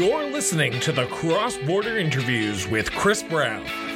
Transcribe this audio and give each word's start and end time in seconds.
You're 0.00 0.30
listening 0.30 0.80
to 0.80 0.92
the 0.92 1.04
Cross 1.08 1.58
Border 1.58 1.98
Interviews 1.98 2.66
with 2.66 2.90
Chris 2.90 3.22
Brown. 3.22 3.89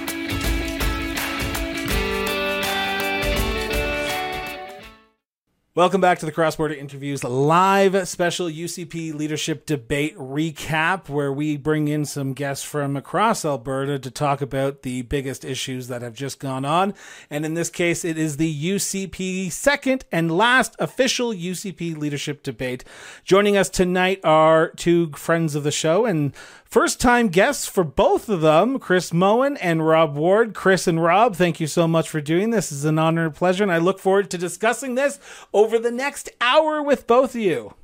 Welcome 5.76 6.00
back 6.00 6.20
to 6.20 6.26
the 6.26 6.30
Cross 6.30 6.54
Border 6.54 6.74
Interviews 6.74 7.24
live 7.24 8.06
special 8.06 8.46
UCP 8.46 9.12
leadership 9.12 9.66
debate 9.66 10.16
recap, 10.16 11.08
where 11.08 11.32
we 11.32 11.56
bring 11.56 11.88
in 11.88 12.04
some 12.04 12.32
guests 12.32 12.64
from 12.64 12.96
across 12.96 13.44
Alberta 13.44 13.98
to 13.98 14.08
talk 14.08 14.40
about 14.40 14.82
the 14.82 15.02
biggest 15.02 15.44
issues 15.44 15.88
that 15.88 16.00
have 16.00 16.14
just 16.14 16.38
gone 16.38 16.64
on. 16.64 16.94
And 17.28 17.44
in 17.44 17.54
this 17.54 17.70
case, 17.70 18.04
it 18.04 18.16
is 18.16 18.36
the 18.36 18.72
UCP 18.72 19.50
second 19.50 20.04
and 20.12 20.30
last 20.30 20.76
official 20.78 21.32
UCP 21.32 21.96
leadership 21.96 22.44
debate. 22.44 22.84
Joining 23.24 23.56
us 23.56 23.68
tonight 23.68 24.20
are 24.22 24.68
two 24.76 25.10
friends 25.14 25.56
of 25.56 25.64
the 25.64 25.72
show 25.72 26.06
and 26.06 26.32
First 26.74 27.00
time 27.00 27.28
guests 27.28 27.68
for 27.68 27.84
both 27.84 28.28
of 28.28 28.40
them, 28.40 28.80
Chris 28.80 29.12
Moen 29.12 29.56
and 29.58 29.86
Rob 29.86 30.16
Ward. 30.16 30.54
Chris 30.54 30.88
and 30.88 31.00
Rob, 31.00 31.36
thank 31.36 31.60
you 31.60 31.68
so 31.68 31.86
much 31.86 32.10
for 32.10 32.20
doing 32.20 32.50
this. 32.50 32.72
It's 32.72 32.82
an 32.82 32.98
honor 32.98 33.26
and 33.26 33.32
pleasure, 33.32 33.62
and 33.62 33.70
I 33.70 33.78
look 33.78 34.00
forward 34.00 34.28
to 34.32 34.38
discussing 34.38 34.96
this 34.96 35.20
over 35.52 35.78
the 35.78 35.92
next 35.92 36.30
hour 36.40 36.82
with 36.82 37.06
both 37.06 37.36
of 37.36 37.40
you. 37.40 37.74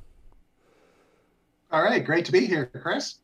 All 1.71 1.81
right, 1.81 2.03
great 2.03 2.25
to 2.25 2.33
be 2.33 2.45
here, 2.45 2.65
Chris. 2.65 3.19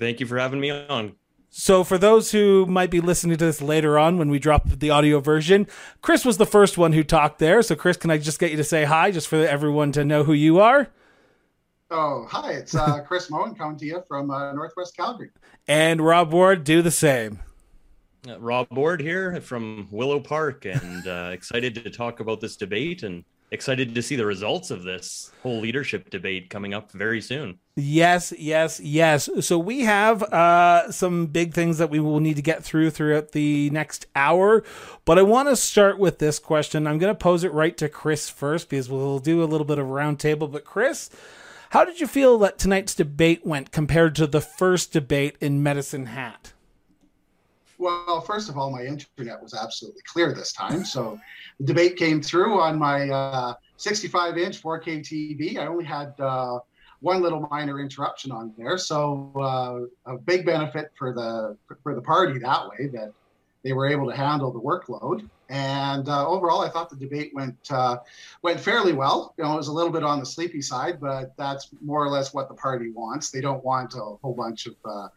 Thank 0.00 0.18
you 0.18 0.24
for 0.24 0.38
having 0.38 0.60
me 0.60 0.70
on. 0.70 1.16
So, 1.50 1.84
for 1.84 1.98
those 1.98 2.32
who 2.32 2.64
might 2.64 2.90
be 2.90 3.02
listening 3.02 3.36
to 3.36 3.44
this 3.44 3.60
later 3.60 3.98
on 3.98 4.16
when 4.16 4.30
we 4.30 4.38
drop 4.38 4.66
the 4.66 4.88
audio 4.88 5.20
version, 5.20 5.66
Chris 6.00 6.24
was 6.24 6.38
the 6.38 6.46
first 6.46 6.78
one 6.78 6.94
who 6.94 7.04
talked 7.04 7.38
there. 7.38 7.60
So, 7.60 7.76
Chris, 7.76 7.98
can 7.98 8.10
I 8.10 8.16
just 8.16 8.38
get 8.38 8.50
you 8.50 8.56
to 8.56 8.64
say 8.64 8.84
hi 8.84 9.10
just 9.10 9.28
for 9.28 9.36
everyone 9.46 9.92
to 9.92 10.06
know 10.06 10.24
who 10.24 10.32
you 10.32 10.58
are? 10.58 10.88
Oh, 11.90 12.26
hi. 12.28 12.52
It's 12.52 12.74
uh, 12.74 13.00
Chris 13.02 13.30
Moen 13.30 13.54
coming 13.54 13.78
to 13.78 13.86
you 13.86 14.02
from 14.08 14.30
uh, 14.30 14.52
Northwest 14.52 14.96
Calgary. 14.96 15.30
And 15.68 16.00
Rob 16.00 16.32
Ward, 16.32 16.64
do 16.64 16.82
the 16.82 16.90
same. 16.90 17.40
Uh, 18.28 18.40
Rob 18.40 18.66
Ward 18.72 19.00
here 19.00 19.40
from 19.40 19.86
Willow 19.92 20.18
Park 20.18 20.64
and 20.64 21.06
uh, 21.06 21.30
excited 21.32 21.76
to 21.76 21.90
talk 21.90 22.18
about 22.18 22.40
this 22.40 22.56
debate 22.56 23.04
and 23.04 23.24
excited 23.52 23.94
to 23.94 24.02
see 24.02 24.16
the 24.16 24.26
results 24.26 24.72
of 24.72 24.82
this 24.82 25.30
whole 25.44 25.60
leadership 25.60 26.10
debate 26.10 26.50
coming 26.50 26.74
up 26.74 26.90
very 26.90 27.20
soon. 27.20 27.56
Yes, 27.76 28.32
yes, 28.36 28.80
yes. 28.80 29.30
So 29.40 29.56
we 29.56 29.82
have 29.82 30.24
uh, 30.24 30.90
some 30.90 31.26
big 31.26 31.54
things 31.54 31.78
that 31.78 31.88
we 31.88 32.00
will 32.00 32.18
need 32.18 32.34
to 32.34 32.42
get 32.42 32.64
through 32.64 32.90
throughout 32.90 33.30
the 33.30 33.70
next 33.70 34.06
hour. 34.16 34.64
But 35.04 35.20
I 35.20 35.22
want 35.22 35.48
to 35.50 35.54
start 35.54 36.00
with 36.00 36.18
this 36.18 36.40
question. 36.40 36.88
I'm 36.88 36.98
going 36.98 37.14
to 37.14 37.18
pose 37.18 37.44
it 37.44 37.52
right 37.52 37.76
to 37.76 37.88
Chris 37.88 38.28
first 38.28 38.68
because 38.68 38.90
we'll 38.90 39.20
do 39.20 39.44
a 39.44 39.46
little 39.46 39.66
bit 39.66 39.78
of 39.78 39.86
roundtable. 39.86 40.50
But 40.50 40.64
Chris, 40.64 41.10
how 41.76 41.84
did 41.84 42.00
you 42.00 42.06
feel 42.06 42.38
that 42.38 42.56
tonight's 42.56 42.94
debate 42.94 43.44
went 43.44 43.70
compared 43.70 44.14
to 44.14 44.26
the 44.26 44.40
first 44.40 44.94
debate 44.94 45.36
in 45.42 45.62
Medicine 45.62 46.06
Hat? 46.06 46.54
Well, 47.76 48.22
first 48.22 48.48
of 48.48 48.56
all, 48.56 48.70
my 48.70 48.82
internet 48.82 49.42
was 49.42 49.52
absolutely 49.52 50.00
clear 50.06 50.32
this 50.32 50.54
time. 50.54 50.86
So 50.86 51.20
the 51.60 51.66
debate 51.66 51.96
came 51.96 52.22
through 52.22 52.58
on 52.58 52.78
my 52.78 53.10
uh, 53.10 53.54
65 53.76 54.38
inch 54.38 54.62
4K 54.62 55.00
TV. 55.00 55.58
I 55.58 55.66
only 55.66 55.84
had 55.84 56.18
uh, 56.18 56.60
one 57.00 57.20
little 57.20 57.46
minor 57.50 57.78
interruption 57.78 58.32
on 58.32 58.54
there. 58.56 58.78
So 58.78 59.30
uh, 59.36 60.10
a 60.10 60.16
big 60.16 60.46
benefit 60.46 60.92
for 60.98 61.12
the 61.12 61.58
for 61.82 61.94
the 61.94 62.00
party 62.00 62.38
that 62.38 62.68
way 62.70 62.86
that 62.94 63.12
they 63.66 63.72
were 63.72 63.88
able 63.88 64.08
to 64.08 64.16
handle 64.16 64.52
the 64.52 64.60
workload. 64.60 65.28
And 65.48 66.08
uh, 66.08 66.28
overall, 66.28 66.60
I 66.60 66.68
thought 66.68 66.88
the 66.88 66.94
debate 66.94 67.32
went 67.34 67.56
uh, 67.68 67.96
went 68.42 68.60
fairly 68.60 68.92
well. 68.92 69.34
You 69.36 69.42
know, 69.42 69.54
it 69.54 69.56
was 69.56 69.66
a 69.66 69.72
little 69.72 69.90
bit 69.90 70.04
on 70.04 70.20
the 70.20 70.26
sleepy 70.26 70.62
side, 70.62 71.00
but 71.00 71.36
that's 71.36 71.70
more 71.82 72.04
or 72.04 72.08
less 72.08 72.32
what 72.32 72.48
the 72.48 72.54
party 72.54 72.92
wants. 72.92 73.30
They 73.30 73.40
don't 73.40 73.64
want 73.64 73.94
a 73.94 73.98
whole 74.22 74.34
bunch 74.34 74.66
of 74.66 74.76
uh, 74.84 75.08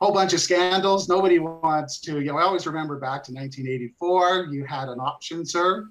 whole 0.00 0.12
bunch 0.12 0.32
of 0.32 0.38
scandals. 0.38 1.08
Nobody 1.08 1.40
wants 1.40 1.98
to. 2.02 2.20
You 2.20 2.26
know, 2.26 2.38
I 2.38 2.42
always 2.42 2.68
remember 2.68 3.00
back 3.00 3.24
to 3.24 3.32
1984. 3.32 4.46
You 4.52 4.64
had 4.64 4.88
an 4.88 5.00
option, 5.00 5.44
sir, 5.44 5.88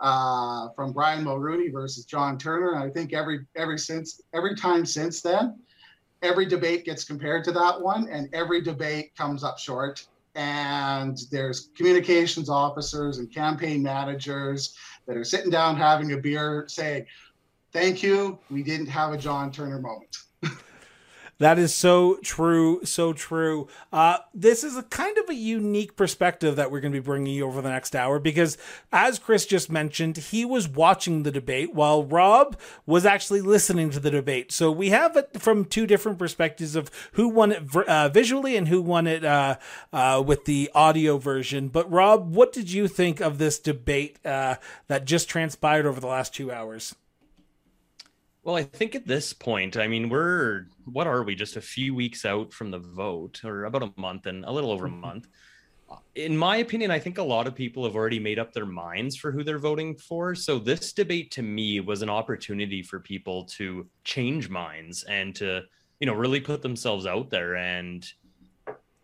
uh, 0.00 0.68
from 0.76 0.92
Brian 0.92 1.24
Mulroney 1.24 1.72
versus 1.72 2.04
John 2.04 2.36
Turner. 2.36 2.74
And 2.74 2.84
I 2.84 2.90
think 2.90 3.14
every 3.14 3.46
every 3.56 3.78
since 3.78 4.20
every 4.34 4.54
time 4.54 4.84
since 4.84 5.22
then, 5.22 5.58
every 6.20 6.44
debate 6.44 6.84
gets 6.84 7.04
compared 7.04 7.42
to 7.44 7.52
that 7.52 7.80
one, 7.80 8.06
and 8.10 8.28
every 8.34 8.60
debate 8.60 9.16
comes 9.16 9.42
up 9.42 9.58
short 9.58 10.06
and 10.38 11.18
there's 11.32 11.70
communications 11.76 12.48
officers 12.48 13.18
and 13.18 13.34
campaign 13.34 13.82
managers 13.82 14.76
that 15.08 15.16
are 15.16 15.24
sitting 15.24 15.50
down 15.50 15.76
having 15.76 16.12
a 16.12 16.16
beer 16.16 16.64
saying, 16.68 17.04
Thank 17.72 18.02
you. 18.02 18.38
We 18.48 18.62
didn't 18.62 18.86
have 18.86 19.12
a 19.12 19.18
John 19.18 19.52
Turner 19.52 19.80
moment. 19.80 20.16
That 21.38 21.56
is 21.56 21.72
so 21.72 22.16
true, 22.16 22.84
so 22.84 23.12
true. 23.12 23.68
Uh, 23.92 24.18
this 24.34 24.64
is 24.64 24.76
a 24.76 24.82
kind 24.82 25.16
of 25.18 25.28
a 25.28 25.34
unique 25.34 25.94
perspective 25.94 26.56
that 26.56 26.72
we're 26.72 26.80
going 26.80 26.92
to 26.92 27.00
be 27.00 27.04
bringing 27.04 27.32
you 27.32 27.46
over 27.46 27.62
the 27.62 27.68
next 27.68 27.94
hour 27.94 28.18
because, 28.18 28.58
as 28.90 29.20
Chris 29.20 29.46
just 29.46 29.70
mentioned, 29.70 30.16
he 30.16 30.44
was 30.44 30.68
watching 30.68 31.22
the 31.22 31.30
debate 31.30 31.72
while 31.72 32.02
Rob 32.02 32.58
was 32.86 33.06
actually 33.06 33.40
listening 33.40 33.90
to 33.90 34.00
the 34.00 34.10
debate. 34.10 34.50
So 34.50 34.72
we 34.72 34.90
have 34.90 35.16
it 35.16 35.40
from 35.40 35.64
two 35.64 35.86
different 35.86 36.18
perspectives 36.18 36.74
of 36.74 36.90
who 37.12 37.28
won 37.28 37.52
it 37.52 37.76
uh, 37.76 38.08
visually 38.08 38.56
and 38.56 38.66
who 38.66 38.82
won 38.82 39.06
it 39.06 39.24
uh, 39.24 39.58
uh, 39.92 40.20
with 40.26 40.44
the 40.44 40.68
audio 40.74 41.18
version. 41.18 41.68
But 41.68 41.88
Rob, 41.88 42.34
what 42.34 42.52
did 42.52 42.72
you 42.72 42.88
think 42.88 43.20
of 43.20 43.38
this 43.38 43.60
debate 43.60 44.18
uh, 44.24 44.56
that 44.88 45.04
just 45.04 45.28
transpired 45.28 45.86
over 45.86 46.00
the 46.00 46.08
last 46.08 46.34
two 46.34 46.50
hours? 46.50 46.96
Well, 48.48 48.56
I 48.56 48.62
think 48.62 48.94
at 48.94 49.06
this 49.06 49.34
point, 49.34 49.76
I 49.76 49.88
mean, 49.88 50.08
we're 50.08 50.68
what 50.86 51.06
are 51.06 51.22
we? 51.22 51.34
Just 51.34 51.56
a 51.56 51.60
few 51.60 51.94
weeks 51.94 52.24
out 52.24 52.50
from 52.50 52.70
the 52.70 52.78
vote, 52.78 53.44
or 53.44 53.66
about 53.66 53.82
a 53.82 53.92
month 54.00 54.24
and 54.24 54.42
a 54.46 54.50
little 54.50 54.70
over 54.70 54.86
a 54.86 54.88
mm-hmm. 54.88 55.02
month. 55.02 55.28
In 56.14 56.34
my 56.34 56.56
opinion, 56.56 56.90
I 56.90 56.98
think 56.98 57.18
a 57.18 57.22
lot 57.22 57.46
of 57.46 57.54
people 57.54 57.84
have 57.84 57.94
already 57.94 58.18
made 58.18 58.38
up 58.38 58.54
their 58.54 58.64
minds 58.64 59.16
for 59.16 59.30
who 59.32 59.44
they're 59.44 59.58
voting 59.58 59.96
for. 59.96 60.34
So 60.34 60.58
this 60.58 60.94
debate 60.94 61.30
to 61.32 61.42
me 61.42 61.80
was 61.80 62.00
an 62.00 62.08
opportunity 62.08 62.82
for 62.82 63.00
people 63.00 63.44
to 63.58 63.86
change 64.04 64.48
minds 64.48 65.02
and 65.02 65.34
to, 65.34 65.64
you 66.00 66.06
know, 66.06 66.14
really 66.14 66.40
put 66.40 66.62
themselves 66.62 67.04
out 67.04 67.28
there. 67.28 67.56
And, 67.56 68.10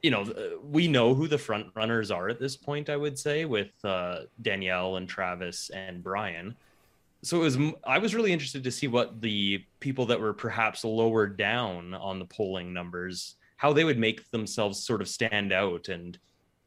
you 0.03 0.11
know, 0.11 0.25
we 0.63 0.89
know 0.89 1.15
who 1.15 1.29
the 1.29 1.37
front 1.37 1.67
runners 1.75 2.11
are 2.11 2.31
at 2.31 2.41
this 2.41 2.57
point. 2.57 2.89
I 2.89 2.97
would 2.97 3.19
say 3.19 3.45
with 3.45 3.73
uh, 3.85 4.21
Danielle 4.41 4.97
and 4.97 5.07
Travis 5.07 5.69
and 5.69 6.03
Brian 6.03 6.57
so 7.25 7.41
it 7.41 7.45
was 7.45 7.59
i 7.85 7.99
was 7.99 8.15
really 8.15 8.33
interested 8.33 8.63
to 8.63 8.71
see 8.71 8.87
what 8.87 9.21
the 9.21 9.65
people 9.81 10.07
that 10.07 10.21
were 10.21 10.35
perhaps 10.35 10.85
lower 10.85 11.27
down 11.27 11.95
on 11.95 12.19
the 12.19 12.25
polling 12.25 12.73
numbers 12.73 13.37
how 13.57 13.73
they 13.73 13.85
would 13.85 13.99
make 13.99 14.31
themselves 14.31 14.85
sort 14.85 15.01
of 15.01 15.09
stand 15.09 15.53
out 15.53 15.89
and 15.89 16.19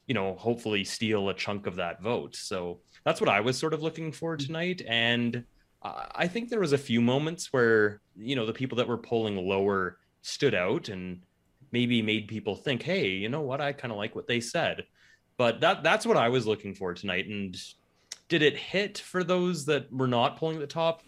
you 0.07 0.13
know 0.13 0.35
hopefully 0.35 0.84
steal 0.84 1.29
a 1.29 1.34
chunk 1.34 1.67
of 1.67 1.75
that 1.75 2.01
vote. 2.01 2.35
So 2.35 2.79
that's 3.03 3.22
what 3.22 3.29
i 3.29 3.40
was 3.40 3.57
sort 3.57 3.73
of 3.73 3.84
looking 3.84 4.12
for 4.12 4.35
mm. 4.35 4.46
tonight. 4.46 4.81
And 4.88 5.44
i 5.84 6.28
think 6.28 6.50
there 6.50 6.59
was 6.59 6.73
a 6.73 6.78
few 6.78 7.00
moments 7.00 7.53
where 7.53 8.01
you 8.17 8.35
know 8.35 8.46
the 8.46 8.53
people 8.53 8.78
that 8.78 8.88
were 8.88 8.97
polling 8.97 9.38
lower 9.38 10.00
stood 10.22 10.53
out 10.53 10.90
and 10.90 11.22
maybe 11.72 12.01
made 12.01 12.28
people 12.28 12.56
think 12.56 12.81
hey 12.81 13.09
you 13.09 13.29
know 13.29 13.41
what? 13.41 13.62
I 13.62 13.73
kind 13.73 13.91
of 13.91 13.97
like 13.97 14.16
what 14.16 14.28
they 14.28 14.40
said. 14.40 14.85
But 15.38 15.62
that 15.62 15.84
that's 15.84 16.06
what 16.06 16.17
i 16.17 16.29
was 16.29 16.47
looking 16.47 16.73
for 16.73 16.94
tonight. 16.94 17.28
And 17.28 17.56
did 18.29 18.41
it 18.41 18.57
hit 18.57 18.97
for 18.97 19.23
those 19.23 19.65
that 19.65 19.91
were 19.91 20.07
not 20.07 20.38
pulling 20.38 20.59
the 20.59 20.67
top? 20.67 21.03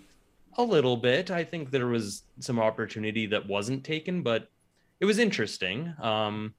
A 0.57 0.63
little 0.63 0.97
bit. 0.97 1.31
I 1.31 1.43
think 1.43 1.69
there 1.69 1.87
was 1.87 2.23
some 2.39 2.59
opportunity 2.59 3.27
that 3.27 3.47
wasn't 3.47 3.83
taken, 3.83 4.23
but 4.23 4.49
it 4.99 5.05
was 5.05 5.19
interesting. 5.19 5.93
Um, 6.01 6.53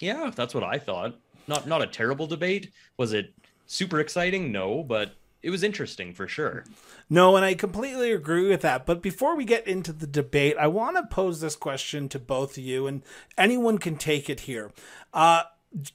yeah, 0.00 0.30
that's 0.34 0.54
what 0.54 0.64
I 0.64 0.78
thought. 0.78 1.18
Not 1.46 1.66
not 1.66 1.82
a 1.82 1.86
terrible 1.86 2.26
debate. 2.26 2.70
Was 2.96 3.12
it 3.12 3.34
super 3.66 4.00
exciting? 4.00 4.50
No, 4.50 4.82
but 4.82 5.14
it 5.42 5.50
was 5.50 5.62
interesting 5.62 6.14
for 6.14 6.26
sure. 6.26 6.64
No, 7.10 7.36
and 7.36 7.44
I 7.44 7.52
completely 7.54 8.12
agree 8.12 8.48
with 8.48 8.62
that. 8.62 8.86
But 8.86 9.02
before 9.02 9.36
we 9.36 9.44
get 9.44 9.66
into 9.66 9.92
the 9.92 10.06
debate, 10.06 10.56
I 10.58 10.68
want 10.68 10.96
to 10.96 11.14
pose 11.14 11.40
this 11.40 11.54
question 11.54 12.08
to 12.10 12.18
both 12.18 12.56
of 12.56 12.64
you, 12.64 12.86
and 12.86 13.02
anyone 13.36 13.76
can 13.76 13.96
take 13.96 14.30
it 14.30 14.40
here. 14.40 14.72
Uh, 15.12 15.42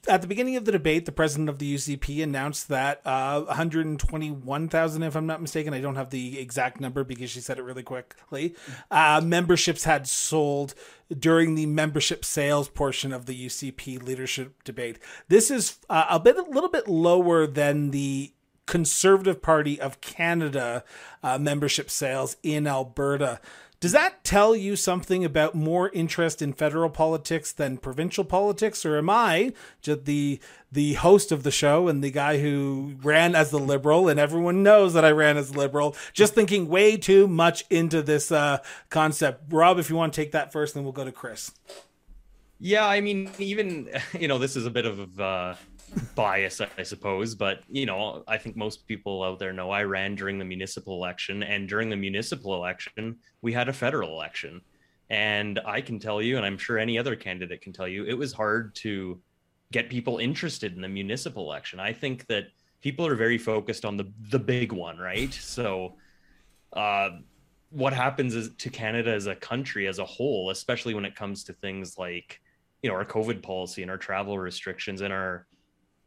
at 0.08 0.20
the 0.20 0.28
beginning 0.28 0.56
of 0.56 0.64
the 0.64 0.72
debate, 0.72 1.06
the 1.06 1.12
president 1.12 1.48
of 1.48 1.58
the 1.58 1.74
UCP 1.74 2.22
announced 2.22 2.68
that 2.68 3.00
uh, 3.04 3.40
121,000, 3.42 5.02
if 5.02 5.16
I'm 5.16 5.26
not 5.26 5.40
mistaken, 5.40 5.72
I 5.72 5.80
don't 5.80 5.96
have 5.96 6.10
the 6.10 6.38
exact 6.38 6.80
number 6.80 7.02
because 7.02 7.30
she 7.30 7.40
said 7.40 7.58
it 7.58 7.62
really 7.62 7.82
quickly, 7.82 8.54
uh, 8.90 9.20
memberships 9.24 9.84
had 9.84 10.06
sold 10.06 10.74
during 11.18 11.54
the 11.54 11.66
membership 11.66 12.24
sales 12.24 12.68
portion 12.68 13.12
of 13.12 13.26
the 13.26 13.46
UCP 13.46 14.02
leadership 14.02 14.62
debate. 14.64 14.98
This 15.28 15.50
is 15.50 15.78
uh, 15.88 16.06
a 16.10 16.20
bit, 16.20 16.36
a 16.36 16.42
little 16.42 16.70
bit 16.70 16.86
lower 16.86 17.46
than 17.46 17.90
the 17.90 18.32
Conservative 18.66 19.42
Party 19.42 19.80
of 19.80 20.00
Canada 20.00 20.84
uh, 21.24 21.38
membership 21.38 21.90
sales 21.90 22.36
in 22.42 22.68
Alberta. 22.68 23.40
Does 23.80 23.92
that 23.92 24.24
tell 24.24 24.54
you 24.54 24.76
something 24.76 25.24
about 25.24 25.54
more 25.54 25.88
interest 25.94 26.42
in 26.42 26.52
federal 26.52 26.90
politics 26.90 27.50
than 27.50 27.78
provincial 27.78 28.24
politics, 28.24 28.84
or 28.84 28.98
am 28.98 29.08
I 29.08 29.54
just 29.80 30.04
the 30.04 30.38
the 30.70 30.94
host 30.94 31.32
of 31.32 31.44
the 31.44 31.50
show 31.50 31.88
and 31.88 32.04
the 32.04 32.10
guy 32.10 32.40
who 32.40 32.96
ran 33.02 33.34
as 33.34 33.50
the 33.50 33.58
liberal, 33.58 34.06
and 34.06 34.20
everyone 34.20 34.62
knows 34.62 34.92
that 34.92 35.04
I 35.06 35.10
ran 35.12 35.38
as 35.38 35.56
liberal, 35.56 35.96
just 36.12 36.34
thinking 36.34 36.68
way 36.68 36.98
too 36.98 37.26
much 37.26 37.64
into 37.70 38.02
this 38.02 38.30
uh, 38.30 38.58
concept? 38.90 39.50
Rob, 39.50 39.78
if 39.78 39.88
you 39.88 39.96
want 39.96 40.12
to 40.12 40.20
take 40.20 40.32
that 40.32 40.52
first, 40.52 40.74
then 40.74 40.84
we'll 40.84 40.92
go 40.92 41.06
to 41.06 41.12
Chris. 41.12 41.50
Yeah, 42.58 42.86
I 42.86 43.00
mean, 43.00 43.30
even 43.38 43.88
you 44.20 44.28
know, 44.28 44.36
this 44.36 44.56
is 44.56 44.66
a 44.66 44.70
bit 44.70 44.84
of 44.84 45.18
uh, 45.18 45.54
bias, 46.14 46.60
I 46.78 46.82
suppose, 46.82 47.34
but 47.34 47.62
you 47.68 47.86
know, 47.86 48.22
I 48.28 48.38
think 48.38 48.56
most 48.56 48.86
people 48.86 49.22
out 49.22 49.38
there 49.38 49.52
know 49.52 49.70
I 49.70 49.84
ran 49.84 50.14
during 50.14 50.38
the 50.38 50.44
municipal 50.44 50.94
election, 50.94 51.42
and 51.42 51.68
during 51.68 51.90
the 51.90 51.96
municipal 51.96 52.54
election, 52.54 53.16
we 53.42 53.52
had 53.52 53.68
a 53.68 53.72
federal 53.72 54.10
election, 54.10 54.60
and 55.08 55.60
I 55.66 55.80
can 55.80 55.98
tell 55.98 56.22
you, 56.22 56.36
and 56.36 56.46
I'm 56.46 56.58
sure 56.58 56.78
any 56.78 56.98
other 56.98 57.16
candidate 57.16 57.60
can 57.60 57.72
tell 57.72 57.88
you, 57.88 58.04
it 58.04 58.14
was 58.14 58.32
hard 58.32 58.74
to 58.76 59.20
get 59.72 59.88
people 59.88 60.18
interested 60.18 60.74
in 60.74 60.80
the 60.80 60.88
municipal 60.88 61.44
election. 61.44 61.80
I 61.80 61.92
think 61.92 62.26
that 62.26 62.44
people 62.80 63.06
are 63.06 63.14
very 63.14 63.38
focused 63.38 63.84
on 63.84 63.96
the 63.96 64.10
the 64.30 64.38
big 64.38 64.72
one, 64.72 64.98
right? 64.98 65.32
So, 65.32 65.96
uh, 66.72 67.10
what 67.70 67.92
happens 67.92 68.34
is 68.34 68.50
to 68.58 68.70
Canada 68.70 69.12
as 69.12 69.26
a 69.26 69.34
country 69.34 69.86
as 69.86 69.98
a 69.98 70.04
whole, 70.04 70.50
especially 70.50 70.94
when 70.94 71.04
it 71.04 71.14
comes 71.14 71.44
to 71.44 71.52
things 71.52 71.98
like 71.98 72.40
you 72.82 72.90
know 72.90 72.96
our 72.96 73.04
COVID 73.04 73.42
policy 73.42 73.82
and 73.82 73.90
our 73.90 73.98
travel 73.98 74.38
restrictions 74.38 75.00
and 75.00 75.12
our 75.12 75.46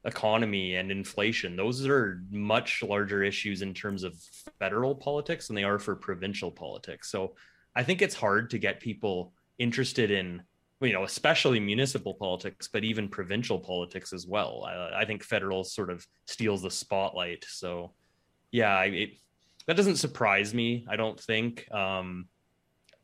economy 0.05 0.75
and 0.75 0.91
inflation. 0.91 1.55
Those 1.55 1.85
are 1.87 2.21
much 2.29 2.83
larger 2.83 3.23
issues 3.23 3.61
in 3.61 3.73
terms 3.73 4.03
of 4.03 4.15
federal 4.59 4.95
politics 4.95 5.47
than 5.47 5.55
they 5.55 5.63
are 5.63 5.79
for 5.79 5.95
provincial 5.95 6.51
politics. 6.51 7.09
So 7.09 7.35
I 7.75 7.83
think 7.83 8.01
it's 8.01 8.15
hard 8.15 8.49
to 8.51 8.57
get 8.57 8.79
people 8.79 9.33
interested 9.57 10.11
in 10.11 10.43
you 10.81 10.91
know 10.91 11.03
especially 11.03 11.59
municipal 11.59 12.13
politics 12.13 12.67
but 12.67 12.83
even 12.83 13.07
provincial 13.07 13.59
politics 13.59 14.11
as 14.11 14.27
well 14.27 14.65
i, 14.67 15.01
I 15.01 15.05
think 15.05 15.23
federal 15.23 15.63
sort 15.63 15.89
of 15.89 16.05
steals 16.25 16.61
the 16.61 16.71
spotlight 16.71 17.45
so 17.47 17.93
yeah 18.51 18.81
it, 18.81 19.11
that 19.67 19.77
doesn't 19.77 19.97
surprise 19.97 20.53
me 20.53 20.85
i 20.89 20.95
don't 20.95 21.19
think 21.19 21.71
um, 21.71 22.27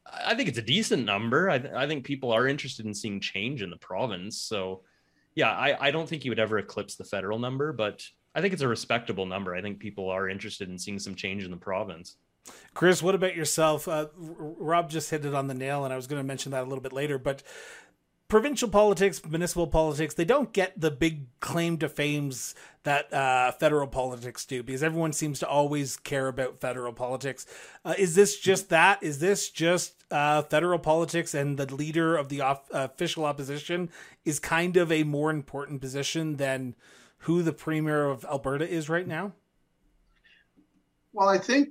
i 0.06 0.36
think 0.36 0.50
it's 0.50 0.58
a 0.58 0.64
decent 0.64 1.06
number 1.06 1.50
I, 1.50 1.64
I 1.76 1.88
think 1.88 2.04
people 2.04 2.32
are 2.32 2.48
interested 2.48 2.86
in 2.86 2.94
seeing 2.94 3.22
change 3.22 3.62
in 3.62 3.70
the 3.70 3.78
province 3.78 4.42
so 4.42 4.82
yeah 5.36 5.52
I, 5.52 5.88
I 5.88 5.92
don't 5.92 6.08
think 6.08 6.26
you 6.26 6.32
would 6.32 6.40
ever 6.40 6.60
eclipse 6.60 6.96
the 6.96 7.04
federal 7.04 7.40
number 7.40 7.74
but 7.74 8.04
i 8.36 8.42
think 8.42 8.54
it's 8.54 8.62
a 8.62 8.68
respectable 8.68 9.26
number 9.26 9.56
i 9.56 9.62
think 9.62 9.80
people 9.80 10.10
are 10.10 10.30
interested 10.30 10.70
in 10.70 10.78
seeing 10.78 11.00
some 11.00 11.16
change 11.16 11.44
in 11.44 11.52
the 11.52 11.58
province 11.58 12.18
Chris, 12.74 13.04
what 13.04 13.16
about 13.16 13.36
yourself? 13.36 13.88
Uh, 13.88 14.08
Rob 14.16 14.90
just 14.90 15.10
hit 15.10 15.26
it 15.26 15.36
on 15.36 15.48
the 15.48 15.54
nail, 15.54 15.84
and 15.84 15.94
I 15.94 15.96
was 15.96 16.08
going 16.08 16.20
to 16.20 16.28
mention 16.28 16.52
that 16.52 16.64
a 16.64 16.68
little 16.68 16.82
bit 16.82 16.94
later. 16.94 17.20
But 17.20 17.44
provincial 18.30 18.70
politics, 18.70 19.22
municipal 19.26 19.68
politics, 19.68 20.14
they 20.14 20.24
don't 20.24 20.54
get 20.54 20.80
the 20.80 20.92
big 20.92 21.26
claim 21.42 21.78
to 21.80 21.90
fames 21.90 22.56
that 22.84 23.12
uh, 23.12 23.52
federal 23.54 23.88
politics 23.88 24.46
do 24.46 24.64
because 24.64 24.84
everyone 24.84 25.12
seems 25.12 25.40
to 25.40 25.48
always 25.48 25.98
care 25.98 26.28
about 26.28 26.62
federal 26.62 26.94
politics. 26.94 27.46
Uh, 27.84 27.96
is 27.98 28.16
this 28.16 28.40
just 28.40 28.70
that? 28.70 29.04
Is 29.04 29.20
this 29.20 29.50
just 29.50 30.06
uh, 30.12 30.44
federal 30.44 30.80
politics 30.80 31.34
and 31.34 31.58
the 31.58 31.74
leader 31.74 32.16
of 32.16 32.30
the 32.30 32.42
off- 32.42 32.70
official 32.72 33.26
opposition 33.26 33.90
is 34.24 34.40
kind 34.40 34.78
of 34.78 34.92
a 34.92 35.04
more 35.04 35.32
important 35.32 35.82
position 35.82 36.38
than 36.38 36.76
who 37.24 37.42
the 37.42 37.52
premier 37.52 38.06
of 38.06 38.24
Alberta 38.26 38.70
is 38.70 38.88
right 38.88 39.08
now? 39.08 39.34
Well, 41.14 41.28
I 41.28 41.40
think 41.40 41.70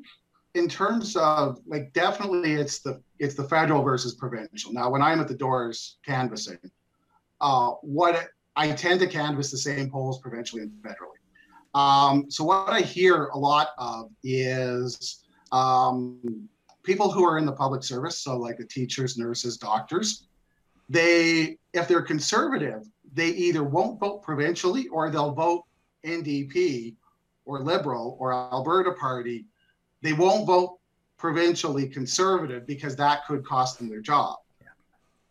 in 0.59 0.69
terms 0.69 1.17
of 1.17 1.61
like 1.67 1.93
definitely 1.93 2.55
it's 2.55 2.81
the 2.81 3.01
it's 3.19 3.35
the 3.35 3.45
federal 3.45 3.83
versus 3.83 4.15
provincial. 4.15 4.73
Now, 4.73 4.91
when 4.91 5.03
I'm 5.03 5.21
at 5.21 5.29
the 5.29 5.35
doors 5.35 5.99
canvassing, 6.05 6.59
uh, 7.41 7.71
what 7.83 8.29
I 8.57 8.73
tend 8.73 9.01
to 9.01 9.07
canvass 9.07 9.51
the 9.51 9.59
same 9.59 9.89
polls 9.91 10.19
provincially 10.21 10.63
and 10.63 10.73
federally. 10.83 11.19
Um, 11.75 12.31
so 12.31 12.45
what 12.45 12.71
I 12.71 12.81
hear 12.81 13.27
a 13.27 13.39
lot 13.39 13.69
of 13.79 14.11
is 14.25 15.25
um, 15.53 16.49
people 16.83 17.11
who 17.11 17.25
are 17.25 17.39
in 17.39 17.47
the 17.47 17.53
public 17.53 17.85
service, 17.85 18.19
so 18.19 18.37
like 18.37 18.59
the 18.59 18.67
teachers, 18.67 19.17
nurses, 19.17 19.57
doctors. 19.57 20.27
They, 20.89 21.59
if 21.75 21.87
they're 21.87 22.03
conservative, 22.03 22.89
they 23.13 23.29
either 23.29 23.63
won't 23.63 24.01
vote 24.01 24.23
provincially 24.23 24.89
or 24.89 25.11
they'll 25.11 25.33
vote 25.33 25.65
NDP 26.05 26.97
or 27.45 27.61
Liberal 27.61 28.17
or 28.19 28.33
Alberta 28.33 28.93
Party 28.93 29.45
they 30.03 30.13
won't 30.13 30.47
vote 30.47 30.79
provincially 31.19 31.89
conservative 31.89 32.67
because 32.67 32.97
that 32.97 33.27
could 33.27 33.45
cost 33.45 33.79
them 33.79 33.89
their 33.89 34.01
job. 34.01 34.37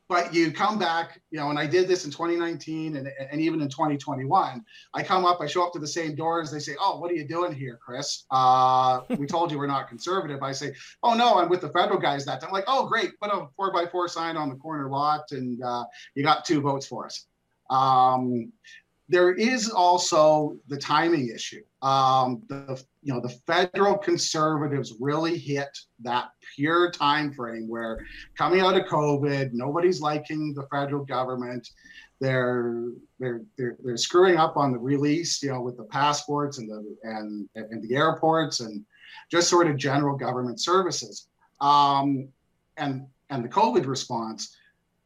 But 0.10 0.34
you 0.34 0.54
come 0.54 0.80
back, 0.80 1.19
you 1.31 1.40
know, 1.40 1.50
and 1.50 1.60
I 1.60 1.68
did 1.68 1.90
this 1.90 2.06
in 2.06 2.12
2019 2.12 2.96
and, 2.96 3.10
and 3.30 3.42
even 3.42 3.62
in 3.62 3.68
2021. 3.68 4.64
I 4.94 5.04
come 5.04 5.25
up, 5.25 5.42
I 5.42 5.48
show 5.48 5.66
up 5.66 5.74
to 5.74 5.80
the 5.80 5.88
same 5.88 6.16
doors. 6.16 6.50
They 6.50 6.60
say, 6.60 6.75
Oh, 6.80 6.98
what 6.98 7.12
are 7.12 7.14
you 7.14 7.28
doing 7.28 7.52
here, 7.54 7.78
Chris? 7.84 8.24
Uh, 8.31 9.02
we 9.18 9.25
told 9.28 9.52
you 9.52 9.58
we're 9.58 9.68
not 9.68 9.90
conservative. 9.90 10.42
I 10.42 10.54
say, 10.54 10.74
Oh, 11.04 11.13
no, 11.13 11.38
I'm 11.38 11.50
with 11.50 11.60
the 11.60 11.70
federal 11.70 12.00
guys 12.00 12.24
that 12.24 12.40
time. 12.40 12.48
I'm 12.50 12.54
like, 12.54 12.63
Oh, 12.68 12.88
great. 12.88 13.20
Put 13.20 13.31
a 13.31 13.48
four 13.58 13.74
by 13.74 13.86
four 13.86 14.08
sign 14.08 14.38
on 14.38 14.48
the 14.48 14.56
corner 14.56 14.90
lot 14.90 15.25
and 15.31 15.62
uh, 15.62 15.84
you 16.16 16.24
got 16.24 16.46
two 16.46 16.62
votes 16.62 16.88
for 16.88 17.06
us. 17.06 17.25
Um, 17.70 18.54
there 19.09 19.31
is 19.33 19.69
also 19.69 20.57
the 20.68 20.77
timing 20.77 21.30
issue. 21.30 21.63
Um, 21.81 22.44
the 22.50 22.83
you 23.04 23.13
know 23.13 23.21
the 23.21 23.36
federal 23.48 23.98
conservatives 23.98 24.95
really 25.00 25.38
hit 25.38 25.69
that 26.01 26.31
pure 26.56 26.92
time 26.92 27.31
frame 27.31 27.68
where 27.68 28.06
coming 28.38 28.62
out 28.62 28.75
of 28.75 28.86
COVID, 28.86 29.51
nobody's 29.54 30.01
liking 30.01 30.54
the 30.54 30.68
federal 30.71 31.06
government. 31.06 31.69
They're 32.19 32.89
they're 33.19 33.42
they're, 33.57 33.77
they're 33.83 33.98
screwing 33.98 34.38
up 34.38 34.57
on 34.57 34.71
the 34.71 34.80
release, 34.80 35.42
you 35.42 35.51
know, 35.51 35.62
with 35.62 35.77
the 35.77 35.86
passports 35.86 36.57
and 36.57 36.69
the 36.69 36.98
and 37.03 37.48
and 37.56 37.88
the 37.88 37.95
airports 37.95 38.60
and 38.60 38.83
just 39.31 39.50
sort 39.50 39.68
of 39.68 39.77
general 39.77 40.18
government 40.18 40.60
services. 40.60 41.27
Um, 41.62 42.30
and 42.77 43.07
and 43.30 43.44
the 43.44 43.50
COVID 43.50 43.86
response. 43.86 44.56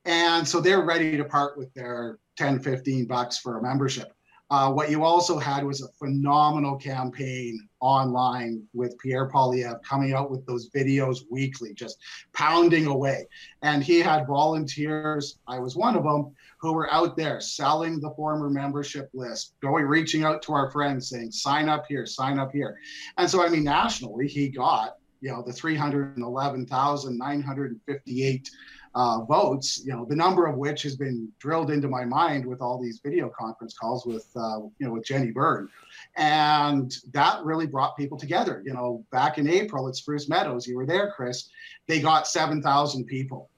And 0.06 0.48
so 0.48 0.60
they're 0.60 0.82
ready 0.82 1.18
to 1.18 1.26
part 1.26 1.58
with 1.58 1.74
their 1.74 2.20
10, 2.38 2.60
15 2.60 3.06
bucks 3.06 3.38
for 3.38 3.58
a 3.58 3.62
membership. 3.62 4.14
Uh, 4.52 4.70
what 4.70 4.92
you 4.92 5.04
also 5.06 5.40
had 5.40 5.64
was 5.64 5.82
a 5.82 5.88
phenomenal 5.98 6.76
campaign 6.76 7.58
online 7.80 8.62
with 8.74 9.00
Pierre 9.00 9.30
Poilievre 9.30 9.82
coming 9.82 10.14
out 10.14 10.30
with 10.30 10.46
those 10.46 10.70
videos 10.72 11.20
weekly, 11.32 11.74
just 11.74 11.98
pounding 12.34 12.88
away. 12.88 13.26
And 13.62 13.82
he 13.82 14.00
had 14.00 14.28
volunteers, 14.28 15.40
I 15.48 15.60
was 15.60 15.78
one 15.78 15.96
of 15.96 16.04
them, 16.04 16.36
who 16.60 16.74
were 16.74 16.92
out 16.92 17.16
there 17.16 17.40
selling 17.40 18.02
the 18.02 18.12
former 18.12 18.50
membership 18.50 19.10
list, 19.14 19.54
going, 19.62 19.86
reaching 19.86 20.26
out 20.26 20.42
to 20.42 20.52
our 20.52 20.70
friends 20.70 21.08
saying, 21.08 21.32
sign 21.32 21.70
up 21.70 21.86
here, 21.88 22.06
sign 22.06 22.38
up 22.38 22.52
here. 22.52 22.78
And 23.18 23.30
so, 23.30 23.42
I 23.42 23.48
mean, 23.48 23.64
nationally, 23.64 24.28
he 24.28 24.50
got, 24.50 24.98
you 25.22 25.32
know, 25.32 25.42
the 25.42 25.54
311,958 25.54 28.50
uh, 28.94 29.24
votes, 29.24 29.82
you 29.86 29.92
know, 29.92 30.06
the 30.06 30.16
number 30.16 30.48
of 30.48 30.58
which 30.58 30.84
has 30.84 30.96
been 30.96 31.30
drilled 31.40 31.72
into 31.72 31.88
my 31.88 32.04
mind 32.04 32.46
with 32.46 32.62
all 32.62 32.82
these 32.82 33.00
video 33.04 33.30
conference 33.30 33.74
calls 33.78 34.06
with, 34.06 34.28
uh, 34.36 34.60
you 34.80 34.88
know, 34.88 34.92
with 34.92 35.06
Jenny 35.06 35.32
Byrne. 35.32 35.70
And 36.18 36.94
that 37.14 37.44
really 37.44 37.68
brought 37.68 37.96
people 37.96 38.18
together. 38.18 38.62
You 38.66 38.74
know, 38.74 39.06
back 39.12 39.38
in 39.38 39.50
April 39.50 39.88
at 39.88 39.96
Spruce 39.96 40.28
Meadows, 40.28 40.68
you 40.68 40.76
were 40.76 40.86
there, 40.86 41.12
Chris, 41.16 41.50
they 41.88 42.02
got 42.02 42.28
7,000 42.28 43.06
people. 43.06 43.50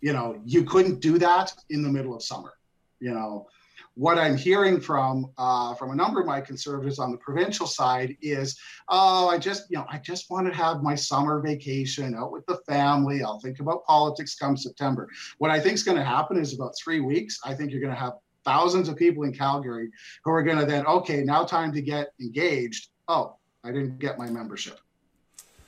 You 0.00 0.12
know, 0.12 0.40
you 0.44 0.64
couldn't 0.64 1.00
do 1.00 1.18
that 1.18 1.52
in 1.70 1.82
the 1.82 1.88
middle 1.88 2.14
of 2.14 2.22
summer, 2.22 2.52
you 3.00 3.12
know 3.12 3.46
what 3.94 4.18
I'm 4.18 4.36
hearing 4.36 4.80
from 4.80 5.30
uh, 5.36 5.74
from 5.74 5.90
a 5.90 5.94
number 5.94 6.20
of 6.20 6.26
my 6.26 6.40
conservatives 6.40 6.98
on 6.98 7.10
the 7.10 7.18
provincial 7.18 7.66
side 7.66 8.16
is, 8.22 8.58
oh, 8.88 9.28
I 9.28 9.38
just 9.38 9.70
you 9.70 9.76
know 9.76 9.86
I 9.90 9.98
just 9.98 10.30
want 10.30 10.46
to 10.46 10.54
have 10.54 10.82
my 10.82 10.94
summer 10.94 11.40
vacation 11.40 12.14
out 12.14 12.32
with 12.32 12.46
the 12.46 12.56
family. 12.66 13.22
I'll 13.22 13.40
think 13.40 13.60
about 13.60 13.84
politics 13.84 14.34
come 14.34 14.56
September. 14.56 15.08
What 15.38 15.50
I 15.50 15.60
think 15.60 15.74
is 15.74 15.82
going 15.82 15.98
to 15.98 16.04
happen 16.04 16.38
is 16.38 16.54
about 16.54 16.74
three 16.82 17.00
weeks. 17.00 17.38
I 17.44 17.54
think 17.54 17.70
you're 17.70 17.80
going 17.80 17.94
to 17.94 18.00
have 18.00 18.14
thousands 18.44 18.88
of 18.88 18.96
people 18.96 19.24
in 19.24 19.32
Calgary 19.32 19.90
who 20.24 20.32
are 20.32 20.42
going 20.42 20.58
to 20.58 20.66
then 20.66 20.86
okay 20.86 21.22
now 21.22 21.44
time 21.44 21.72
to 21.72 21.82
get 21.82 22.12
engaged. 22.20 22.88
Oh, 23.08 23.36
I 23.64 23.72
didn't 23.72 23.98
get 23.98 24.18
my 24.18 24.28
membership. 24.28 24.80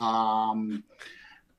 Um, 0.00 0.82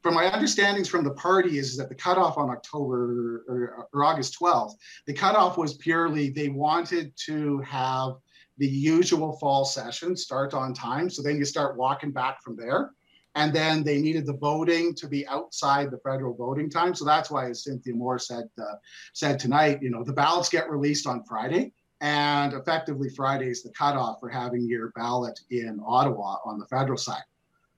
from 0.06 0.14
my 0.14 0.30
understandings 0.32 0.88
from 0.88 1.04
the 1.04 1.16
party 1.16 1.58
is 1.58 1.76
that 1.76 1.90
the 1.90 1.96
cutoff 1.96 2.38
on 2.38 2.52
October 2.52 3.42
or, 3.48 3.88
or, 3.92 4.06
August 4.06 4.38
12th, 4.40 4.74
the 5.08 5.14
cutoff 5.14 5.58
was 5.58 5.74
purely 5.78 6.30
they 6.30 6.48
wanted 6.48 7.12
to 7.26 7.58
have 7.62 8.14
the 8.60 8.68
usual 8.68 9.36
fall 9.40 9.66
session 9.66 10.16
start 10.16 10.54
on 10.54 10.76
time. 10.76 11.10
So 11.10 11.24
then 11.24 11.38
you 11.38 11.44
start 11.44 11.76
walking 11.76 12.12
back 12.12 12.44
from 12.44 12.56
there. 12.56 12.92
And 13.34 13.52
then 13.52 13.84
they 13.84 14.00
needed 14.00 14.28
the 14.28 14.38
voting 14.38 14.94
to 14.94 15.08
be 15.08 15.26
outside 15.26 15.90
the 15.90 15.98
federal 15.98 16.36
voting 16.36 16.70
time. 16.70 16.94
So 16.94 17.04
that's 17.04 17.32
why, 17.32 17.50
as 17.50 17.64
Cynthia 17.64 17.96
Moore 17.96 18.20
said, 18.20 18.48
uh, 18.62 18.76
said 19.14 19.40
tonight, 19.40 19.80
you 19.82 19.90
know, 19.90 20.04
the 20.04 20.14
ballots 20.14 20.50
get 20.50 20.70
released 20.70 21.08
on 21.08 21.24
Friday. 21.24 21.74
And 22.02 22.54
effectively, 22.54 23.10
Friday 23.10 23.50
is 23.50 23.64
the 23.64 23.72
cutoff 23.72 24.20
for 24.20 24.30
having 24.30 24.70
your 24.70 24.92
ballot 24.92 25.40
in 25.50 25.80
Ottawa 25.84 26.38
on 26.46 26.60
the 26.60 26.68
federal 26.68 27.00
side. 27.00 27.24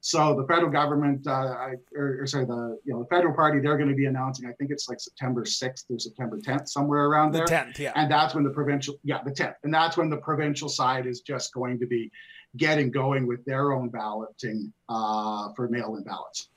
So 0.08 0.34
the 0.34 0.48
federal 0.48 0.72
government, 0.72 1.28
uh, 1.28 1.72
or, 1.94 2.22
or, 2.22 2.28
sorry, 2.28 2.46
the 2.46 2.80
you 2.86 2.94
know 2.94 3.04
the 3.04 3.10
federal 3.10 3.34
party, 3.34 3.60
they're 3.60 3.76
going 3.76 3.90
to 3.90 3.96
be 3.96 4.06
announcing. 4.06 4.48
I 4.48 4.54
think 4.54 4.72
it's 4.72 4.88
like 4.88 5.02
September 5.02 5.44
6th 5.44 5.84
or 5.90 6.00
September 6.00 6.40
10th, 6.40 6.70
somewhere 6.70 7.08
around 7.08 7.34
there. 7.34 7.46
The 7.46 7.52
10th, 7.52 7.78
yeah. 7.78 7.92
And 7.94 8.10
that's 8.10 8.34
when 8.34 8.46
the 8.46 8.52
provincial, 8.52 8.98
yeah, 9.04 9.22
the 9.26 9.32
10th, 9.32 9.56
and 9.66 9.74
that's 9.74 9.98
when 9.98 10.10
the 10.10 10.16
provincial 10.16 10.70
side 10.70 11.08
is 11.08 11.20
just 11.20 11.54
going 11.54 11.78
to 11.80 11.86
be 11.86 12.10
getting 12.56 12.90
going 12.90 13.28
with 13.28 13.44
their 13.44 13.74
own 13.74 13.90
balloting 13.90 14.72
uh, 14.88 15.50
for 15.58 15.68
mail-in 15.68 16.04
ballots. 16.04 16.52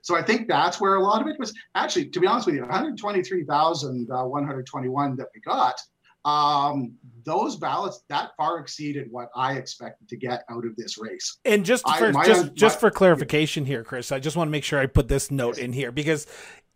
So 0.00 0.16
I 0.16 0.22
think 0.22 0.48
that's 0.48 0.80
where 0.80 0.94
a 0.94 1.02
lot 1.02 1.20
of 1.20 1.26
it 1.26 1.38
was. 1.38 1.52
Actually, 1.74 2.08
to 2.08 2.20
be 2.20 2.26
honest 2.26 2.46
with 2.46 2.54
you, 2.54 2.62
123,121 2.62 5.12
uh, 5.12 5.16
that 5.16 5.28
we 5.34 5.40
got, 5.42 5.78
um, 6.24 6.94
those 7.24 7.56
ballots 7.56 8.04
that 8.08 8.30
far 8.36 8.58
exceeded 8.58 9.08
what 9.10 9.28
I 9.34 9.54
expected 9.54 10.08
to 10.08 10.16
get 10.16 10.44
out 10.50 10.64
of 10.64 10.76
this 10.76 10.98
race. 10.98 11.38
And 11.44 11.64
just 11.64 11.84
for, 11.84 12.16
I, 12.16 12.26
just 12.26 12.44
my, 12.44 12.50
just 12.54 12.80
for 12.80 12.90
clarification 12.90 13.64
here, 13.64 13.84
Chris, 13.84 14.12
I 14.12 14.18
just 14.18 14.36
want 14.36 14.48
to 14.48 14.52
make 14.52 14.64
sure 14.64 14.78
I 14.78 14.86
put 14.86 15.08
this 15.08 15.30
note 15.30 15.58
in 15.58 15.72
here 15.72 15.92
because 15.92 16.26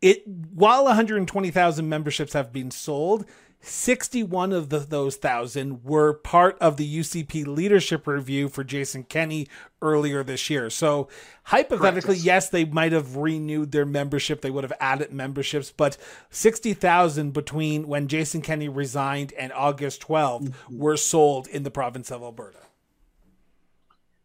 it 0.01 0.27
while 0.27 0.85
120,000 0.85 1.89
memberships 1.89 2.33
have 2.33 2.53
been 2.53 2.71
sold, 2.71 3.27
61 3.61 4.53
of 4.53 4.69
the, 4.69 4.79
those 4.79 5.17
thousand 5.17 5.85
were 5.85 6.13
part 6.13 6.57
of 6.61 6.77
the 6.77 6.99
UCP 7.01 7.47
leadership 7.47 8.07
review 8.07 8.49
for 8.49 8.63
Jason 8.63 9.03
Kenney 9.03 9.49
earlier 9.83 10.23
this 10.23 10.49
year. 10.49 10.71
So, 10.71 11.09
hypothetically, 11.45 12.15
Correct. 12.15 12.25
yes, 12.25 12.49
they 12.49 12.65
might 12.65 12.93
have 12.93 13.17
renewed 13.17 13.73
their 13.73 13.85
membership. 13.85 14.43
They 14.43 14.51
would 14.51 14.65
have 14.65 14.73
added 14.81 15.13
memberships, 15.13 15.73
but 15.73 15.99
60,000 16.31 17.33
between 17.33 17.89
when 17.89 18.07
Jason 18.07 18.43
Kenney 18.43 18.69
resigned 18.69 19.33
and 19.33 19.53
August 19.53 20.07
12th 20.07 20.51
mm-hmm. 20.51 20.79
were 20.79 20.97
sold 20.97 21.49
in 21.49 21.65
the 21.65 21.71
province 21.71 22.11
of 22.11 22.23
Alberta. 22.23 22.61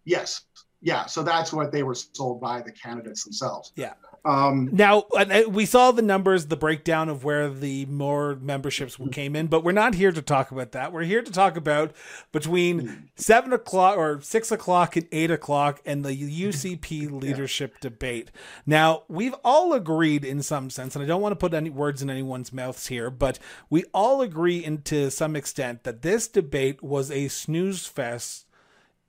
Yes. 0.05 0.41
Yeah. 0.81 1.05
So 1.05 1.23
that's 1.23 1.51
what 1.51 1.71
they 1.71 1.83
were 1.83 1.95
sold 1.95 2.39
by 2.39 2.61
the 2.61 2.71
candidates 2.71 3.23
themselves. 3.23 3.71
Yeah. 3.75 3.93
Um, 4.25 4.69
now 4.71 5.03
we 5.49 5.65
saw 5.65 5.91
the 5.91 6.01
numbers, 6.01 6.45
the 6.45 6.55
breakdown 6.55 7.09
of 7.09 7.25
where 7.25 7.49
the 7.49 7.85
more 7.87 8.35
memberships 8.35 8.97
came 9.11 9.35
in, 9.35 9.47
but 9.47 9.65
we're 9.65 9.73
not 9.73 9.95
here 9.95 10.13
to 10.13 10.21
talk 10.21 10.49
about 10.51 10.71
that. 10.71 10.93
We're 10.93 11.03
here 11.03 11.21
to 11.21 11.31
talk 11.31 11.57
about 11.57 11.93
between 12.31 13.09
seven 13.17 13.51
o'clock 13.51 13.97
or 13.97 14.21
six 14.21 14.49
o'clock 14.49 14.95
and 14.95 15.07
eight 15.11 15.29
o'clock 15.29 15.81
and 15.85 16.05
the 16.05 16.15
UCP 16.15 17.11
leadership 17.21 17.73
yeah. 17.73 17.79
debate. 17.81 18.31
Now 18.65 19.03
we've 19.09 19.35
all 19.43 19.73
agreed 19.73 20.23
in 20.23 20.41
some 20.41 20.69
sense, 20.69 20.95
and 20.95 21.03
I 21.03 21.07
don't 21.07 21.21
want 21.21 21.33
to 21.33 21.37
put 21.37 21.53
any 21.53 21.69
words 21.69 22.01
in 22.01 22.09
anyone's 22.09 22.53
mouths 22.53 22.87
here, 22.87 23.09
but 23.09 23.39
we 23.69 23.83
all 23.93 24.21
agree 24.21 24.63
in 24.63 24.83
to 24.83 25.11
some 25.11 25.35
extent 25.35 25.83
that 25.83 26.01
this 26.01 26.29
debate 26.29 26.81
was 26.81 27.11
a 27.11 27.27
snooze 27.27 27.87
fest 27.87 28.45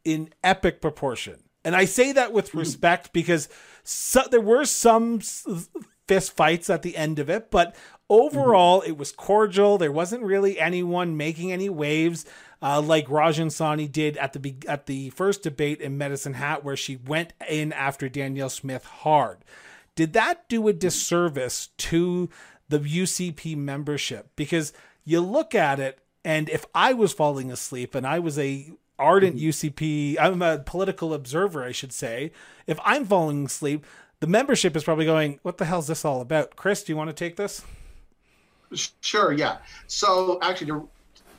in 0.04 0.30
epic 0.42 0.80
proportion. 0.80 1.44
And 1.64 1.74
I 1.74 1.86
say 1.86 2.12
that 2.12 2.32
with 2.32 2.50
hmm. 2.50 2.58
respect 2.58 3.12
because 3.12 3.48
so, 3.84 4.22
there 4.30 4.40
were 4.40 4.64
some 4.64 5.20
fist 6.08 6.32
fights 6.32 6.68
at 6.70 6.82
the 6.82 6.96
end 6.96 7.18
of 7.18 7.30
it, 7.30 7.50
but 7.50 7.76
overall 8.08 8.80
mm-hmm. 8.80 8.90
it 8.90 8.98
was 8.98 9.12
cordial. 9.12 9.78
There 9.78 9.92
wasn't 9.92 10.22
really 10.22 10.58
anyone 10.58 11.16
making 11.16 11.52
any 11.52 11.68
waves. 11.68 12.24
Uh, 12.62 12.80
like 12.80 13.06
Rajan 13.08 13.48
Sawhney 13.48 13.90
did 13.90 14.16
at 14.16 14.32
the 14.32 14.54
at 14.66 14.86
the 14.86 15.10
first 15.10 15.42
debate 15.42 15.82
in 15.82 15.98
Medicine 15.98 16.34
Hat, 16.34 16.64
where 16.64 16.76
she 16.76 16.96
went 16.96 17.34
in 17.46 17.74
after 17.74 18.08
Danielle 18.08 18.48
Smith 18.48 18.84
hard. 18.84 19.44
Did 19.96 20.14
that 20.14 20.48
do 20.48 20.66
a 20.66 20.72
disservice 20.72 21.68
to 21.76 22.30
the 22.70 22.78
UCP 22.78 23.54
membership? 23.56 24.30
Because 24.34 24.72
you 25.04 25.20
look 25.20 25.54
at 25.54 25.78
it, 25.78 25.98
and 26.24 26.48
if 26.48 26.64
I 26.74 26.94
was 26.94 27.12
falling 27.12 27.52
asleep 27.52 27.94
and 27.94 28.06
I 28.06 28.18
was 28.18 28.38
a 28.38 28.72
ardent 28.98 29.36
mm-hmm. 29.36 29.48
UCP, 29.48 30.16
I'm 30.20 30.42
a 30.42 30.58
political 30.58 31.14
observer, 31.14 31.64
I 31.64 31.72
should 31.72 31.92
say. 31.92 32.32
If 32.66 32.78
I'm 32.84 33.04
falling 33.04 33.46
asleep, 33.46 33.84
the 34.20 34.26
membership 34.26 34.76
is 34.76 34.84
probably 34.84 35.04
going, 35.04 35.38
"What 35.42 35.58
the 35.58 35.64
hell 35.64 35.80
is 35.80 35.86
this 35.86 36.04
all 36.04 36.20
about?" 36.20 36.56
Chris, 36.56 36.82
do 36.82 36.92
you 36.92 36.96
want 36.96 37.10
to 37.10 37.14
take 37.14 37.36
this? 37.36 37.64
Sure. 39.00 39.32
Yeah. 39.32 39.58
So 39.86 40.38
actually, 40.42 40.68
to, 40.68 40.88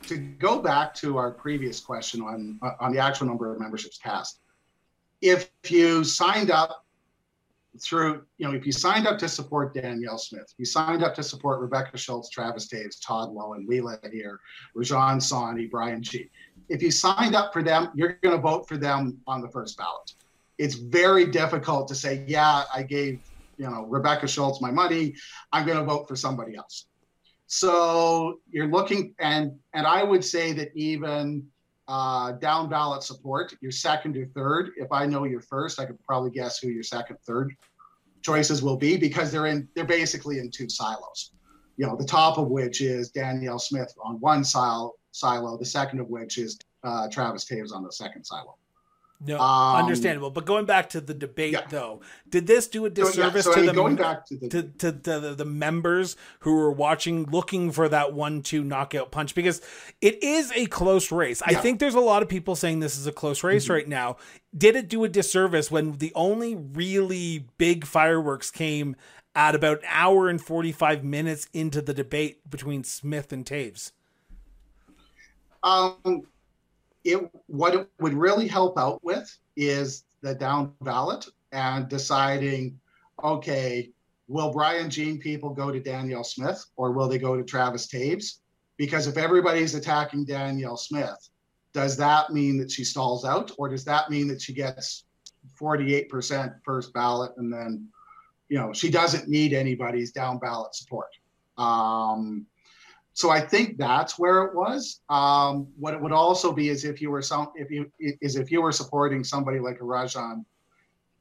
to 0.08 0.16
go 0.16 0.60
back 0.60 0.94
to 0.96 1.18
our 1.18 1.30
previous 1.30 1.80
question 1.80 2.22
on 2.22 2.58
on 2.80 2.92
the 2.92 2.98
actual 2.98 3.26
number 3.26 3.52
of 3.52 3.60
memberships 3.60 3.98
cast, 3.98 4.40
if 5.20 5.50
you 5.68 6.04
signed 6.04 6.50
up 6.50 6.84
through, 7.80 8.24
you 8.38 8.46
know, 8.46 8.54
if 8.54 8.64
you 8.64 8.72
signed 8.72 9.06
up 9.06 9.18
to 9.18 9.28
support 9.28 9.74
Danielle 9.74 10.18
Smith, 10.18 10.54
you 10.56 10.64
signed 10.64 11.02
up 11.02 11.14
to 11.14 11.22
support 11.22 11.60
Rebecca 11.60 11.98
Schulz, 11.98 12.30
Travis 12.30 12.68
Toews, 12.68 12.96
Todd 13.04 13.30
Loewen, 13.30 13.66
Leela 13.66 14.00
Aheer, 14.02 14.38
Rajan 14.76 15.18
Sawhney, 15.18 15.70
Brian 15.70 16.02
G 16.02 16.30
if 16.68 16.82
you 16.82 16.90
signed 16.90 17.34
up 17.34 17.52
for 17.52 17.62
them, 17.62 17.90
you're 17.94 18.18
going 18.22 18.34
to 18.34 18.40
vote 18.40 18.68
for 18.68 18.76
them 18.76 19.18
on 19.26 19.40
the 19.40 19.48
first 19.48 19.76
ballot. 19.76 20.10
It's 20.58 20.74
very 20.74 21.26
difficult 21.26 21.88
to 21.88 21.94
say, 21.94 22.24
yeah, 22.26 22.64
I 22.74 22.82
gave 22.82 23.20
you 23.58 23.68
know 23.70 23.86
Rebecca 23.86 24.26
Schulz 24.26 24.60
my 24.60 24.70
money. 24.70 25.14
I'm 25.52 25.66
going 25.66 25.78
to 25.78 25.84
vote 25.84 26.08
for 26.08 26.16
somebody 26.16 26.56
else. 26.56 26.86
So 27.46 28.40
you're 28.50 28.68
looking, 28.68 29.14
and 29.18 29.52
and 29.74 29.86
I 29.86 30.02
would 30.02 30.24
say 30.24 30.52
that 30.52 30.70
even 30.74 31.46
uh, 31.88 32.32
down 32.32 32.68
ballot 32.68 33.02
support, 33.02 33.54
your 33.60 33.70
second 33.70 34.16
or 34.16 34.26
third. 34.26 34.70
If 34.76 34.90
I 34.90 35.06
know 35.06 35.24
your 35.24 35.40
first, 35.40 35.78
I 35.78 35.86
could 35.86 36.02
probably 36.04 36.30
guess 36.30 36.58
who 36.58 36.68
your 36.68 36.82
second, 36.82 37.16
third 37.26 37.54
choices 38.22 38.62
will 38.62 38.76
be 38.76 38.96
because 38.96 39.30
they're 39.30 39.46
in 39.46 39.68
they're 39.74 39.84
basically 39.84 40.38
in 40.38 40.50
two 40.50 40.68
silos. 40.68 41.32
You 41.76 41.86
know, 41.86 41.96
the 41.96 42.06
top 42.06 42.38
of 42.38 42.48
which 42.48 42.80
is 42.80 43.10
Danielle 43.10 43.58
Smith 43.58 43.92
on 44.02 44.18
one 44.20 44.44
silo, 44.44 44.92
silo, 45.16 45.56
the 45.56 45.64
second 45.64 46.00
of 46.00 46.08
which 46.08 46.38
is 46.38 46.58
uh, 46.84 47.08
Travis 47.08 47.44
Toews 47.44 47.72
on 47.72 47.82
the 47.82 47.92
second 47.92 48.24
silo. 48.24 48.56
No, 49.24 49.40
um, 49.40 49.76
understandable. 49.76 50.30
But 50.30 50.44
going 50.44 50.66
back 50.66 50.90
to 50.90 51.00
the 51.00 51.14
debate, 51.14 51.52
yeah. 51.52 51.66
though, 51.70 52.02
did 52.28 52.46
this 52.46 52.68
do 52.68 52.84
a 52.84 52.90
disservice 52.90 53.44
so, 53.44 53.50
yeah, 53.50 53.54
so, 53.54 53.54
to, 53.54 53.58
I 53.58 53.60
mean, 53.60 53.66
the, 53.66 53.72
going 53.72 53.96
back 53.96 54.26
to, 54.26 54.36
the, 54.36 54.48
to, 54.48 54.62
to, 54.62 54.92
to 54.92 55.20
the, 55.20 55.34
the 55.34 55.44
members 55.44 56.16
who 56.40 56.54
were 56.54 56.70
watching, 56.70 57.24
looking 57.24 57.72
for 57.72 57.88
that 57.88 58.12
one-two 58.12 58.62
knockout 58.62 59.10
punch? 59.10 59.34
Because 59.34 59.62
it 60.02 60.22
is 60.22 60.52
a 60.52 60.66
close 60.66 61.10
race. 61.10 61.42
Yeah. 61.48 61.58
I 61.58 61.62
think 61.62 61.80
there's 61.80 61.94
a 61.94 62.00
lot 62.00 62.22
of 62.22 62.28
people 62.28 62.56
saying 62.56 62.80
this 62.80 62.98
is 62.98 63.06
a 63.06 63.12
close 63.12 63.42
race 63.42 63.64
mm-hmm. 63.64 63.72
right 63.72 63.88
now. 63.88 64.18
Did 64.56 64.76
it 64.76 64.88
do 64.88 65.02
a 65.04 65.08
disservice 65.08 65.70
when 65.70 65.92
the 65.92 66.12
only 66.14 66.54
really 66.54 67.46
big 67.56 67.86
fireworks 67.86 68.50
came 68.50 68.96
at 69.34 69.54
about 69.54 69.78
an 69.78 69.88
hour 69.88 70.28
and 70.28 70.40
45 70.42 71.04
minutes 71.04 71.48
into 71.54 71.80
the 71.80 71.94
debate 71.94 72.48
between 72.50 72.84
Smith 72.84 73.32
and 73.32 73.46
Toews? 73.46 73.92
Um, 75.66 76.22
it 77.04 77.30
what 77.48 77.74
it 77.74 77.88
would 78.00 78.14
really 78.14 78.46
help 78.46 78.78
out 78.78 79.02
with 79.02 79.36
is 79.56 80.04
the 80.22 80.34
down 80.34 80.72
ballot 80.80 81.26
and 81.52 81.88
deciding, 81.88 82.78
okay, 83.22 83.90
will 84.28 84.52
Brian 84.52 84.88
Jean 84.88 85.18
people 85.18 85.50
go 85.50 85.72
to 85.72 85.80
Danielle 85.80 86.24
Smith 86.24 86.64
or 86.76 86.92
will 86.92 87.08
they 87.08 87.18
go 87.18 87.36
to 87.36 87.42
Travis 87.42 87.88
Toews? 87.88 88.38
Because 88.76 89.08
if 89.08 89.16
everybody's 89.16 89.74
attacking 89.74 90.24
Danielle 90.24 90.76
Smith, 90.76 91.30
does 91.72 91.96
that 91.96 92.30
mean 92.32 92.58
that 92.58 92.70
she 92.70 92.84
stalls 92.84 93.24
out 93.24 93.50
or 93.58 93.68
does 93.68 93.84
that 93.84 94.08
mean 94.08 94.28
that 94.28 94.40
she 94.40 94.52
gets 94.52 95.04
48% 95.60 96.54
first 96.64 96.92
ballot 96.92 97.32
and 97.38 97.52
then, 97.52 97.88
you 98.48 98.58
know, 98.58 98.72
she 98.72 98.90
doesn't 98.90 99.28
need 99.28 99.52
anybody's 99.52 100.12
down 100.12 100.38
ballot 100.38 100.74
support? 100.74 101.08
Um, 101.58 102.46
so 103.16 103.30
I 103.30 103.40
think 103.40 103.78
that's 103.78 104.18
where 104.18 104.42
it 104.42 104.54
was. 104.54 105.00
Um, 105.08 105.68
what 105.78 105.94
it 105.94 106.00
would 106.02 106.12
also 106.12 106.52
be 106.52 106.68
is 106.68 106.84
if 106.84 107.00
you 107.00 107.10
were 107.10 107.22
some 107.22 107.48
if 107.54 107.70
you 107.70 107.90
is 107.98 108.36
if 108.36 108.52
you 108.52 108.60
were 108.60 108.72
supporting 108.72 109.24
somebody 109.24 109.58
like 109.58 109.76
a 109.76 109.84
Rajan, 109.84 110.44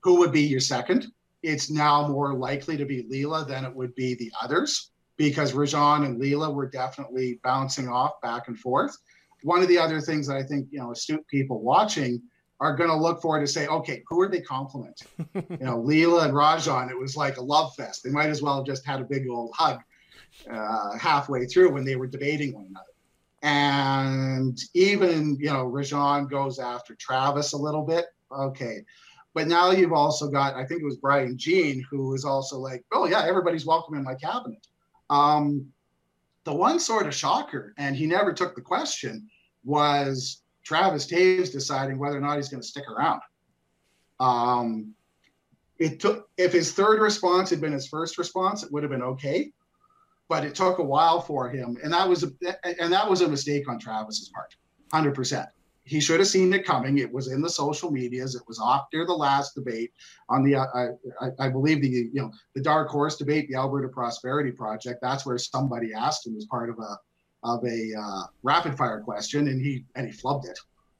who 0.01 0.17
would 0.17 0.33
be 0.33 0.41
your 0.41 0.59
second? 0.59 1.07
It's 1.41 1.71
now 1.71 2.05
more 2.09 2.33
likely 2.33 2.75
to 2.75 2.83
be 2.83 3.03
Leela 3.03 3.47
than 3.47 3.63
it 3.63 3.73
would 3.73 3.95
be 3.95 4.13
the 4.15 4.29
others 4.43 4.91
because 5.15 5.53
Rajan 5.53 6.05
and 6.05 6.21
Leela 6.21 6.53
were 6.53 6.69
definitely 6.69 7.39
bouncing 7.45 7.87
off 7.87 8.19
back 8.21 8.49
and 8.49 8.59
forth. 8.59 8.97
One 9.43 9.61
of 9.61 9.69
the 9.69 9.77
other 9.77 10.01
things 10.01 10.27
that 10.27 10.35
I 10.35 10.43
think 10.43 10.67
you 10.71 10.79
know 10.79 10.91
astute 10.91 11.25
people 11.29 11.61
watching 11.61 12.21
are 12.59 12.75
going 12.75 12.89
to 12.89 12.95
look 12.97 13.21
for 13.21 13.39
to 13.39 13.47
say, 13.47 13.67
okay, 13.67 14.03
who 14.09 14.19
are 14.19 14.27
they 14.27 14.41
complimenting? 14.41 15.07
you 15.33 15.65
know, 15.65 15.81
Leela 15.81 16.25
and 16.25 16.33
Rajan, 16.33 16.91
it 16.91 16.99
was 16.99 17.15
like 17.15 17.37
a 17.37 17.41
love 17.41 17.73
fest. 17.75 18.03
They 18.03 18.09
might 18.09 18.29
as 18.29 18.41
well 18.41 18.57
have 18.57 18.65
just 18.65 18.85
had 18.85 18.99
a 18.99 19.05
big 19.05 19.29
old 19.29 19.51
hug 19.53 19.79
uh, 20.51 20.97
halfway 20.97 21.45
through 21.45 21.71
when 21.71 21.85
they 21.85 21.95
were 21.95 22.07
debating 22.07 22.53
one 22.53 22.67
another. 22.69 22.85
And 23.41 24.57
even, 24.73 25.37
you 25.39 25.47
know, 25.47 25.65
Rajan 25.65 26.29
goes 26.29 26.59
after 26.59 26.95
Travis 26.95 27.53
a 27.53 27.57
little 27.57 27.83
bit. 27.83 28.05
Okay. 28.31 28.83
But 29.33 29.47
now 29.47 29.71
you've 29.71 29.93
also 29.93 30.29
got, 30.29 30.55
I 30.55 30.65
think 30.65 30.81
it 30.81 30.85
was 30.85 30.97
Brian 30.97 31.37
Jean, 31.37 31.85
who 31.89 32.13
is 32.15 32.25
also 32.25 32.57
like, 32.57 32.83
oh, 32.93 33.05
yeah, 33.05 33.25
everybody's 33.25 33.65
welcome 33.65 33.95
in 33.95 34.03
my 34.03 34.15
cabinet. 34.15 34.65
Um, 35.09 35.67
the 36.45 36.53
one 36.53 36.79
sort 36.79 37.05
of 37.05 37.13
shocker, 37.13 37.73
and 37.77 37.95
he 37.95 38.05
never 38.05 38.33
took 38.33 38.55
the 38.55 38.61
question, 38.61 39.29
was 39.63 40.41
Travis 40.63 41.05
Toews 41.05 41.51
deciding 41.51 41.99
whether 41.99 42.17
or 42.17 42.21
not 42.21 42.37
he's 42.37 42.49
going 42.49 42.61
to 42.61 42.67
stick 42.67 42.85
around. 42.89 43.21
Um, 44.19 44.93
it 45.77 45.99
took 45.99 46.29
if 46.37 46.53
his 46.53 46.71
third 46.71 47.01
response 47.01 47.49
had 47.49 47.59
been 47.59 47.73
his 47.73 47.87
first 47.87 48.17
response, 48.17 48.63
it 48.63 48.71
would 48.71 48.83
have 48.83 48.91
been 48.91 49.01
okay 49.01 49.51
but 50.27 50.43
it 50.43 50.55
took 50.55 50.79
a 50.79 50.83
while 50.83 51.21
for 51.21 51.49
him, 51.49 51.77
and 51.83 51.93
that 51.93 52.07
was 52.07 52.23
a 52.23 52.31
and 52.81 52.91
that 52.91 53.09
was 53.09 53.21
a 53.21 53.27
mistake 53.27 53.69
on 53.69 53.79
Travis's 53.79 54.29
part, 54.29 54.55
hundred 54.91 55.13
percent. 55.13 55.47
He 55.83 55.99
should 55.99 56.19
have 56.19 56.27
seen 56.27 56.51
it 56.51 56.65
coming. 56.65 56.97
It 56.97 57.13
was 57.13 57.31
in 57.31 57.41
the 57.41 57.49
social 57.49 57.91
medias. 57.91 58.33
It 58.33 58.41
was 58.47 58.59
after 58.63 59.05
the 59.05 59.13
last 59.13 59.53
debate 59.53 59.91
on 60.29 60.43
the, 60.43 60.55
uh, 60.55 60.65
I, 61.21 61.45
I, 61.45 61.49
believe 61.49 61.83
the 61.83 61.89
you 61.89 62.09
know 62.13 62.31
the 62.55 62.61
dark 62.61 62.89
horse 62.89 63.17
debate, 63.17 63.47
the 63.49 63.55
Alberta 63.55 63.87
Prosperity 63.89 64.51
Project. 64.51 64.99
That's 65.01 65.27
where 65.27 65.37
somebody 65.37 65.93
asked 65.93 66.25
him 66.25 66.35
as 66.37 66.45
part 66.45 66.71
of 66.71 66.79
a 66.79 66.97
of 67.43 67.63
a 67.63 67.91
uh, 67.95 68.23
rapid 68.41 68.75
fire 68.75 68.99
question, 69.01 69.47
and 69.47 69.61
he 69.61 69.85
and 69.95 70.07
he 70.07 70.13
flubbed 70.13 70.45
it. 70.49 70.57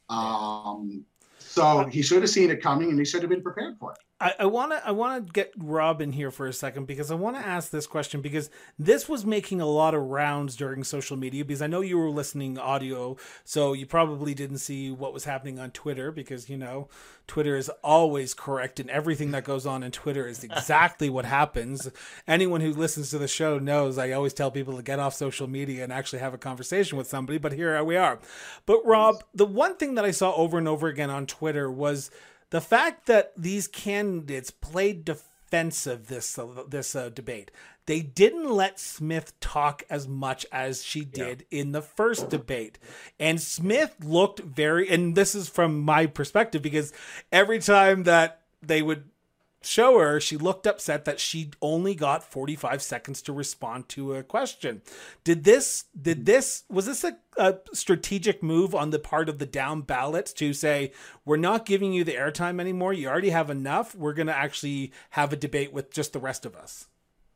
Um, 0.09 1.03
so 1.39 1.85
he 1.85 2.03
should 2.03 2.21
have 2.21 2.29
seen 2.29 2.51
it 2.51 2.61
coming, 2.61 2.89
and 2.89 2.99
he 2.99 3.05
should 3.05 3.21
have 3.21 3.29
been 3.29 3.41
prepared 3.41 3.77
for 3.79 3.93
it. 3.93 3.97
I 4.21 4.45
want 4.45 4.71
to 4.71 4.87
I 4.87 4.91
want 4.91 5.25
to 5.25 5.31
get 5.33 5.51
Rob 5.57 5.99
in 5.99 6.13
here 6.13 6.31
for 6.31 6.47
a 6.47 6.53
second 6.53 6.85
because 6.85 7.11
I 7.11 7.15
want 7.15 7.35
to 7.35 7.45
ask 7.45 7.69
this 7.69 7.85
question 7.85 8.21
because 8.21 8.49
this 8.79 9.09
was 9.09 9.25
making 9.25 9.59
a 9.59 9.65
lot 9.65 9.93
of 9.93 10.03
rounds 10.03 10.55
during 10.55 10.85
social 10.85 11.17
media 11.17 11.43
because 11.43 11.61
I 11.61 11.67
know 11.67 11.81
you 11.81 11.97
were 11.97 12.09
listening 12.09 12.57
audio 12.57 13.17
so 13.43 13.73
you 13.73 13.85
probably 13.85 14.33
didn't 14.33 14.59
see 14.59 14.89
what 14.89 15.13
was 15.13 15.25
happening 15.25 15.59
on 15.59 15.71
Twitter 15.71 16.13
because 16.13 16.49
you 16.49 16.55
know 16.57 16.87
Twitter 17.27 17.57
is 17.57 17.69
always 17.83 18.33
correct 18.33 18.79
and 18.79 18.89
everything 18.89 19.31
that 19.31 19.43
goes 19.43 19.65
on 19.65 19.83
in 19.83 19.91
Twitter 19.91 20.25
is 20.25 20.45
exactly 20.45 21.09
what 21.09 21.25
happens. 21.25 21.89
Anyone 22.25 22.61
who 22.61 22.71
listens 22.71 23.09
to 23.09 23.17
the 23.17 23.27
show 23.27 23.59
knows 23.59 23.97
I 23.97 24.13
always 24.13 24.33
tell 24.33 24.49
people 24.49 24.77
to 24.77 24.83
get 24.83 24.99
off 24.99 25.13
social 25.13 25.47
media 25.47 25.83
and 25.83 25.91
actually 25.91 26.19
have 26.19 26.33
a 26.33 26.37
conversation 26.37 26.97
with 26.97 27.07
somebody 27.07 27.37
but 27.37 27.51
here 27.51 27.83
we 27.83 27.97
are. 27.97 28.19
But 28.65 28.79
Rob, 28.85 29.25
the 29.33 29.45
one 29.45 29.75
thing 29.75 29.95
that 29.95 30.05
I 30.05 30.11
saw 30.11 30.33
over 30.35 30.57
and 30.57 30.69
over 30.69 30.87
again 30.87 31.09
on 31.09 31.25
Twitter 31.25 31.69
was 31.69 32.11
the 32.49 32.61
fact 32.61 33.07
that 33.07 33.33
these 33.37 33.67
candidates 33.67 34.51
played 34.51 35.05
defensive 35.05 36.07
this 36.07 36.37
uh, 36.37 36.63
this 36.67 36.95
uh, 36.95 37.09
debate 37.09 37.51
they 37.85 38.01
didn't 38.01 38.49
let 38.49 38.79
smith 38.79 39.39
talk 39.39 39.83
as 39.89 40.07
much 40.07 40.45
as 40.51 40.83
she 40.83 41.05
did 41.05 41.45
yeah. 41.49 41.61
in 41.61 41.71
the 41.71 41.81
first 41.81 42.29
debate 42.29 42.79
and 43.19 43.41
smith 43.41 43.95
looked 44.03 44.39
very 44.39 44.89
and 44.89 45.15
this 45.15 45.35
is 45.35 45.47
from 45.47 45.81
my 45.81 46.05
perspective 46.05 46.61
because 46.61 46.93
every 47.31 47.59
time 47.59 48.03
that 48.03 48.41
they 48.61 48.81
would 48.81 49.05
show 49.65 49.99
her, 49.99 50.19
she 50.19 50.37
looked 50.37 50.67
upset 50.67 51.05
that 51.05 51.19
she 51.19 51.51
only 51.61 51.95
got 51.95 52.23
45 52.23 52.81
seconds 52.81 53.21
to 53.23 53.33
respond 53.33 53.89
to 53.89 54.13
a 54.13 54.23
question. 54.23 54.81
Did 55.23 55.43
this, 55.43 55.85
did 55.99 56.25
this, 56.25 56.63
was 56.69 56.85
this 56.85 57.03
a, 57.03 57.17
a, 57.37 57.57
strategic 57.73 58.41
move 58.43 58.75
on 58.75 58.89
the 58.89 58.99
part 58.99 59.29
of 59.29 59.39
the 59.39 59.45
down 59.45 59.81
ballots 59.81 60.33
to 60.33 60.53
say, 60.53 60.91
we're 61.25 61.37
not 61.37 61.65
giving 61.65 61.93
you 61.93 62.03
the 62.03 62.13
airtime 62.13 62.59
anymore. 62.59 62.93
You 62.93 63.07
already 63.07 63.29
have 63.29 63.49
enough. 63.49 63.95
We're 63.95 64.13
going 64.13 64.27
to 64.27 64.37
actually 64.37 64.91
have 65.11 65.33
a 65.33 65.37
debate 65.37 65.73
with 65.73 65.91
just 65.91 66.13
the 66.13 66.19
rest 66.19 66.45
of 66.45 66.55
us? 66.55 66.87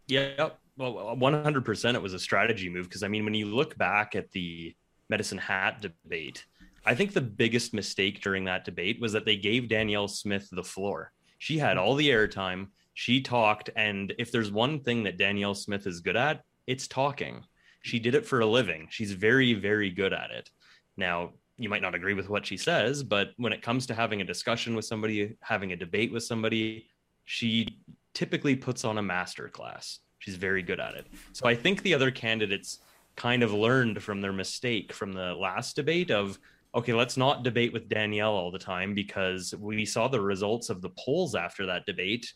Yeah. 0.07 0.50
Well, 0.77 1.17
100% 1.19 1.95
it 1.95 2.01
was 2.01 2.13
a 2.13 2.19
strategy 2.19 2.69
move. 2.69 2.88
Because, 2.88 3.03
I 3.03 3.07
mean, 3.07 3.25
when 3.25 3.33
you 3.33 3.48
look 3.48 3.77
back 3.77 4.15
at 4.15 4.31
the 4.31 4.75
medicine 5.09 5.38
hat 5.38 5.81
debate, 5.81 6.45
I 6.86 6.95
think 6.95 7.13
the 7.13 7.21
biggest 7.21 7.74
mistake 7.74 8.21
during 8.21 8.45
that 8.45 8.65
debate 8.65 9.01
was 9.01 9.13
that 9.13 9.25
they 9.25 9.36
gave 9.36 9.69
Danielle 9.69 10.07
Smith 10.07 10.48
the 10.51 10.63
floor 10.63 11.12
she 11.39 11.58
had 11.58 11.77
all 11.77 11.96
the 11.96 12.10
airtime. 12.10 12.67
She 12.93 13.22
talked. 13.22 13.69
And 13.75 14.13
if 14.19 14.31
there's 14.31 14.51
one 14.51 14.81
thing 14.81 15.03
that 15.03 15.17
Danielle 15.17 15.55
Smith 15.55 15.88
is 15.88 16.01
good 16.01 16.15
at, 16.17 16.43
it's 16.67 16.88
talking. 16.88 17.43
She 17.81 17.98
did 17.98 18.13
it 18.13 18.25
for 18.25 18.41
a 18.41 18.46
living. 18.46 18.88
She's 18.91 19.13
very, 19.13 19.53
very 19.53 19.89
good 19.89 20.13
at 20.13 20.31
it. 20.31 20.51
Now, 20.98 21.31
you 21.58 21.69
might 21.69 21.81
not 21.81 21.96
agree 21.96 22.13
with 22.13 22.29
what 22.29 22.46
she 22.46 22.58
says, 22.58 23.03
but 23.03 23.31
when 23.38 23.53
it 23.53 23.62
comes 23.62 23.88
to 23.88 23.93
having 23.93 24.22
a 24.22 24.25
discussion 24.25 24.75
with 24.75 24.86
somebody, 24.86 25.36
having 25.41 25.72
a 25.72 25.75
debate 25.75 26.12
with 26.12 26.24
somebody, 26.24 26.88
she 27.25 27.79
typically 28.13 28.55
puts 28.55 28.86
on 28.86 28.98
a 28.98 29.01
master 29.01 29.48
class. 29.50 30.00
She's 30.19 30.36
very 30.36 30.62
good 30.62 30.79
at 30.79 30.96
it. 30.96 31.08
So 31.31 31.48
I 31.48 31.55
think 31.55 31.81
the 31.81 31.93
other 31.93 32.12
candidates 32.12 32.79
kind 33.15 33.43
of 33.43 33.53
learned 33.53 34.01
from 34.01 34.22
their 34.22 34.34
mistake 34.34 34.93
from 34.93 35.13
the 35.13 35.34
last 35.34 35.75
debate 35.75 36.12
of 36.12 36.39
okay, 36.75 36.93
let's 36.93 37.17
not 37.17 37.43
debate 37.43 37.73
with 37.73 37.89
Danielle 37.89 38.33
all 38.33 38.51
the 38.51 38.59
time 38.59 38.93
because 38.93 39.53
we 39.59 39.85
saw 39.85 40.07
the 40.07 40.21
results 40.21 40.69
of 40.69 40.81
the 40.81 40.91
polls 40.91 41.35
after 41.35 41.65
that 41.65 41.85
debate. 41.85 42.33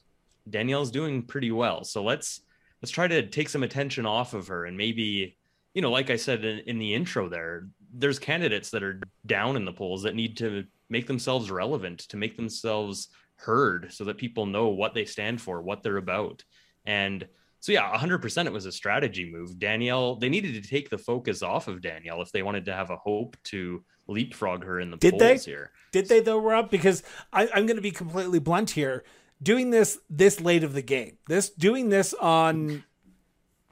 Danielle's 0.49 0.91
doing 0.91 1.23
pretty 1.23 1.51
well. 1.51 1.83
So 1.83 2.03
let's 2.03 2.41
let's 2.81 2.91
try 2.91 3.07
to 3.07 3.27
take 3.27 3.47
some 3.47 3.63
attention 3.63 4.05
off 4.05 4.33
of 4.33 4.47
her 4.47 4.65
and 4.65 4.75
maybe, 4.75 5.37
you 5.73 5.81
know, 5.81 5.91
like 5.91 6.09
I 6.09 6.17
said 6.17 6.43
in, 6.43 6.59
in 6.59 6.79
the 6.79 6.93
intro 6.93 7.29
there, 7.29 7.67
there's 7.93 8.19
candidates 8.19 8.71
that 8.71 8.83
are 8.83 8.99
down 9.25 9.55
in 9.55 9.65
the 9.65 9.71
polls 9.71 10.03
that 10.03 10.15
need 10.15 10.35
to 10.37 10.65
make 10.89 11.07
themselves 11.07 11.49
relevant, 11.49 11.99
to 12.09 12.17
make 12.17 12.35
themselves 12.35 13.07
heard 13.35 13.91
so 13.91 14.03
that 14.03 14.17
people 14.17 14.45
know 14.45 14.67
what 14.67 14.93
they 14.93 15.05
stand 15.05 15.39
for, 15.39 15.61
what 15.61 15.81
they're 15.81 15.97
about. 15.97 16.43
And 16.85 17.25
so 17.61 17.71
yeah, 17.71 17.95
100% 17.95 18.45
it 18.45 18.51
was 18.51 18.65
a 18.65 18.71
strategy 18.71 19.31
move. 19.31 19.57
Danielle, 19.59 20.17
they 20.17 20.27
needed 20.27 20.61
to 20.61 20.69
take 20.69 20.89
the 20.89 20.97
focus 20.97 21.41
off 21.41 21.69
of 21.69 21.81
Danielle 21.81 22.21
if 22.21 22.31
they 22.31 22.43
wanted 22.43 22.65
to 22.65 22.73
have 22.73 22.89
a 22.89 22.97
hope 22.97 23.37
to 23.45 23.85
leapfrog 24.07 24.63
her 24.63 24.79
in 24.79 24.91
the 24.91 24.97
Did 24.97 25.17
polls 25.17 25.45
they? 25.45 25.51
here. 25.51 25.71
Did 25.91 26.09
they 26.09 26.19
though, 26.19 26.39
Rob? 26.39 26.69
Because 26.69 27.03
I, 27.31 27.43
I'm 27.53 27.65
going 27.65 27.77
to 27.77 27.81
be 27.81 27.91
completely 27.91 28.39
blunt 28.39 28.71
here. 28.71 29.03
Doing 29.41 29.71
this 29.71 29.99
this 30.09 30.39
late 30.39 30.63
of 30.63 30.73
the 30.73 30.81
game, 30.81 31.17
this 31.27 31.49
doing 31.49 31.89
this 31.89 32.13
on 32.13 32.83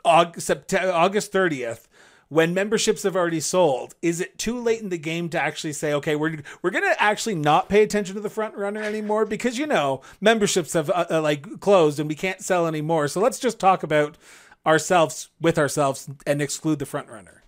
August, 0.04 0.46
September, 0.48 0.92
August 0.92 1.32
30th, 1.32 1.88
when 2.28 2.54
memberships 2.54 3.04
have 3.04 3.16
already 3.16 3.40
sold, 3.40 3.96
is 4.02 4.20
it 4.20 4.38
too 4.38 4.60
late 4.60 4.82
in 4.82 4.90
the 4.90 4.98
game 4.98 5.30
to 5.30 5.42
actually 5.42 5.74
say, 5.74 5.94
okay, 5.94 6.16
we're 6.16 6.42
we're 6.62 6.72
gonna 6.72 6.96
actually 6.98 7.36
not 7.36 7.70
pay 7.70 7.84
attention 7.84 8.16
to 8.16 8.22
the 8.22 8.30
front 8.30 8.56
runner 8.56 8.82
anymore 8.82 9.26
because 9.26 9.58
you 9.58 9.68
know 9.68 10.02
memberships 10.20 10.74
have 10.74 10.90
uh, 10.90 11.06
uh, 11.10 11.22
like 11.22 11.60
closed 11.60 12.00
and 12.00 12.10
we 12.10 12.16
can't 12.16 12.42
sell 12.42 12.68
anymore. 12.68 13.08
So 13.08 13.20
let's 13.20 13.40
just 13.40 13.60
talk 13.60 13.84
about 13.84 14.18
ourselves 14.66 15.30
with 15.40 15.58
ourselves 15.58 16.10
and 16.26 16.42
exclude 16.42 16.80
the 16.80 16.86
front 16.86 17.10
runner. 17.10 17.41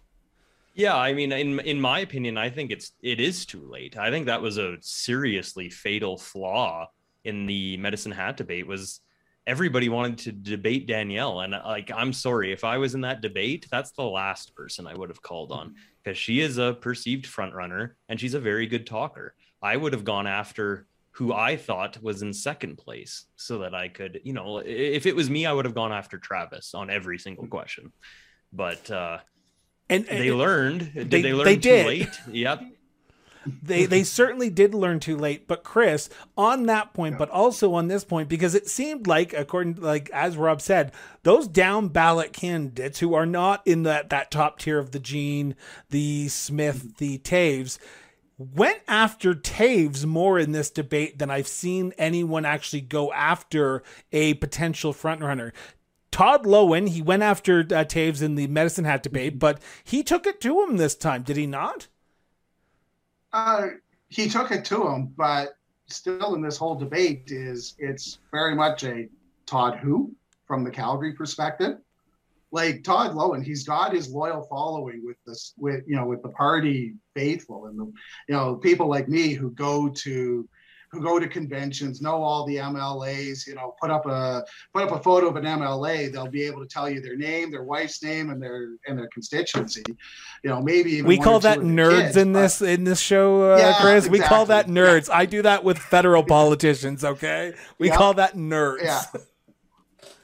Yeah, 0.73 0.95
I 0.97 1.13
mean, 1.13 1.31
in 1.31 1.59
in 1.59 1.79
my 1.79 1.99
opinion, 1.99 2.37
I 2.37 2.49
think 2.49 2.71
it's 2.71 2.91
it 3.01 3.19
is 3.19 3.45
too 3.45 3.67
late. 3.69 3.95
I 3.97 4.09
think 4.09 4.25
that 4.25 4.41
was 4.41 4.57
a 4.57 4.77
seriously 4.81 5.69
fatal 5.69 6.17
flaw 6.17 6.87
in 7.23 7.45
the 7.45 7.77
medicine 7.77 8.11
hat 8.11 8.37
debate. 8.37 8.65
Was 8.65 8.99
everybody 9.45 9.89
wanted 9.89 10.17
to 10.19 10.31
debate 10.31 10.87
Danielle, 10.87 11.41
and 11.41 11.53
uh, 11.53 11.61
like, 11.63 11.91
I'm 11.93 12.11
sorry 12.11 12.51
if 12.51 12.63
I 12.63 12.77
was 12.77 12.95
in 12.95 13.01
that 13.01 13.21
debate, 13.21 13.67
that's 13.69 13.91
the 13.91 14.03
last 14.03 14.55
person 14.55 14.87
I 14.87 14.95
would 14.95 15.09
have 15.09 15.21
called 15.21 15.51
on 15.51 15.69
mm-hmm. 15.69 15.77
because 16.03 16.17
she 16.17 16.39
is 16.39 16.57
a 16.57 16.73
perceived 16.73 17.27
front 17.27 17.53
runner 17.53 17.95
and 18.09 18.19
she's 18.19 18.33
a 18.33 18.39
very 18.39 18.65
good 18.65 18.87
talker. 18.87 19.35
I 19.61 19.77
would 19.77 19.93
have 19.93 20.03
gone 20.03 20.27
after 20.27 20.87
who 21.11 21.33
I 21.33 21.57
thought 21.57 22.01
was 22.01 22.23
in 22.23 22.33
second 22.33 22.77
place 22.77 23.25
so 23.35 23.59
that 23.59 23.75
I 23.75 23.87
could, 23.87 24.21
you 24.23 24.33
know, 24.33 24.57
if 24.57 25.05
it 25.05 25.15
was 25.15 25.29
me, 25.29 25.45
I 25.45 25.53
would 25.53 25.65
have 25.65 25.75
gone 25.75 25.91
after 25.91 26.17
Travis 26.17 26.73
on 26.73 26.89
every 26.89 27.19
single 27.19 27.43
mm-hmm. 27.43 27.51
question. 27.51 27.93
But 28.51 28.89
uh, 28.89 29.19
and, 29.89 30.07
and 30.07 30.19
they 30.19 30.31
learned. 30.31 30.93
Did 30.93 31.11
they, 31.11 31.21
they 31.21 31.33
learn 31.33 31.45
they 31.45 31.55
too 31.55 31.61
did. 31.61 31.85
late? 31.85 32.19
Yep. 32.31 32.63
they 33.61 33.85
they 33.85 34.03
certainly 34.03 34.49
did 34.49 34.73
learn 34.73 34.99
too 34.99 35.17
late 35.17 35.47
but 35.47 35.63
chris 35.63 36.09
on 36.37 36.65
that 36.65 36.93
point 36.93 37.17
but 37.17 37.29
also 37.29 37.73
on 37.73 37.87
this 37.87 38.03
point 38.03 38.29
because 38.29 38.55
it 38.55 38.69
seemed 38.69 39.07
like 39.07 39.33
according 39.33 39.75
to, 39.75 39.81
like 39.81 40.09
as 40.11 40.37
rob 40.37 40.61
said 40.61 40.91
those 41.23 41.47
down 41.47 41.89
ballot 41.89 42.31
candidates 42.31 42.99
who 42.99 43.13
are 43.13 43.25
not 43.25 43.61
in 43.65 43.83
that 43.83 44.09
that 44.09 44.31
top 44.31 44.59
tier 44.59 44.79
of 44.79 44.91
the 44.91 44.99
Jean 44.99 45.55
the 45.89 46.27
smith 46.29 46.85
mm-hmm. 46.85 46.95
the 46.97 47.17
Toews 47.19 47.77
went 48.37 48.79
after 48.87 49.33
Toews 49.33 50.05
more 50.05 50.39
in 50.39 50.53
this 50.53 50.69
debate 50.69 51.19
than 51.19 51.29
i've 51.29 51.47
seen 51.47 51.93
anyone 51.97 52.45
actually 52.45 52.81
go 52.81 53.11
after 53.11 53.83
a 54.11 54.35
potential 54.35 54.93
frontrunner 54.93 55.51
Todd 56.13 56.43
Loewen, 56.43 56.89
he 56.89 57.01
went 57.01 57.23
after 57.23 57.61
uh, 57.61 57.83
Toews 57.83 58.21
in 58.21 58.35
the 58.35 58.45
medicine 58.45 58.85
hat 58.85 59.01
debate, 59.01 59.39
but 59.39 59.59
he 59.83 60.03
took 60.03 60.27
it 60.27 60.39
to 60.41 60.61
him 60.61 60.77
this 60.77 60.93
time, 60.93 61.23
did 61.23 61.37
he 61.37 61.47
not? 61.47 61.87
Uh, 63.33 63.69
he 64.09 64.29
took 64.29 64.51
it 64.51 64.63
to 64.65 64.87
him, 64.87 65.11
but 65.17 65.57
still 65.87 66.35
in 66.35 66.41
this 66.43 66.55
whole 66.55 66.75
debate 66.75 67.31
is 67.31 67.73
it's 67.79 68.19
very 68.31 68.53
much 68.53 68.83
a 68.83 69.09
Todd 69.47 69.79
who 69.79 70.15
from 70.45 70.63
the 70.63 70.69
Calgary 70.69 71.13
perspective. 71.13 71.79
Like 72.51 72.83
Todd 72.83 73.15
Loewen, 73.15 73.43
he's 73.43 73.63
got 73.63 73.91
his 73.91 74.09
loyal 74.09 74.43
following 74.43 75.01
with 75.03 75.17
this, 75.25 75.55
with 75.57 75.83
you 75.87 75.95
know, 75.95 76.05
with 76.05 76.21
the 76.21 76.29
party 76.29 76.93
faithful 77.15 77.65
and 77.65 77.79
the, 77.79 77.85
you 77.85 78.35
know, 78.35 78.55
people 78.57 78.87
like 78.87 79.09
me 79.09 79.33
who 79.33 79.49
go 79.49 79.89
to 79.89 80.47
who 80.93 81.01
go 81.01 81.19
to 81.19 81.27
conventions 81.27 82.01
know 82.01 82.21
all 82.21 82.45
the 82.45 82.57
MLAs. 82.57 83.47
You 83.47 83.55
know, 83.55 83.75
put 83.81 83.89
up 83.89 84.05
a 84.05 84.45
put 84.73 84.83
up 84.83 84.91
a 84.91 84.99
photo 85.01 85.27
of 85.27 85.35
an 85.35 85.43
MLA, 85.43 86.11
they'll 86.11 86.27
be 86.27 86.43
able 86.43 86.61
to 86.61 86.67
tell 86.67 86.87
you 86.87 87.01
their 87.01 87.15
name, 87.15 87.49
their 87.49 87.63
wife's 87.63 88.01
name, 88.03 88.29
and 88.29 88.41
their 88.41 88.75
and 88.87 88.97
their 88.97 89.07
constituency. 89.07 89.83
You 90.43 90.49
know, 90.51 90.61
maybe 90.61 91.01
we 91.01 91.17
call 91.17 91.39
that 91.41 91.59
nerds 91.59 92.05
kids, 92.05 92.17
in 92.17 92.31
this 92.31 92.61
in 92.61 92.83
this 92.83 92.99
show, 92.99 93.53
uh, 93.53 93.57
yeah, 93.57 93.73
Chris. 93.81 94.05
Exactly. 94.05 94.19
We 94.19 94.25
call 94.25 94.45
that 94.45 94.67
nerds. 94.67 95.09
Yeah. 95.09 95.17
I 95.17 95.25
do 95.25 95.41
that 95.41 95.63
with 95.63 95.79
federal 95.79 96.23
politicians. 96.23 97.03
Okay, 97.03 97.53
we 97.79 97.87
yeah. 97.87 97.95
call 97.95 98.13
that 98.13 98.35
nerds. 98.35 98.83
Yeah. 98.83 99.01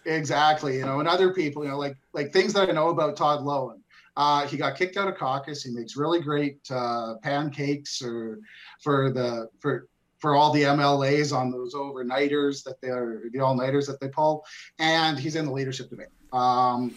Exactly, 0.05 0.77
you 0.77 0.85
know, 0.85 0.99
and 0.99 1.09
other 1.09 1.33
people, 1.33 1.63
you 1.63 1.69
know, 1.69 1.77
like 1.77 1.97
like 2.13 2.31
things 2.31 2.53
that 2.53 2.69
I 2.69 2.71
know 2.71 2.89
about 2.89 3.17
Todd 3.17 3.41
Loewen. 3.41 3.79
Uh, 4.15 4.45
he 4.47 4.57
got 4.57 4.75
kicked 4.75 4.97
out 4.97 5.07
of 5.07 5.15
caucus. 5.15 5.63
He 5.63 5.71
makes 5.71 5.95
really 5.95 6.19
great 6.19 6.59
uh, 6.69 7.15
pancakes 7.21 8.01
or 8.01 8.39
for 8.81 9.11
the 9.11 9.47
for 9.59 9.87
for 10.19 10.35
all 10.35 10.51
the 10.51 10.63
MLAs 10.63 11.35
on 11.35 11.51
those 11.51 11.73
overnighters 11.73 12.63
that 12.63 12.79
they're 12.81 13.23
the 13.31 13.39
all 13.39 13.55
nighters 13.55 13.87
that 13.87 13.99
they 13.99 14.09
pull, 14.09 14.43
and 14.77 15.17
he's 15.17 15.35
in 15.35 15.45
the 15.45 15.51
leadership 15.51 15.89
debate. 15.89 16.07
Um, 16.33 16.93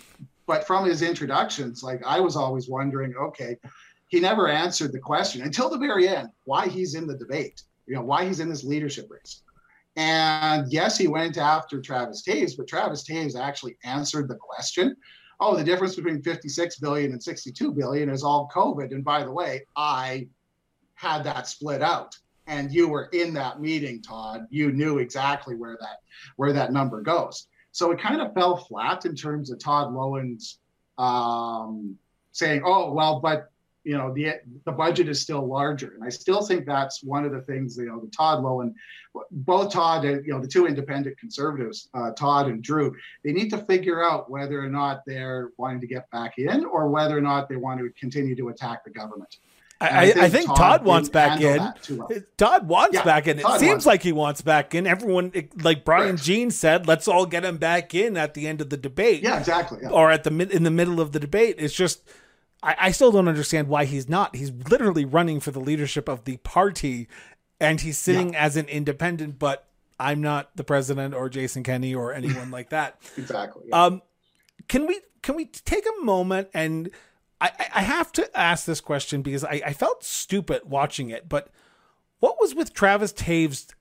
but 0.47 0.67
from 0.67 0.85
his 0.85 1.03
introductions, 1.03 1.83
like 1.83 2.03
I 2.05 2.21
was 2.21 2.37
always 2.37 2.69
wondering, 2.69 3.15
okay, 3.17 3.57
he 4.09 4.21
never 4.21 4.49
answered 4.49 4.93
the 4.93 4.99
question 4.99 5.43
until 5.43 5.71
the 5.71 5.79
very 5.79 6.09
end 6.09 6.29
why 6.45 6.69
he's 6.69 6.95
in 6.95 7.07
the 7.07 7.17
debate, 7.17 7.63
you 7.87 7.95
know, 7.95 8.03
why 8.03 8.27
he's 8.27 8.41
in 8.41 8.49
this 8.49 8.65
leadership 8.65 9.07
race. 9.11 9.43
And 9.97 10.71
yes, 10.73 10.99
he 10.99 11.07
went 11.07 11.39
after 11.39 11.81
Travis 11.81 12.23
Toews, 12.27 12.57
but 12.57 12.67
Travis 12.67 13.05
Toews 13.05 13.39
actually 13.39 13.77
answered 13.85 14.29
the 14.29 14.37
question. 14.37 14.97
Oh, 15.41 15.57
the 15.57 15.65
difference 15.65 15.97
between 15.97 16.23
56 16.23 16.79
billion 16.79 17.13
and 17.13 17.23
62 17.23 17.73
billion 17.73 18.09
is 18.09 18.23
all 18.23 18.51
COVID. 18.55 18.93
And 18.93 19.05
by 19.05 19.25
the 19.25 19.33
way, 19.33 19.67
I 19.77 20.29
had 20.95 21.25
that 21.25 21.49
split 21.49 21.83
out 21.83 22.15
and 22.47 22.73
you 22.73 22.89
were 22.89 23.09
in 23.13 23.35
that 23.35 23.61
meeting, 23.61 24.03
Todd, 24.03 24.47
you 24.51 24.73
knew 24.73 24.99
exactly 24.99 25.55
where 25.55 25.77
that 25.81 26.01
where 26.37 26.53
that 26.53 26.73
number 26.73 27.01
goes. 27.01 27.47
So 27.73 27.91
it 27.91 28.01
kind 28.01 28.21
of 28.21 28.35
fell 28.35 28.57
flat 28.57 29.07
in 29.07 29.15
terms 29.15 29.51
of 29.51 29.59
Todd 29.59 29.93
Loewen's 29.93 30.59
um, 30.99 31.97
saying, 32.33 32.63
"Oh, 32.65 32.93
well, 32.93 33.21
but 33.21 33.51
you 33.85 33.97
know 33.97 34.13
the 34.13 34.35
the 34.65 34.73
budget 34.73 35.09
is 35.09 35.21
still 35.21 35.47
larger," 35.47 35.95
and 35.95 36.05
I 36.05 36.09
still 36.09 36.43
think 36.43 36.67
that's 36.67 37.03
one 37.03 37.25
of 37.25 37.33
the 37.33 37.41
things 37.41 37.77
you 37.77 37.87
know 37.87 38.01
the 38.01 38.11
Todd 38.11 38.43
Loewen, 38.43 38.75
both 39.31 39.73
Todd 39.73 40.05
and 40.05 40.25
you 40.27 40.33
know 40.33 40.41
the 40.41 40.49
two 40.49 40.67
independent 40.67 41.19
conservatives, 41.19 41.89
uh, 41.95 42.11
Todd 42.13 42.49
and 42.49 42.63
Drew, 42.63 42.95
they 43.25 43.33
need 43.33 43.51
to 43.51 43.59
figure 43.59 44.05
out 44.05 44.31
whether 44.31 44.63
or 44.63 44.69
not 44.69 45.03
they're 45.07 45.51
wanting 45.57 45.81
to 45.81 45.87
get 45.87 46.11
back 46.11 46.39
in 46.39 46.65
or 46.65 46.89
whether 46.89 47.17
or 47.17 47.23
not 47.23 47.49
they 47.49 47.57
want 47.57 47.81
to 47.81 47.91
continue 47.99 48.37
to 48.37 48.49
attack 48.49 48.85
the 48.85 48.91
government. 48.91 49.39
I, 49.83 50.01
I, 50.01 50.07
think, 50.07 50.19
I 50.19 50.29
think 50.29 50.47
Todd, 50.47 50.57
Todd 50.57 50.85
wants 50.85 51.09
back 51.09 51.41
in. 51.41 51.59
Well. 51.59 52.09
Todd 52.37 52.69
wants 52.69 52.95
yeah, 52.95 53.05
back 53.05 53.27
in. 53.27 53.39
It 53.39 53.43
Todd 53.43 53.59
seems 53.59 53.85
like 53.85 54.03
he 54.03 54.13
wants 54.13 54.41
back 54.41 54.75
in. 54.75 54.87
Everyone, 54.87 55.33
like 55.57 55.85
Brian 55.85 56.11
right. 56.11 56.25
Jean 56.25 56.51
said, 56.51 56.87
let's 56.87 57.09
all 57.09 57.27
get 57.27 57.45
him 57.45 57.57
back 57.57 57.95
in 57.95 58.17
at 58.17 58.35
the 58.35 58.47
end 58.47 58.61
of 58.61 58.71
the 58.71 58.77
debate. 58.77 59.23
Yeah, 59.23 59.39
exactly. 59.39 59.81
Yeah. 59.83 59.91
Or 59.91 60.11
at 60.11 60.23
the 60.25 60.31
in 60.55 60.63
the 60.63 60.71
middle 60.71 61.01
of 61.01 61.13
the 61.13 61.19
debate. 61.19 61.57
It's 61.59 61.75
just, 61.75 62.03
I, 62.63 62.77
I 62.79 62.91
still 62.93 63.11
don't 63.11 63.29
understand 63.29 63.69
why 63.69 63.85
he's 63.85 64.09
not. 64.09 64.37
He's 64.37 64.53
literally 64.71 65.05
running 65.05 65.41
for 65.41 65.51
the 65.51 65.61
leadership 65.61 66.09
of 66.09 66.25
the 66.25 66.37
party, 66.39 67.09
and 67.61 67.81
he's 67.81 67.99
sitting 67.99 68.35
yeah. 68.35 68.45
as 68.45 68.57
an 68.57 68.67
independent. 68.67 69.41
But 69.41 69.67
I'm 69.99 70.21
not 70.21 70.57
the 70.57 70.65
president 70.65 71.15
or 71.15 71.29
Jason 71.29 71.65
Kenney 71.65 71.95
or 71.95 72.13
anyone 72.13 72.51
like 72.51 72.71
that. 72.71 73.01
exactly. 73.17 73.73
Um, 73.73 74.01
can 74.69 74.87
we 74.87 75.01
can 75.23 75.35
we 75.35 75.47
take 75.47 75.87
a 75.87 76.05
moment 76.05 76.49
and 76.55 76.91
I, 77.43 77.67
I 77.75 77.83
have 77.83 78.13
to 78.13 78.39
ask 78.39 78.65
this 78.65 78.81
question 78.81 79.23
because 79.23 79.43
I, 79.43 79.61
I 79.67 79.73
felt 79.73 80.05
stupid 80.05 80.63
watching 80.65 81.11
it, 81.11 81.29
but 81.29 81.49
what 82.21 82.37
was 82.41 82.55
with 82.55 82.73
Travis 82.73 83.13
Toews 83.13 83.75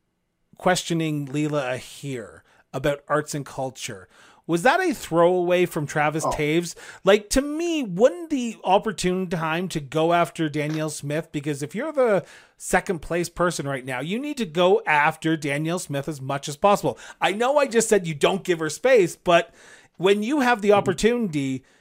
questioning 0.58 1.28
Leela 1.28 1.76
Aheer 1.76 2.42
about 2.74 3.04
arts 3.08 3.36
and 3.36 3.46
culture? 3.46 4.08
Was 4.48 4.64
that 4.64 4.80
a 4.80 4.96
throwaway 4.96 5.68
from 5.68 5.86
Travis 5.86 6.26
oh. 6.26 6.32
Toews? 6.32 6.74
Like 7.04 7.30
to 7.30 7.42
me, 7.42 7.84
wouldn't 7.84 8.32
the 8.32 8.58
opportune 8.64 9.30
time 9.30 9.68
to 9.70 9.80
go 9.80 10.12
after 10.12 10.50
Danielle 10.50 10.90
Smith? 10.90 11.32
Because 11.32 11.62
if 11.62 11.76
you're 11.76 11.94
the 11.94 12.26
second 12.58 13.04
place 13.04 13.30
person 13.30 13.68
right 13.68 13.86
now, 13.86 14.00
you 14.00 14.18
need 14.18 14.38
to 14.38 14.46
go 14.46 14.82
after 14.88 15.38
Danielle 15.38 15.78
Smith 15.78 16.08
as 16.10 16.20
much 16.20 16.50
as 16.50 16.58
possible. 16.58 16.98
I 17.22 17.34
know 17.34 17.58
I 17.58 17.68
just 17.68 17.88
said 17.88 18.08
you 18.08 18.16
don't 18.16 18.44
give 18.44 18.58
her 18.58 18.70
space, 18.70 19.16
but 19.16 19.54
when 19.98 20.24
you 20.24 20.40
have 20.40 20.64
the 20.64 20.70
mm-hmm. 20.70 20.80
opportunity. 20.80 21.60
Mm-hmm 21.60 21.78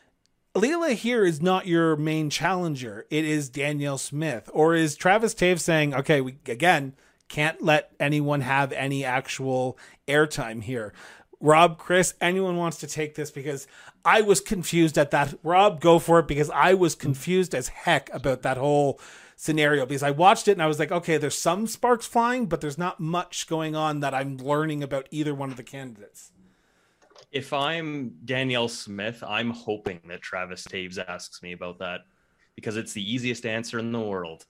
Leela 0.56 0.90
Aheer 0.90 1.24
is 1.24 1.40
not 1.40 1.68
your 1.68 1.94
main 1.94 2.28
challenger. 2.28 3.06
It 3.08 3.24
is 3.24 3.48
Danielle 3.48 3.98
Smith. 3.98 4.50
Or 4.52 4.74
is 4.74 4.96
Travis 4.96 5.32
Toews 5.32 5.60
saying, 5.60 5.94
okay, 5.94 6.20
we 6.20 6.38
again 6.46 6.94
can't 7.28 7.62
let 7.62 7.92
anyone 8.00 8.40
have 8.40 8.72
any 8.72 9.04
actual 9.04 9.78
airtime 10.08 10.64
here? 10.64 10.92
Rob, 11.40 11.78
Chris, 11.78 12.14
anyone 12.20 12.56
wants 12.56 12.78
to 12.78 12.88
take 12.88 13.14
this 13.14 13.30
because 13.30 13.68
I 14.04 14.22
was 14.22 14.40
confused 14.40 14.98
at 14.98 15.12
that. 15.12 15.34
Rob, 15.44 15.80
go 15.80 16.00
for 16.00 16.18
it 16.18 16.26
because 16.26 16.50
I 16.50 16.74
was 16.74 16.96
confused 16.96 17.54
as 17.54 17.68
heck 17.68 18.12
about 18.12 18.42
that 18.42 18.56
whole 18.56 19.00
scenario 19.36 19.86
because 19.86 20.02
I 20.02 20.10
watched 20.10 20.48
it 20.48 20.52
and 20.52 20.62
I 20.62 20.66
was 20.66 20.80
like, 20.80 20.90
okay, 20.90 21.16
there's 21.16 21.38
some 21.38 21.68
sparks 21.68 22.06
flying, 22.06 22.46
but 22.46 22.60
there's 22.60 22.76
not 22.76 22.98
much 22.98 23.46
going 23.46 23.76
on 23.76 24.00
that 24.00 24.14
I'm 24.14 24.36
learning 24.36 24.82
about 24.82 25.06
either 25.12 25.32
one 25.32 25.52
of 25.52 25.56
the 25.56 25.62
candidates 25.62 26.32
if 27.32 27.52
I'm 27.52 28.14
Danielle 28.24 28.68
Smith, 28.68 29.22
I'm 29.26 29.50
hoping 29.50 30.00
that 30.08 30.20
Travis 30.20 30.64
Toews 30.64 30.98
asks 30.98 31.42
me 31.42 31.52
about 31.52 31.78
that 31.78 32.00
because 32.56 32.76
it's 32.76 32.92
the 32.92 33.12
easiest 33.12 33.46
answer 33.46 33.78
in 33.78 33.92
the 33.92 34.00
world. 34.00 34.44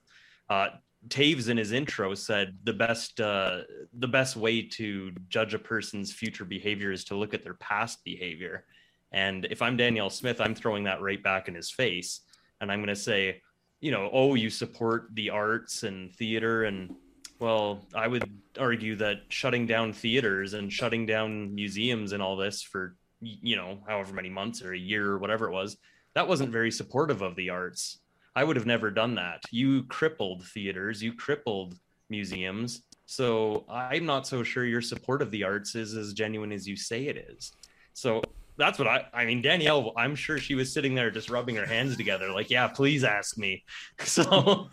Uh, 0.49 0.69
Toews 1.07 1.49
in 1.49 1.57
his 1.57 1.71
intro 1.71 2.13
said 2.13 2.57
the 2.63 2.73
best 2.73 3.19
uh, 3.19 3.61
the 3.93 4.07
best 4.07 4.35
way 4.35 4.61
to 4.61 5.11
judge 5.29 5.53
a 5.53 5.59
person's 5.59 6.11
future 6.11 6.45
behavior 6.45 6.91
is 6.91 7.03
to 7.05 7.15
look 7.15 7.33
at 7.33 7.43
their 7.43 7.55
past 7.55 8.03
behavior. 8.03 8.65
And 9.11 9.45
if 9.49 9.61
I'm 9.61 9.77
Danielle 9.77 10.09
Smith, 10.09 10.39
I'm 10.39 10.55
throwing 10.55 10.83
that 10.85 11.01
right 11.01 11.21
back 11.21 11.47
in 11.47 11.55
his 11.55 11.71
face, 11.71 12.21
and 12.59 12.71
I'm 12.71 12.79
going 12.79 12.95
to 12.95 12.95
say, 12.95 13.41
you 13.79 13.91
know, 13.91 14.09
oh, 14.13 14.35
you 14.35 14.49
support 14.49 15.09
the 15.13 15.31
arts 15.31 15.83
and 15.83 16.13
theater 16.15 16.65
and 16.65 16.95
well, 17.41 17.83
I 17.95 18.07
would 18.07 18.31
argue 18.59 18.95
that 18.97 19.21
shutting 19.29 19.65
down 19.65 19.93
theaters 19.93 20.53
and 20.53 20.71
shutting 20.71 21.07
down 21.07 21.55
museums 21.55 22.11
and 22.11 22.21
all 22.21 22.37
this 22.37 22.61
for 22.61 22.95
you 23.19 23.55
know 23.55 23.79
however 23.87 24.13
many 24.13 24.29
months 24.29 24.61
or 24.61 24.73
a 24.73 24.77
year 24.77 25.09
or 25.09 25.17
whatever 25.17 25.49
it 25.49 25.51
was, 25.51 25.75
that 26.13 26.27
wasn't 26.27 26.51
very 26.51 26.69
supportive 26.69 27.23
of 27.23 27.35
the 27.35 27.49
arts. 27.49 27.99
I 28.35 28.43
would 28.43 28.55
have 28.55 28.67
never 28.67 28.91
done 28.91 29.15
that. 29.15 29.41
You 29.51 29.83
crippled 29.85 30.45
theaters, 30.45 31.01
you 31.01 31.13
crippled 31.13 31.75
museums. 32.09 32.83
So 33.07 33.65
I'm 33.67 34.05
not 34.05 34.27
so 34.27 34.43
sure 34.43 34.63
your 34.63 34.81
support 34.81 35.23
of 35.23 35.31
the 35.31 35.43
arts 35.43 35.73
is 35.73 35.95
as 35.95 36.13
genuine 36.13 36.51
as 36.51 36.67
you 36.67 36.75
say 36.77 37.07
it 37.07 37.17
is. 37.17 37.53
So 37.93 38.21
that's 38.61 38.77
what 38.77 38.87
I 38.87 39.05
I 39.11 39.25
mean 39.25 39.41
Danielle 39.41 39.91
I'm 39.97 40.15
sure 40.15 40.37
she 40.37 40.53
was 40.53 40.71
sitting 40.71 40.93
there 40.93 41.09
just 41.09 41.31
rubbing 41.31 41.55
her 41.55 41.65
hands 41.65 41.97
together 41.97 42.31
like 42.31 42.51
yeah 42.51 42.67
please 42.67 43.03
ask 43.03 43.37
me. 43.37 43.63
So 44.05 44.69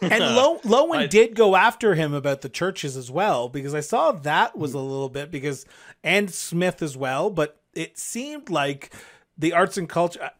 and 0.00 0.24
Lo- 0.36 0.58
Loewen 0.60 0.98
I, 0.98 1.06
did 1.06 1.34
go 1.34 1.54
after 1.54 1.94
him 1.94 2.14
about 2.14 2.40
the 2.40 2.48
churches 2.48 2.96
as 2.96 3.10
well 3.10 3.48
because 3.48 3.74
I 3.74 3.80
saw 3.80 4.12
that 4.12 4.56
was 4.56 4.72
a 4.74 4.78
little 4.78 5.10
bit 5.10 5.30
because 5.30 5.66
and 6.02 6.30
Smith 6.30 6.82
as 6.82 6.96
well 6.96 7.28
but 7.30 7.60
it 7.74 7.98
seemed 7.98 8.48
like 8.48 8.92
the 9.36 9.52
arts 9.52 9.76
and 9.76 9.88
culture 9.88 10.30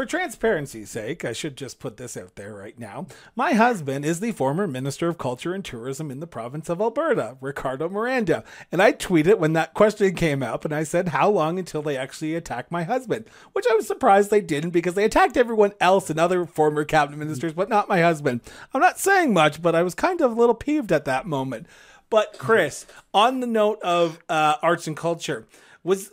for 0.00 0.06
transparency's 0.06 0.88
sake, 0.88 1.26
I 1.26 1.34
should 1.34 1.58
just 1.58 1.78
put 1.78 1.98
this 1.98 2.16
out 2.16 2.36
there 2.36 2.54
right 2.54 2.78
now. 2.78 3.06
My 3.36 3.52
husband 3.52 4.06
is 4.06 4.18
the 4.18 4.32
former 4.32 4.66
Minister 4.66 5.08
of 5.08 5.18
Culture 5.18 5.52
and 5.52 5.62
Tourism 5.62 6.10
in 6.10 6.20
the 6.20 6.26
province 6.26 6.70
of 6.70 6.80
Alberta, 6.80 7.36
Ricardo 7.42 7.86
Miranda. 7.86 8.42
And 8.72 8.80
I 8.80 8.94
tweeted 8.94 9.36
when 9.36 9.52
that 9.52 9.74
question 9.74 10.14
came 10.14 10.42
up 10.42 10.64
and 10.64 10.74
I 10.74 10.84
said, 10.84 11.08
How 11.08 11.28
long 11.28 11.58
until 11.58 11.82
they 11.82 11.98
actually 11.98 12.34
attack 12.34 12.72
my 12.72 12.82
husband? 12.82 13.26
Which 13.52 13.66
I 13.70 13.74
was 13.74 13.86
surprised 13.86 14.30
they 14.30 14.40
didn't 14.40 14.70
because 14.70 14.94
they 14.94 15.04
attacked 15.04 15.36
everyone 15.36 15.74
else 15.82 16.08
and 16.08 16.18
other 16.18 16.46
former 16.46 16.84
cabinet 16.84 17.18
ministers, 17.18 17.52
but 17.52 17.68
not 17.68 17.86
my 17.86 18.00
husband. 18.00 18.40
I'm 18.72 18.80
not 18.80 18.98
saying 18.98 19.34
much, 19.34 19.60
but 19.60 19.74
I 19.74 19.82
was 19.82 19.94
kind 19.94 20.22
of 20.22 20.32
a 20.32 20.40
little 20.40 20.54
peeved 20.54 20.92
at 20.92 21.04
that 21.04 21.26
moment. 21.26 21.66
But 22.08 22.38
Chris, 22.38 22.86
on 23.12 23.40
the 23.40 23.46
note 23.46 23.82
of 23.82 24.18
uh, 24.30 24.56
arts 24.62 24.86
and 24.86 24.96
culture, 24.96 25.46
was 25.84 26.10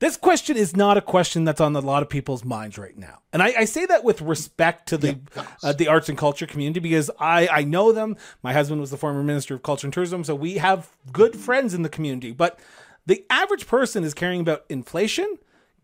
this 0.00 0.16
question 0.16 0.56
is 0.56 0.76
not 0.76 0.96
a 0.96 1.00
question 1.00 1.44
that's 1.44 1.60
on 1.60 1.74
a 1.74 1.80
lot 1.80 2.02
of 2.02 2.08
people's 2.08 2.44
minds 2.44 2.78
right 2.78 2.96
now, 2.96 3.20
and 3.32 3.42
I, 3.42 3.52
I 3.58 3.64
say 3.64 3.84
that 3.86 4.04
with 4.04 4.20
respect 4.20 4.88
to 4.90 4.96
the 4.96 5.18
yeah, 5.34 5.46
uh, 5.62 5.72
the 5.72 5.88
arts 5.88 6.08
and 6.08 6.16
culture 6.16 6.46
community 6.46 6.80
because 6.80 7.10
I 7.18 7.48
I 7.48 7.64
know 7.64 7.92
them. 7.92 8.16
My 8.42 8.52
husband 8.52 8.80
was 8.80 8.90
the 8.90 8.96
former 8.96 9.22
minister 9.22 9.54
of 9.54 9.62
culture 9.62 9.86
and 9.86 9.94
tourism, 9.94 10.22
so 10.24 10.34
we 10.34 10.58
have 10.58 10.90
good 11.12 11.36
friends 11.36 11.74
in 11.74 11.82
the 11.82 11.88
community. 11.88 12.32
But 12.32 12.58
the 13.06 13.24
average 13.30 13.66
person 13.66 14.04
is 14.04 14.14
caring 14.14 14.40
about 14.40 14.64
inflation, 14.68 15.38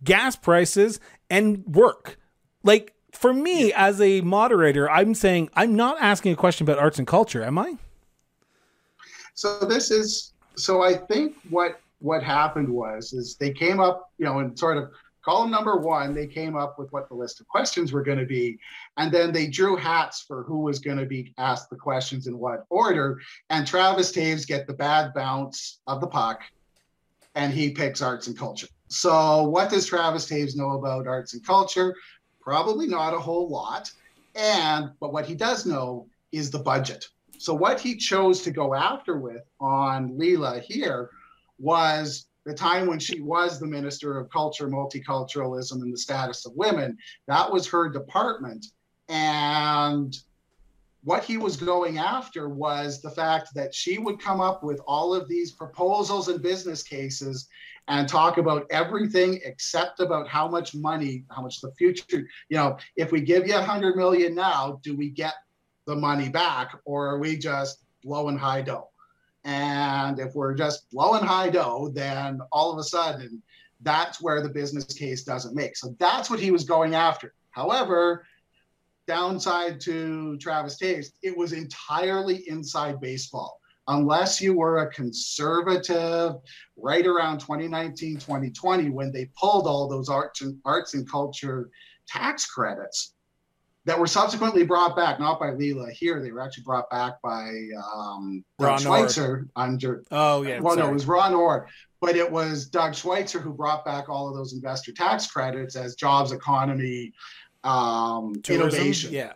gas 0.05 0.37
prices, 0.37 1.01
and 1.29 1.65
work. 1.67 2.19
Like 2.63 2.95
for 3.13 3.33
me 3.33 3.69
yeah. 3.69 3.87
as 3.87 4.01
a 4.01 4.21
moderator, 4.21 4.91
I'm 4.91 5.15
saying 5.15 5.51
I'm 5.55 5.75
not 5.75 5.97
asking 6.01 6.33
a 6.33 6.37
question 6.37 6.65
about 6.65 6.79
arts 6.79 6.99
and 6.99 7.07
culture, 7.07 7.43
am 7.43 7.59
I? 7.59 7.79
So 9.35 9.59
this 9.61 9.91
is 9.91 10.33
so 10.57 10.83
I 10.83 10.95
think 10.95 11.35
what 11.51 11.81
what 12.05 12.23
happened 12.23 12.69
was 12.69 13.15
is 13.15 13.37
they 13.37 13.51
came 13.51 13.81
up, 13.81 14.11
you 14.19 14.27
know, 14.27 14.41
in 14.41 14.55
sort 14.55 14.77
of 14.77 14.91
column 15.25 15.51
number 15.51 15.79
one, 15.79 16.13
they 16.13 16.27
came 16.27 16.55
up 16.55 16.79
with 16.79 16.93
what 16.93 17.09
the 17.09 17.15
list 17.15 17.41
of 17.41 17.49
questions 17.49 17.93
were 17.93 18.03
going 18.03 18.19
to 18.19 18.27
be. 18.27 18.59
And 18.99 19.11
then 19.11 19.33
they 19.33 19.47
drew 19.47 19.75
hats 19.75 20.21
for 20.21 20.43
who 20.43 20.61
was 20.61 20.79
going 20.79 20.99
to 20.99 21.07
be 21.07 21.33
asked 21.39 21.71
the 21.71 21.77
questions 21.77 22.27
in 22.27 22.37
what 22.39 22.67
order. 22.69 23.23
And 23.49 23.67
Travis 23.67 24.13
Toews 24.13 24.47
get 24.47 24.67
the 24.67 24.75
bad 24.75 25.15
bounce 25.15 25.81
of 25.87 26.03
the 26.03 26.07
puck 26.07 26.43
and 27.35 27.55
he 27.55 27.71
picks 27.71 28.03
arts 28.03 28.27
and 28.27 28.37
culture. 28.37 28.69
So 28.89 29.45
what 29.45 29.71
does 29.71 29.87
Travis 29.87 30.29
Toews 30.29 30.57
know 30.57 30.73
about 30.73 31.07
arts 31.07 31.33
and 31.33 31.45
culture? 31.45 31.95
Probably 32.39 32.87
not 32.87 33.15
a 33.15 33.19
whole 33.19 33.49
lot. 33.49 33.91
And 34.35 34.91
but 35.01 35.15
what 35.15 35.25
he 35.25 35.35
does 35.35 35.65
know 35.65 36.07
is 36.33 36.51
the 36.51 36.59
budget. 36.59 37.09
So 37.39 37.55
what 37.55 37.81
he 37.81 37.97
chose 37.97 38.43
to 38.43 38.51
go 38.51 38.75
after 38.75 39.17
with 39.17 39.43
on 39.59 40.11
Leela 40.19 40.63
Aheer 40.63 41.09
was 41.59 42.27
the 42.45 42.55
time 42.55 42.87
when 42.87 42.99
she 42.99 43.21
was 43.21 43.59
the 43.59 43.67
Minister 43.67 44.19
of 44.19 44.31
Culture, 44.31 44.69
Multiculturalism, 44.69 45.83
and 45.83 45.93
the 45.93 45.99
Status 45.99 46.45
of 46.47 46.53
Women. 46.55 46.97
That 47.27 47.51
was 47.51 47.67
her 47.69 47.89
department. 47.89 48.67
And 49.09 50.17
what 51.05 51.25
he 51.25 51.37
was 51.37 51.57
going 51.57 51.99
after 51.99 52.49
was 52.49 53.01
the 53.01 53.11
fact 53.11 53.55
that 53.55 53.75
she 53.75 53.99
would 53.99 54.19
come 54.19 54.41
up 54.41 54.63
with 54.63 54.81
all 54.87 55.15
of 55.15 55.29
these 55.29 55.53
proposals 55.53 56.29
and 56.29 56.43
business 56.43 56.83
cases 56.83 57.49
and 57.89 58.09
talk 58.09 58.39
about 58.39 58.67
everything 58.71 59.41
except 59.45 60.01
about 60.01 60.27
how 60.27 60.49
much 60.49 60.75
money, 60.75 61.25
how 61.31 61.43
much 61.43 61.61
the 61.61 61.71
future, 61.73 62.27
you 62.49 62.57
know, 62.57 62.79
if 62.97 63.13
we 63.13 63.21
give 63.21 63.47
you 63.47 63.57
a 63.57 63.63
hundred 63.63 63.97
million 63.97 64.35
now, 64.35 64.81
do 64.83 64.97
we 64.97 65.11
get 65.11 65.35
the 65.87 65.95
money 65.95 66.31
back 66.31 66.75
or 66.87 67.07
are 67.09 67.19
we 67.19 67.37
just 67.37 67.85
blowing 68.03 68.39
high 68.39 68.63
dough? 68.63 68.89
And 69.45 70.19
if 70.19 70.35
we're 70.35 70.55
just 70.55 70.91
blowing 70.91 71.23
high 71.23 71.51
dough, 71.51 71.91
then 71.95 72.41
all 72.51 72.73
of 72.73 72.79
a 72.79 72.85
sudden, 72.85 73.43
that's 73.83 74.21
where 74.21 74.41
the 74.41 74.49
business 74.49 74.85
case 74.85 75.23
doesn't 75.23 75.55
make. 75.55 75.77
So 75.77 75.95
that's 75.99 76.31
what 76.31 76.41
he 76.41 76.51
was 76.51 76.65
going 76.65 76.95
after. 76.95 77.35
However, 77.51 78.25
downside 79.07 79.81
to 79.83 80.39
Travis 80.39 80.79
Toews, 80.81 81.13
it 81.23 81.37
was 81.37 81.53
entirely 81.53 82.49
inside 82.49 83.01
baseball. 83.01 83.61
Unless 83.87 84.41
you 84.41 84.57
were 84.57 84.79
a 84.79 84.91
conservative 84.91 86.37
right 86.77 87.07
around 87.07 87.39
2019, 87.39 88.15
2020, 88.15 88.89
when 88.89 89.13
they 89.13 89.31
pulled 89.39 89.67
all 89.67 89.89
those 89.89 90.09
arts 90.09 90.41
and 90.41 90.59
arts 90.65 90.95
and 90.95 91.09
culture 91.11 91.69
tax 92.09 92.47
credits 92.47 93.14
that 93.87 93.99
were 93.99 94.07
subsequently 94.07 94.65
brought 94.65 94.97
back, 94.97 95.21
not 95.21 95.39
by 95.39 95.49
Leela 95.49 95.91
Aheer, 95.91 96.23
they 96.23 96.33
were 96.33 96.41
actually 96.41 96.65
brought 96.65 96.89
back 96.91 97.21
by 97.23 97.51
um, 97.95 98.45
Doug 98.59 98.81
Schweitzer 98.81 99.47
under. 99.57 100.03
Oh, 100.11 100.43
yeah. 100.43 100.61
Well, 100.61 100.75
sorry. 100.75 100.87
no, 100.87 100.91
it 100.91 100.95
was 100.95 101.07
Ron 101.07 101.35
Orr, 101.35 101.69
but 102.01 102.17
it 102.17 102.31
was 102.31 102.67
Doug 102.67 102.95
Schweitzer 102.95 103.41
who 103.41 103.53
brought 103.53 103.85
back 103.85 104.09
all 104.09 104.29
of 104.29 104.35
those 104.35 104.55
investor 104.55 104.93
tax 104.93 105.27
credits 105.27 105.77
as 105.77 105.97
jobs, 105.97 106.33
economy, 106.33 107.13
um, 107.63 108.35
innovation. 108.49 109.13
Yeah. 109.13 109.35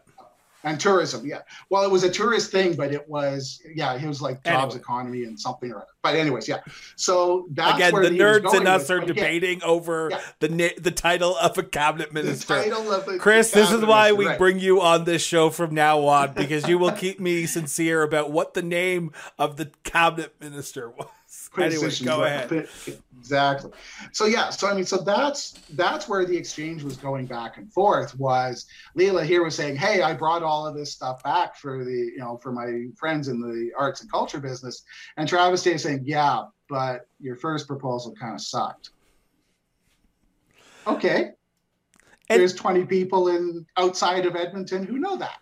And 0.65 0.81
tourism, 0.81 1.25
yeah. 1.25 1.43
Well, 1.71 1.85
it 1.85 1.91
was 1.91 2.03
a 2.03 2.11
tourist 2.11 2.51
thing, 2.51 2.75
but 2.75 2.93
it 2.93 3.09
was, 3.09 3.63
yeah, 3.75 3.97
he 3.97 4.09
was 4.09 4.21
like 4.21 4.43
jobs, 4.43 4.75
anyway. 4.75 4.81
economy, 4.81 5.25
and 5.25 5.39
something 5.39 5.71
or 5.71 5.77
other. 5.77 5.87
But 6.03 6.17
anyways, 6.17 6.49
yeah. 6.49 6.61
So 6.97 7.47
that's 7.53 7.77
again, 7.77 7.95
the 7.95 8.11
nerds 8.11 8.53
and 8.55 8.67
us 8.67 8.91
are 8.91 9.01
debating 9.01 9.59
again, 9.59 9.69
over 9.69 10.09
yeah. 10.11 10.21
the 10.41 10.75
the 10.79 10.91
title 10.91 11.37
of 11.37 11.57
a 11.59 11.63
cabinet 11.63 12.13
minister. 12.13 12.57
The 12.57 12.63
title 12.63 12.93
of 12.93 13.07
a 13.07 13.19
Chris, 13.19 13.53
this 13.53 13.71
is 13.71 13.85
why 13.85 14.13
we 14.13 14.27
right. 14.27 14.39
bring 14.39 14.59
you 14.59 14.81
on 14.81 15.05
this 15.05 15.23
show 15.23 15.51
from 15.51 15.75
now 15.75 16.01
on 16.01 16.33
because 16.37 16.67
you 16.67 16.79
will 16.79 16.93
keep 16.93 17.21
me 17.21 17.47
sincere 17.47 18.03
about 18.03 18.33
what 18.33 18.55
the 18.55 18.63
name 18.63 19.13
of 19.39 19.59
the 19.59 19.71
cabinet 19.85 20.35
minister 20.41 20.91
was. 20.91 21.09
Anyway, 21.57 21.91
go 22.05 22.25
ahead. 22.25 22.69
Exactly. 23.19 23.71
So 24.13 24.27
yeah, 24.27 24.51
so 24.51 24.69
I 24.69 24.75
mean, 24.75 24.85
so 24.85 24.99
that's 24.99 25.53
that's 25.71 26.09
where 26.09 26.25
the 26.25 26.37
exchange 26.37 26.83
was 26.83 26.97
going 26.97 27.27
back 27.27 27.57
and 27.57 27.73
forth. 27.73 28.19
Was 28.19 28.67
Leela 28.97 29.23
Aheer 29.23 29.43
was 29.43 29.55
saying, 29.55 29.77
"Hey, 29.77 30.03
I 30.03 30.15
brought 30.15 30.43
all 30.43 30.67
of 30.67 30.75
this 30.75 30.93
stuff 30.93 31.23
back 31.23 31.57
for 31.57 31.85
the 31.85 31.91
you 31.91 32.19
know 32.19 32.39
for 32.43 32.53
my 32.53 32.87
friends 32.97 33.29
in 33.29 33.41
the 33.41 33.71
arts 33.79 34.03
and 34.03 34.11
culture 34.11 34.41
business," 34.41 34.85
and 35.17 35.29
Travis 35.29 35.65
Toews 35.65 35.81
saying, 35.81 36.03
"Yeah, 36.05 36.45
but 36.69 37.07
your 37.19 37.37
first 37.37 37.67
proposal 37.67 38.15
kind 38.19 38.35
of 38.35 38.41
sucked." 38.41 38.91
Okay. 40.87 41.33
And, 42.31 42.41
There's 42.41 42.55
20 42.55 42.85
people 42.85 43.29
in 43.29 43.65
outside 43.79 44.27
of 44.27 44.37
Edmonton 44.37 44.85
who 44.85 44.99
know 44.99 45.17
that 45.17 45.41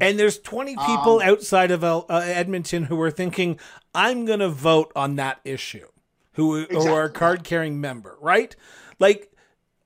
and 0.00 0.18
there's 0.18 0.38
20 0.38 0.76
people 0.76 1.20
um, 1.20 1.22
outside 1.22 1.70
of 1.70 1.84
uh, 1.84 2.04
Edmonton 2.08 2.84
who 2.84 3.00
are 3.00 3.10
thinking, 3.10 3.58
I'm 3.94 4.24
going 4.24 4.40
to 4.40 4.48
vote 4.48 4.92
on 4.96 5.16
that 5.16 5.40
issue, 5.44 5.86
who, 6.34 6.56
exactly. 6.56 6.86
who 6.86 6.92
are 6.92 7.04
a 7.04 7.10
card 7.10 7.44
carrying 7.44 7.80
member, 7.80 8.16
right? 8.20 8.54
Like, 8.98 9.32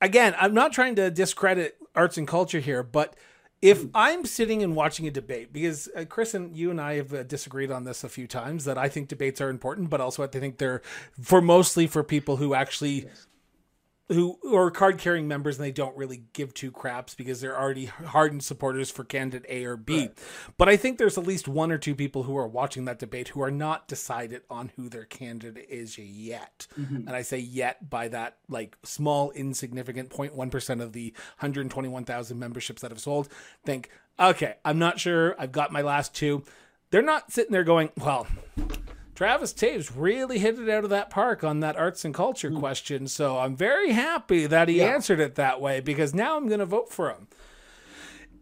again, 0.01 0.35
I'm 0.39 0.53
not 0.53 0.73
trying 0.73 0.95
to 0.95 1.11
discredit 1.11 1.77
arts 1.95 2.17
and 2.17 2.27
culture 2.27 2.59
here, 2.59 2.83
but 2.83 3.15
if. 3.61 3.85
I'm 3.93 4.25
sitting 4.25 4.63
and 4.63 4.75
watching 4.75 5.07
a 5.07 5.11
debate, 5.11 5.51
because 5.51 5.89
uh, 5.95 6.05
Chris 6.05 6.33
and 6.33 6.55
you 6.55 6.71
and 6.71 6.79
I 6.79 6.95
have 6.95 7.13
uh, 7.13 7.23
disagreed 7.23 7.71
on 7.71 7.83
this 7.83 8.03
a 8.03 8.09
few 8.09 8.25
times, 8.25 8.65
that 8.65 8.77
I 8.77 8.87
think 8.87 9.09
debates 9.09 9.41
are 9.41 9.49
important, 9.49 9.89
but 9.89 9.99
also 9.99 10.23
I 10.23 10.27
think 10.27 10.57
they're 10.57 10.81
for 11.21 11.41
mostly 11.41 11.85
for 11.85 12.03
people 12.03 12.37
who 12.37 12.53
actually 12.53 13.05
yes 13.05 13.27
who 14.09 14.39
are 14.55 14.71
card 14.71 14.97
carrying 14.97 15.27
members 15.27 15.57
and 15.57 15.65
they 15.65 15.71
don't 15.71 15.95
really 15.95 16.23
give 16.33 16.53
two 16.53 16.71
craps 16.71 17.13
because 17.13 17.41
they're 17.41 17.57
already 17.57 17.85
hardened 17.85 18.43
supporters 18.43 18.89
for 18.89 19.03
candidate 19.03 19.45
A 19.49 19.65
or 19.65 19.77
B. 19.77 19.99
Right. 19.99 20.17
But 20.57 20.67
I 20.67 20.77
think 20.77 20.97
there's 20.97 21.17
at 21.17 21.27
least 21.27 21.47
one 21.47 21.71
or 21.71 21.77
two 21.77 21.93
people 21.93 22.23
who 22.23 22.35
are 22.35 22.47
watching 22.47 22.85
that 22.85 22.97
debate 22.97 23.29
who 23.29 23.41
are 23.41 23.51
not 23.51 23.87
decided 23.87 24.41
on 24.49 24.71
who 24.75 24.89
their 24.89 25.05
candidate 25.05 25.67
is 25.69 25.97
yet. 25.99 26.65
Mm-hmm. 26.79 27.07
And 27.07 27.11
I 27.11 27.21
say 27.21 27.37
yet 27.37 27.87
by 27.87 28.07
that 28.07 28.37
like 28.49 28.77
small, 28.83 29.29
insignificant 29.31 30.09
0.1% 30.09 30.81
of 30.81 30.93
the 30.93 31.11
121,000 31.37 32.39
memberships 32.39 32.81
that 32.81 32.89
have 32.89 32.99
sold. 32.99 33.29
Think, 33.63 33.91
okay, 34.19 34.55
I'm 34.65 34.79
not 34.79 34.99
sure. 34.99 35.35
I've 35.39 35.51
got 35.51 35.71
my 35.71 35.81
last 35.81 36.15
two. 36.15 36.43
They're 36.89 37.03
not 37.03 37.31
sitting 37.31 37.51
there 37.51 37.63
going, 37.63 37.91
well, 37.95 38.25
Travis 39.19 39.51
Toews 39.51 39.91
really 39.93 40.39
hit 40.39 40.57
it 40.57 40.69
out 40.69 40.85
of 40.85 40.91
that 40.91 41.09
park 41.09 41.43
on 41.43 41.59
that 41.59 41.75
arts 41.75 42.05
and 42.05 42.13
culture 42.13 42.49
mm. 42.49 42.57
question. 42.57 43.05
So 43.05 43.37
I'm 43.37 43.53
very 43.53 43.91
happy 43.91 44.45
that 44.45 44.69
he 44.69 44.77
yeah. 44.77 44.85
answered 44.85 45.19
it 45.19 45.35
that 45.35 45.59
way 45.59 45.81
because 45.81 46.15
now 46.15 46.37
I'm 46.37 46.47
going 46.47 46.61
to 46.61 46.65
vote 46.65 46.89
for 46.89 47.09
him. 47.09 47.27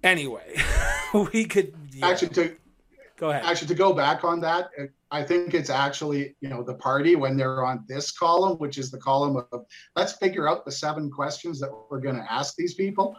Anyway, 0.04 0.56
we 1.34 1.46
could 1.46 1.74
yeah. 1.94 2.08
actually 2.08 2.30
to 2.30 2.56
go 3.16 3.32
ahead. 3.32 3.44
Actually, 3.44 3.70
to 3.70 3.74
go 3.74 3.92
back 3.92 4.24
on 4.24 4.40
that, 4.42 4.70
I 5.10 5.24
think 5.24 5.56
it's 5.56 5.72
actually 5.72 6.36
you 6.42 6.50
know 6.50 6.62
the 6.62 6.76
party 6.76 7.16
when 7.16 7.38
they're 7.38 7.66
on 7.66 7.84
this 7.88 8.12
column, 8.12 8.60
which 8.60 8.78
is 8.78 8.92
the 8.92 9.00
column 9.00 9.44
of 9.52 9.66
let's 9.96 10.14
figure 10.14 10.48
out 10.48 10.64
the 10.64 10.72
seven 10.72 11.10
questions 11.10 11.60
that 11.60 11.72
we're 11.90 12.02
going 12.02 12.18
to 12.18 12.32
ask 12.32 12.56
these 12.56 12.76
people. 12.76 13.16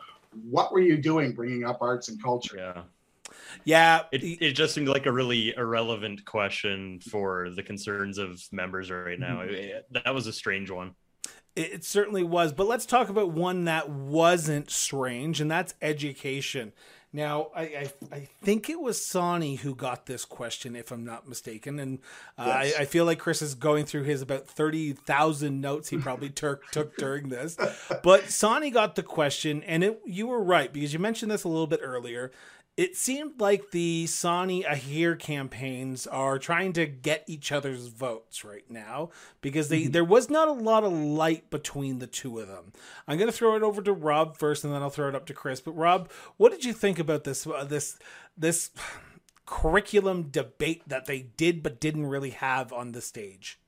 What 0.48 0.70
were 0.70 0.78
you 0.78 0.96
doing 0.96 1.32
bringing 1.32 1.64
up 1.64 1.78
arts 1.80 2.08
and 2.08 2.22
culture? 2.22 2.56
Yeah. 2.56 2.82
Yeah, 3.64 4.02
it, 4.12 4.24
it 4.24 4.52
just 4.52 4.74
seemed 4.74 4.88
like 4.88 5.06
a 5.06 5.12
really 5.12 5.54
irrelevant 5.56 6.24
question 6.24 7.00
for 7.00 7.50
the 7.50 7.62
concerns 7.62 8.18
of 8.18 8.40
members 8.52 8.90
right 8.90 9.18
now. 9.18 9.38
Mm-hmm. 9.38 9.54
It, 9.54 9.86
that 10.04 10.14
was 10.14 10.26
a 10.26 10.32
strange 10.32 10.70
one. 10.70 10.94
It 11.56 11.84
certainly 11.84 12.22
was. 12.22 12.52
But 12.52 12.68
let's 12.68 12.86
talk 12.86 13.08
about 13.08 13.32
one 13.32 13.64
that 13.64 13.90
wasn't 13.90 14.70
strange, 14.70 15.40
and 15.40 15.50
that's 15.50 15.74
education. 15.82 16.72
Now, 17.12 17.48
I, 17.56 17.62
I, 17.62 17.92
I 18.12 18.28
think 18.42 18.68
it 18.68 18.78
was 18.78 18.98
Sawhney 18.98 19.58
who 19.58 19.74
got 19.74 20.04
this 20.04 20.26
question, 20.26 20.76
if 20.76 20.92
I'm 20.92 21.04
not 21.04 21.26
mistaken, 21.26 21.78
and 21.78 22.00
uh, 22.36 22.44
yes. 22.62 22.74
I, 22.78 22.82
I, 22.82 22.84
feel 22.84 23.06
like 23.06 23.18
Chris 23.18 23.40
is 23.40 23.54
going 23.54 23.86
through 23.86 24.02
his 24.02 24.20
about 24.20 24.46
thirty 24.46 24.92
thousand 24.92 25.62
notes 25.62 25.88
he 25.88 25.96
probably 25.96 26.28
took 26.28 26.66
took 26.70 26.96
during 26.98 27.30
this. 27.30 27.56
But 28.02 28.24
Sawhney 28.24 28.70
got 28.70 28.94
the 28.94 29.02
question, 29.02 29.62
and 29.62 29.82
it 29.82 30.02
you 30.04 30.26
were 30.26 30.42
right 30.42 30.70
because 30.70 30.92
you 30.92 30.98
mentioned 30.98 31.30
this 31.30 31.44
a 31.44 31.48
little 31.48 31.66
bit 31.66 31.80
earlier 31.82 32.30
it 32.78 32.96
seemed 32.96 33.40
like 33.40 33.72
the 33.72 34.04
Sawhney 34.04 34.64
Aheer 34.64 35.18
campaigns 35.18 36.06
are 36.06 36.38
trying 36.38 36.72
to 36.74 36.86
get 36.86 37.24
each 37.26 37.50
other's 37.50 37.88
votes 37.88 38.44
right 38.44 38.70
now 38.70 39.10
because 39.40 39.68
they 39.68 39.82
mm-hmm. 39.82 39.90
there 39.90 40.04
was 40.04 40.30
not 40.30 40.46
a 40.46 40.52
lot 40.52 40.84
of 40.84 40.92
light 40.92 41.50
between 41.50 41.98
the 41.98 42.06
two 42.06 42.38
of 42.38 42.46
them. 42.46 42.72
I'm 43.08 43.18
going 43.18 43.28
to 43.28 43.36
throw 43.36 43.56
it 43.56 43.64
over 43.64 43.82
to 43.82 43.92
Rob 43.92 44.38
first, 44.38 44.62
and 44.62 44.72
then 44.72 44.80
I'll 44.80 44.90
throw 44.90 45.08
it 45.08 45.16
up 45.16 45.26
to 45.26 45.34
Chris. 45.34 45.60
But 45.60 45.72
Rob, 45.72 46.08
what 46.36 46.52
did 46.52 46.64
you 46.64 46.72
think 46.72 47.00
about 47.00 47.24
this 47.24 47.44
uh, 47.48 47.64
this 47.64 47.98
this 48.36 48.70
curriculum 49.44 50.28
debate 50.30 50.88
that 50.88 51.06
they 51.06 51.22
did 51.22 51.64
but 51.64 51.80
didn't 51.80 52.06
really 52.06 52.30
have 52.30 52.72
on 52.72 52.92
the 52.92 53.00
stage? 53.00 53.58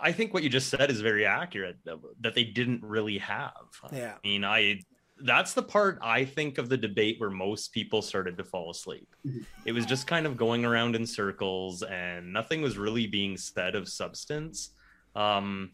I 0.00 0.12
think 0.12 0.32
what 0.32 0.44
you 0.44 0.48
just 0.48 0.68
said 0.68 0.88
is 0.88 1.00
very 1.00 1.26
accurate 1.26 1.78
that 2.20 2.34
they 2.34 2.44
didn't 2.44 2.84
really 2.84 3.18
have. 3.18 3.66
Yeah. 3.92 4.14
I 4.14 4.26
mean, 4.26 4.44
I 4.44 4.80
that's 5.20 5.54
the 5.54 5.62
part 5.62 5.98
I 6.02 6.24
think 6.24 6.58
of 6.58 6.68
the 6.68 6.76
debate 6.76 7.20
where 7.20 7.30
most 7.30 7.72
people 7.72 8.02
started 8.02 8.36
to 8.38 8.44
fall 8.44 8.70
asleep. 8.70 9.14
Mm-hmm. 9.26 9.42
It 9.64 9.72
was 9.72 9.86
just 9.86 10.06
kind 10.06 10.26
of 10.26 10.36
going 10.36 10.64
around 10.64 10.96
in 10.96 11.06
circles 11.06 11.82
and 11.82 12.32
nothing 12.32 12.62
was 12.62 12.76
really 12.76 13.06
being 13.06 13.36
said 13.36 13.74
of 13.74 13.88
substance. 13.88 14.70
Um, 15.14 15.72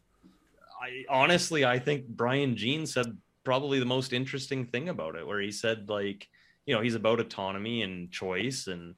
I 0.80 1.04
honestly, 1.08 1.64
I 1.64 1.78
think 1.78 2.06
Brian 2.06 2.56
Jean 2.56 2.86
said 2.86 3.16
probably 3.44 3.78
the 3.78 3.86
most 3.86 4.12
interesting 4.12 4.66
thing 4.66 4.88
about 4.88 5.16
it, 5.16 5.26
where 5.26 5.40
he 5.40 5.50
said, 5.50 5.88
like, 5.88 6.28
you 6.66 6.74
know, 6.74 6.82
he's 6.82 6.94
about 6.94 7.20
autonomy 7.20 7.82
and 7.82 8.10
choice. 8.10 8.66
And 8.66 8.94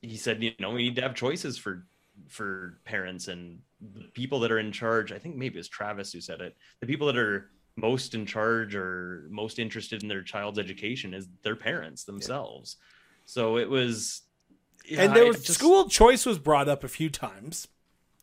he 0.00 0.16
said, 0.16 0.42
you 0.42 0.52
know, 0.58 0.70
we 0.70 0.84
need 0.84 0.96
to 0.96 1.02
have 1.02 1.14
choices 1.14 1.58
for 1.58 1.86
for 2.28 2.78
parents 2.84 3.28
and 3.28 3.58
the 3.94 4.04
people 4.14 4.40
that 4.40 4.50
are 4.50 4.58
in 4.58 4.72
charge. 4.72 5.12
I 5.12 5.18
think 5.18 5.36
maybe 5.36 5.58
it's 5.58 5.68
Travis 5.68 6.12
who 6.12 6.20
said 6.20 6.40
it. 6.40 6.56
The 6.80 6.86
people 6.86 7.06
that 7.08 7.18
are 7.18 7.50
most 7.76 8.14
in 8.14 8.26
charge 8.26 8.74
or 8.74 9.26
most 9.30 9.58
interested 9.58 10.02
in 10.02 10.08
their 10.08 10.22
child's 10.22 10.58
education 10.58 11.14
is 11.14 11.28
their 11.42 11.56
parents 11.56 12.04
themselves. 12.04 12.76
Yeah. 12.78 12.84
So 13.26 13.56
it 13.58 13.68
was, 13.68 14.22
yeah, 14.84 15.02
and 15.02 15.16
there 15.16 15.26
was 15.26 15.44
just, 15.44 15.58
school 15.58 15.88
choice 15.88 16.24
was 16.24 16.38
brought 16.38 16.68
up 16.68 16.84
a 16.84 16.88
few 16.88 17.10
times. 17.10 17.68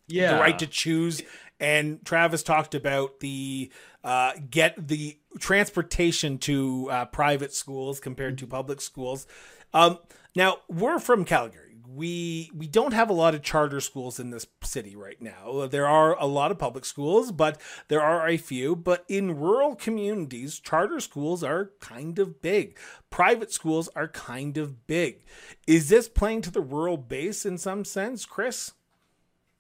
Yeah, 0.08 0.34
the 0.34 0.40
right 0.40 0.60
to 0.60 0.68
choose. 0.68 1.22
And 1.60 2.04
Travis 2.04 2.44
talked 2.44 2.76
about 2.76 3.20
the 3.20 3.72
uh, 4.04 4.34
get 4.50 4.88
the 4.88 5.18
transportation 5.40 6.38
to 6.40 6.90
uh, 6.92 7.06
private 7.06 7.54
schools 7.54 8.00
compared 8.00 8.38
to 8.40 8.48
public 8.48 8.82
schools. 8.82 9.28
Um, 9.74 10.00
now 10.36 10.58
we're 10.68 11.00
from 11.00 11.26
Calgary 11.26 11.73
we 11.88 12.52
we 12.56 12.68
don't 12.68 12.94
have 12.94 13.10
a 13.10 13.14
lot 13.14 13.36
of 13.36 13.42
charter 13.42 13.80
schools 13.80 14.20
in 14.20 14.30
this 14.30 14.48
city 14.64 14.96
right 14.96 15.22
now. 15.22 15.68
There 15.68 15.88
are 15.88 16.18
a 16.20 16.26
lot 16.26 16.52
of 16.52 16.58
public 16.58 16.86
schools, 16.86 17.32
but 17.32 17.60
there 17.88 18.02
are 18.02 18.28
a 18.28 18.38
few. 18.38 18.76
But 18.76 19.06
in 19.08 19.38
rural 19.38 19.76
communities, 19.76 20.60
charter 20.60 21.00
schools 21.00 21.44
are 21.44 21.72
kind 21.80 22.20
of 22.20 22.42
big. 22.42 22.78
Private 23.10 23.52
schools 23.52 23.90
are 23.96 24.08
kind 24.08 24.58
of 24.58 24.88
big. 24.88 25.24
Is 25.68 25.90
this 25.90 26.08
playing 26.08 26.42
to 26.44 26.52
the 26.52 26.62
rural 26.62 26.98
base 26.98 27.46
in 27.46 27.58
some 27.58 27.86
sense, 27.86 28.26
Chris? 28.26 28.74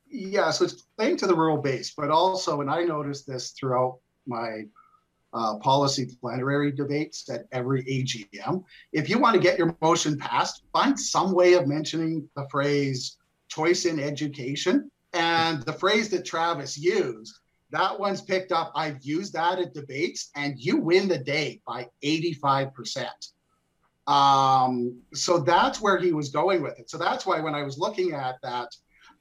Yeah, 0.09 0.51
so 0.51 0.65
it's 0.65 0.83
playing 0.97 1.17
to 1.17 1.27
the 1.27 1.35
rural 1.35 1.57
base, 1.57 1.91
but 1.95 2.11
also, 2.11 2.61
and 2.61 2.69
I 2.69 2.83
noticed 2.83 3.25
this 3.25 3.49
throughout 3.51 3.99
my 4.27 4.65
uh, 5.33 5.57
policy 5.57 6.07
plenary 6.21 6.71
debates 6.71 7.29
at 7.29 7.45
every 7.51 7.83
AGM. 7.83 8.63
If 8.91 9.09
you 9.09 9.19
want 9.19 9.35
to 9.35 9.41
get 9.41 9.57
your 9.57 9.75
motion 9.81 10.17
passed, 10.17 10.63
find 10.71 10.99
some 10.99 11.33
way 11.33 11.53
of 11.53 11.67
mentioning 11.67 12.27
the 12.35 12.47
phrase 12.49 13.17
choice 13.47 13.85
in 13.85 13.99
education. 13.99 14.89
And 15.13 15.61
the 15.63 15.73
phrase 15.73 16.09
that 16.09 16.25
Travis 16.25 16.77
used, 16.77 17.39
that 17.71 17.99
one's 17.99 18.21
picked 18.21 18.51
up. 18.51 18.71
I've 18.75 19.03
used 19.03 19.33
that 19.33 19.59
at 19.59 19.73
debates, 19.73 20.29
and 20.35 20.59
you 20.59 20.77
win 20.77 21.07
the 21.07 21.17
day 21.17 21.61
by 21.65 21.87
85%. 22.03 23.07
Um, 24.05 24.99
so 25.13 25.39
that's 25.39 25.79
where 25.81 25.97
he 25.97 26.11
was 26.11 26.29
going 26.29 26.61
with 26.61 26.77
it. 26.79 26.89
So 26.89 26.97
that's 26.97 27.25
why 27.25 27.39
when 27.39 27.55
I 27.55 27.63
was 27.63 27.77
looking 27.77 28.13
at 28.13 28.35
that, 28.43 28.69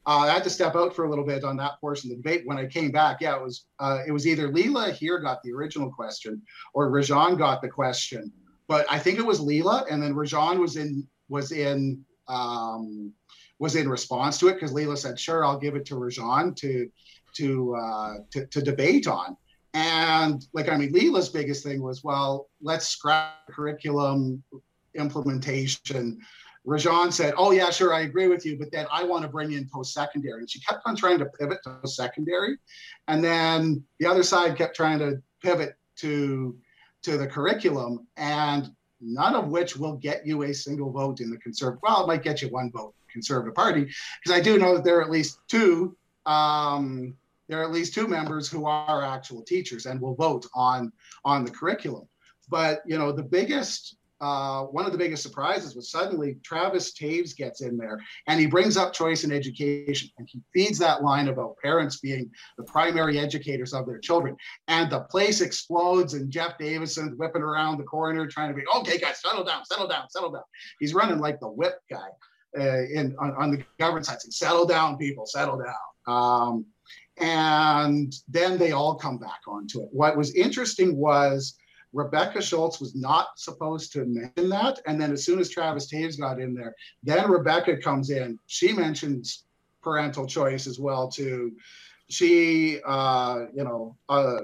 uh, 0.06 0.18
I 0.18 0.32
had 0.32 0.44
to 0.44 0.50
step 0.50 0.74
out 0.74 0.94
for 0.94 1.04
a 1.04 1.10
little 1.10 1.24
bit 1.24 1.44
on 1.44 1.56
that 1.58 1.80
portion 1.80 2.10
of 2.10 2.16
the 2.16 2.22
debate. 2.22 2.42
When 2.44 2.58
I 2.58 2.66
came 2.66 2.90
back, 2.90 3.18
yeah, 3.20 3.36
it 3.36 3.42
was 3.42 3.66
uh, 3.78 4.00
it 4.06 4.12
was 4.12 4.26
either 4.26 4.48
Leela 4.48 4.90
Aheer 4.90 5.22
got 5.22 5.42
the 5.42 5.52
original 5.52 5.90
question 5.90 6.42
or 6.74 6.90
Rajan 6.90 7.38
got 7.38 7.62
the 7.62 7.68
question, 7.68 8.32
but 8.66 8.84
I 8.90 8.98
think 8.98 9.18
it 9.18 9.26
was 9.26 9.40
Leela, 9.40 9.84
and 9.90 10.02
then 10.02 10.14
Rajan 10.14 10.58
was 10.58 10.76
in 10.76 11.06
was 11.28 11.52
in 11.52 12.04
um, 12.28 13.12
was 13.58 13.76
in 13.76 13.88
response 13.88 14.38
to 14.38 14.48
it 14.48 14.54
because 14.54 14.72
Leela 14.72 14.98
said, 14.98 15.18
"Sure, 15.18 15.44
I'll 15.44 15.58
give 15.58 15.76
it 15.76 15.84
to 15.86 15.94
Rajan 15.94 16.56
to 16.56 16.90
to, 17.36 17.76
uh, 17.76 18.14
to 18.32 18.46
to 18.46 18.60
debate 18.60 19.06
on." 19.06 19.36
And 19.74 20.44
like, 20.52 20.68
I 20.68 20.76
mean, 20.76 20.92
Leela's 20.92 21.28
biggest 21.28 21.64
thing 21.64 21.82
was, 21.82 22.04
well, 22.04 22.50
let's 22.60 22.88
scrap 22.88 23.46
curriculum 23.48 24.42
implementation 24.94 26.20
Rajan 26.66 27.12
said, 27.12 27.34
"Oh 27.36 27.50
yeah, 27.50 27.70
sure, 27.70 27.92
I 27.92 28.00
agree 28.00 28.28
with 28.28 28.46
you, 28.46 28.56
but 28.56 28.70
then 28.70 28.86
I 28.90 29.02
want 29.02 29.22
to 29.22 29.28
bring 29.28 29.52
in 29.52 29.68
post-secondary." 29.68 30.40
And 30.40 30.50
she 30.50 30.60
kept 30.60 30.82
on 30.86 30.94
trying 30.94 31.18
to 31.18 31.26
pivot 31.26 31.58
to 31.64 31.78
post-secondary, 31.82 32.58
and 33.08 33.22
then 33.22 33.84
the 33.98 34.06
other 34.06 34.22
side 34.22 34.56
kept 34.56 34.76
trying 34.76 35.00
to 35.00 35.20
pivot 35.42 35.76
to 35.96 36.56
to 37.02 37.18
the 37.18 37.26
curriculum, 37.26 38.06
and 38.16 38.70
none 39.00 39.34
of 39.34 39.48
which 39.48 39.76
will 39.76 39.94
get 39.94 40.24
you 40.24 40.44
a 40.44 40.54
single 40.54 40.90
vote 40.90 41.20
in 41.20 41.30
the 41.30 41.38
conservative. 41.38 41.80
Well, 41.82 42.04
it 42.04 42.06
might 42.06 42.22
get 42.22 42.40
you 42.40 42.48
one 42.48 42.70
vote, 42.70 42.94
Conservative 43.10 43.54
Party, 43.54 43.84
because 43.84 44.38
I 44.38 44.40
do 44.40 44.58
know 44.58 44.74
that 44.76 44.84
there 44.84 44.98
are 44.98 45.02
at 45.02 45.10
least 45.10 45.40
two. 45.48 45.96
Um, 46.26 47.16
there 47.48 47.60
are 47.60 47.64
at 47.64 47.72
least 47.72 47.92
two 47.92 48.06
members 48.06 48.48
who 48.48 48.66
are 48.66 49.04
actual 49.04 49.42
teachers 49.42 49.86
and 49.86 50.00
will 50.00 50.14
vote 50.14 50.46
on 50.54 50.92
on 51.24 51.44
the 51.44 51.50
curriculum. 51.50 52.08
But 52.48 52.82
you 52.86 52.98
know, 52.98 53.10
the 53.10 53.22
biggest 53.22 53.96
uh, 54.22 54.62
one 54.66 54.86
of 54.86 54.92
the 54.92 54.98
biggest 54.98 55.20
surprises 55.20 55.74
was 55.74 55.90
suddenly 55.90 56.36
Travis 56.44 56.92
Toews 56.92 57.36
gets 57.36 57.60
in 57.60 57.76
there 57.76 57.98
and 58.28 58.38
he 58.38 58.46
brings 58.46 58.76
up 58.76 58.92
choice 58.92 59.24
in 59.24 59.32
education 59.32 60.08
and 60.16 60.28
he 60.30 60.40
feeds 60.54 60.78
that 60.78 61.02
line 61.02 61.26
about 61.26 61.56
parents 61.60 61.98
being 61.98 62.30
the 62.56 62.62
primary 62.62 63.18
educators 63.18 63.74
of 63.74 63.84
their 63.84 63.98
children. 63.98 64.36
And 64.68 64.90
the 64.90 65.00
place 65.00 65.40
explodes 65.40 66.14
and 66.14 66.30
Jeff 66.30 66.56
Davison's 66.56 67.18
whipping 67.18 67.42
around 67.42 67.78
the 67.78 67.84
corner 67.84 68.28
trying 68.28 68.50
to 68.50 68.54
be, 68.54 68.62
okay, 68.76 68.96
guys, 68.96 69.20
settle 69.20 69.42
down, 69.42 69.64
settle 69.64 69.88
down, 69.88 70.08
settle 70.08 70.30
down. 70.30 70.44
He's 70.78 70.94
running 70.94 71.18
like 71.18 71.40
the 71.40 71.48
whip 71.48 71.80
guy 71.90 72.08
uh, 72.56 72.82
in 72.94 73.16
on, 73.18 73.34
on, 73.34 73.50
the 73.50 73.64
government 73.80 74.06
side, 74.06 74.20
saying, 74.20 74.30
settle 74.30 74.66
down, 74.66 74.98
people, 74.98 75.26
settle 75.26 75.58
down. 75.58 75.74
Um, 76.06 76.66
and 77.18 78.14
then 78.28 78.56
they 78.56 78.70
all 78.70 78.94
come 78.94 79.18
back 79.18 79.40
onto 79.48 79.80
it. 79.80 79.88
What 79.90 80.16
was 80.16 80.32
interesting 80.36 80.96
was 80.96 81.56
Rebecca 81.92 82.40
Schulz 82.40 82.80
was 82.80 82.94
not 82.94 83.38
supposed 83.38 83.92
to 83.92 84.04
mention 84.04 84.48
that. 84.50 84.80
And 84.86 85.00
then 85.00 85.12
as 85.12 85.24
soon 85.24 85.38
as 85.38 85.50
Travis 85.50 85.92
Toews 85.92 86.18
got 86.18 86.40
in 86.40 86.54
there, 86.54 86.74
then 87.02 87.30
Rebecca 87.30 87.76
comes 87.76 88.10
in. 88.10 88.38
She 88.46 88.72
mentions 88.72 89.44
parental 89.82 90.26
choice 90.26 90.66
as 90.66 90.78
well 90.78 91.08
too. 91.08 91.52
She, 92.08 92.80
uh, 92.84 93.46
you 93.54 93.64
know, 93.64 93.96
uh, 94.08 94.42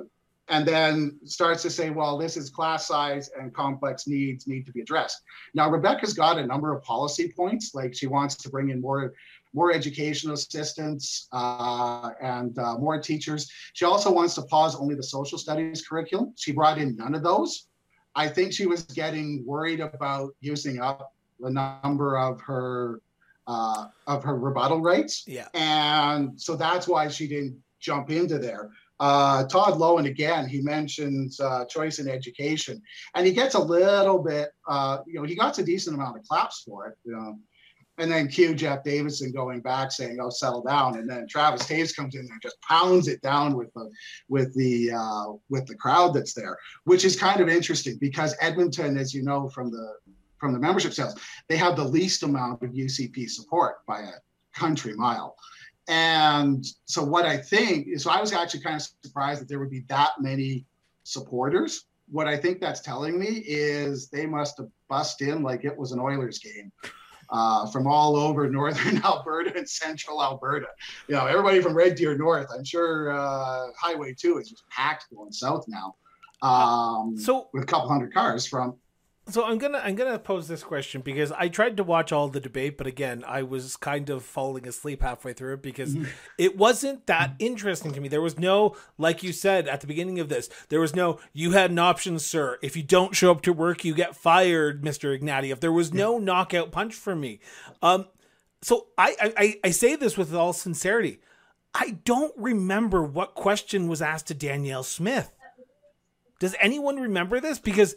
and 0.50 0.66
then 0.66 1.18
starts 1.24 1.62
to 1.62 1.70
say, 1.70 1.90
well, 1.90 2.16
this 2.16 2.36
is 2.36 2.48
class 2.48 2.86
size 2.86 3.30
and 3.38 3.52
complex 3.52 4.06
needs 4.06 4.46
need 4.46 4.64
to 4.66 4.72
be 4.72 4.80
addressed. 4.80 5.20
Now, 5.54 5.70
Rebecca's 5.70 6.14
got 6.14 6.38
a 6.38 6.46
number 6.46 6.74
of 6.74 6.82
policy 6.82 7.32
points, 7.36 7.74
like 7.74 7.94
she 7.94 8.06
wants 8.06 8.34
to 8.36 8.48
bring 8.48 8.70
in 8.70 8.80
more 8.80 9.14
more 9.54 9.72
educational 9.72 10.34
assistants 10.34 11.28
uh, 11.32 12.10
and 12.20 12.58
uh, 12.58 12.76
more 12.78 13.00
teachers. 13.00 13.50
She 13.72 13.84
also 13.84 14.10
wants 14.10 14.34
to 14.34 14.42
pause 14.42 14.76
only 14.76 14.94
the 14.94 15.02
social 15.02 15.38
studies 15.38 15.86
curriculum. 15.86 16.34
She 16.36 16.52
brought 16.52 16.78
in 16.78 16.96
none 16.96 17.14
of 17.14 17.22
those. 17.22 17.66
I 18.14 18.28
think 18.28 18.52
she 18.52 18.66
was 18.66 18.82
getting 18.82 19.44
worried 19.46 19.80
about 19.80 20.34
using 20.40 20.80
up 20.80 21.12
the 21.38 21.50
number 21.50 22.18
of 22.18 22.40
her 22.42 23.00
uh, 23.46 23.86
of 24.06 24.22
her 24.24 24.36
rebuttal 24.36 24.80
rights. 24.80 25.24
Yeah. 25.26 25.48
And 25.54 26.38
so 26.40 26.56
that's 26.56 26.86
why 26.86 27.08
she 27.08 27.26
didn't 27.26 27.62
jump 27.80 28.10
into 28.10 28.38
there. 28.38 28.70
Uh, 29.00 29.44
Todd 29.44 29.74
Loewen, 29.74 30.06
again, 30.06 30.48
he 30.48 30.60
mentions 30.60 31.38
uh, 31.40 31.64
choice 31.66 31.98
in 32.00 32.08
education, 32.08 32.82
and 33.14 33.26
he 33.26 33.32
gets 33.32 33.54
a 33.54 33.58
little 33.58 34.18
bit, 34.18 34.50
uh, 34.68 34.98
you 35.06 35.14
know, 35.14 35.24
he 35.24 35.36
got 35.36 35.56
a 35.58 35.62
decent 35.62 35.94
amount 35.94 36.18
of 36.18 36.24
claps 36.24 36.64
for 36.66 36.88
it. 36.88 36.98
You 37.04 37.12
know, 37.12 37.38
and 37.98 38.10
then 38.10 38.28
cue 38.28 38.54
Jeff 38.54 38.84
Davison 38.84 39.32
going 39.32 39.60
back 39.60 39.90
saying, 39.90 40.18
"Oh, 40.20 40.30
settle 40.30 40.62
down," 40.62 40.98
and 40.98 41.08
then 41.08 41.26
Travis 41.28 41.64
Toews 41.64 41.94
comes 41.94 42.14
in 42.14 42.20
and 42.20 42.42
just 42.42 42.60
pounds 42.62 43.08
it 43.08 43.20
down 43.22 43.56
with 43.56 43.72
the 43.74 43.90
with 44.28 44.54
the 44.54 44.92
uh, 44.92 45.32
with 45.48 45.66
the 45.66 45.74
crowd 45.74 46.14
that's 46.14 46.32
there, 46.32 46.56
which 46.84 47.04
is 47.04 47.18
kind 47.18 47.40
of 47.40 47.48
interesting 47.48 47.98
because 48.00 48.36
Edmonton, 48.40 48.96
as 48.96 49.12
you 49.12 49.22
know 49.22 49.48
from 49.48 49.70
the 49.70 49.94
from 50.38 50.52
the 50.52 50.58
membership 50.58 50.92
sales, 50.92 51.16
they 51.48 51.56
have 51.56 51.76
the 51.76 51.84
least 51.84 52.22
amount 52.22 52.62
of 52.62 52.70
UCP 52.70 53.28
support 53.28 53.84
by 53.86 54.00
a 54.00 54.58
country 54.58 54.94
mile. 54.94 55.36
And 55.88 56.64
so 56.84 57.02
what 57.02 57.24
I 57.24 57.38
think 57.38 57.88
is, 57.88 58.04
so 58.04 58.10
I 58.10 58.20
was 58.20 58.32
actually 58.32 58.60
kind 58.60 58.76
of 58.76 58.86
surprised 59.02 59.40
that 59.40 59.48
there 59.48 59.58
would 59.58 59.70
be 59.70 59.84
that 59.88 60.12
many 60.20 60.66
supporters. 61.02 61.86
What 62.10 62.28
I 62.28 62.36
think 62.36 62.60
that's 62.60 62.80
telling 62.80 63.18
me 63.18 63.42
is 63.46 64.08
they 64.08 64.26
must 64.26 64.58
have 64.58 64.68
bust 64.88 65.22
in 65.22 65.42
like 65.42 65.64
it 65.64 65.76
was 65.76 65.92
an 65.92 65.98
Oilers 65.98 66.38
game 66.38 66.70
uh, 67.30 67.66
from 67.66 67.86
all 67.86 68.16
over 68.16 68.48
northern 68.50 68.98
Alberta 69.04 69.56
and 69.56 69.68
central 69.68 70.22
Alberta. 70.22 70.68
You 71.08 71.16
know, 71.16 71.26
everybody 71.26 71.60
from 71.60 71.74
Red 71.74 71.94
Deer 71.94 72.16
North. 72.16 72.48
I'm 72.54 72.64
sure 72.64 73.12
uh, 73.12 73.68
Highway 73.78 74.14
2 74.18 74.38
is 74.38 74.50
just 74.50 74.68
packed 74.68 75.06
going 75.14 75.32
south 75.32 75.64
now. 75.68 75.94
Um, 76.40 77.16
so 77.18 77.48
with 77.52 77.64
a 77.64 77.66
couple 77.66 77.88
hundred 77.88 78.14
cars 78.14 78.46
from 78.46 78.76
so 79.30 79.44
I'm 79.44 79.58
gonna 79.58 79.78
I'm 79.78 79.94
gonna 79.94 80.18
pose 80.18 80.48
this 80.48 80.62
question 80.62 81.00
because 81.00 81.32
I 81.32 81.48
tried 81.48 81.76
to 81.76 81.84
watch 81.84 82.12
all 82.12 82.28
the 82.28 82.40
debate, 82.40 82.78
but 82.78 82.86
again, 82.86 83.24
I 83.26 83.42
was 83.42 83.76
kind 83.76 84.10
of 84.10 84.24
falling 84.24 84.66
asleep 84.66 85.02
halfway 85.02 85.32
through 85.32 85.54
it 85.54 85.62
because 85.62 85.94
mm-hmm. 85.94 86.10
it 86.38 86.56
wasn't 86.56 87.06
that 87.06 87.34
interesting 87.38 87.92
to 87.92 88.00
me. 88.00 88.08
There 88.08 88.20
was 88.20 88.38
no, 88.38 88.76
like 88.96 89.22
you 89.22 89.32
said 89.32 89.68
at 89.68 89.80
the 89.80 89.86
beginning 89.86 90.18
of 90.20 90.28
this, 90.28 90.48
there 90.68 90.80
was 90.80 90.94
no 90.94 91.20
you 91.32 91.52
had 91.52 91.70
an 91.70 91.78
option, 91.78 92.18
sir. 92.18 92.58
If 92.62 92.76
you 92.76 92.82
don't 92.82 93.14
show 93.14 93.30
up 93.30 93.42
to 93.42 93.52
work, 93.52 93.84
you 93.84 93.94
get 93.94 94.16
fired, 94.16 94.82
Mister 94.82 95.16
Ignatieff. 95.16 95.60
There 95.60 95.72
was 95.72 95.92
no 95.92 96.18
knockout 96.18 96.72
punch 96.72 96.94
for 96.94 97.14
me. 97.14 97.40
Um, 97.82 98.06
so 98.62 98.88
I, 98.96 99.14
I 99.36 99.60
I 99.64 99.70
say 99.70 99.96
this 99.96 100.16
with 100.16 100.34
all 100.34 100.52
sincerity. 100.52 101.20
I 101.74 101.98
don't 102.04 102.32
remember 102.36 103.02
what 103.02 103.34
question 103.34 103.88
was 103.88 104.02
asked 104.02 104.28
to 104.28 104.34
Danielle 104.34 104.82
Smith. 104.82 105.30
Does 106.40 106.54
anyone 106.60 106.96
remember 106.96 107.40
this? 107.40 107.58
Because 107.58 107.94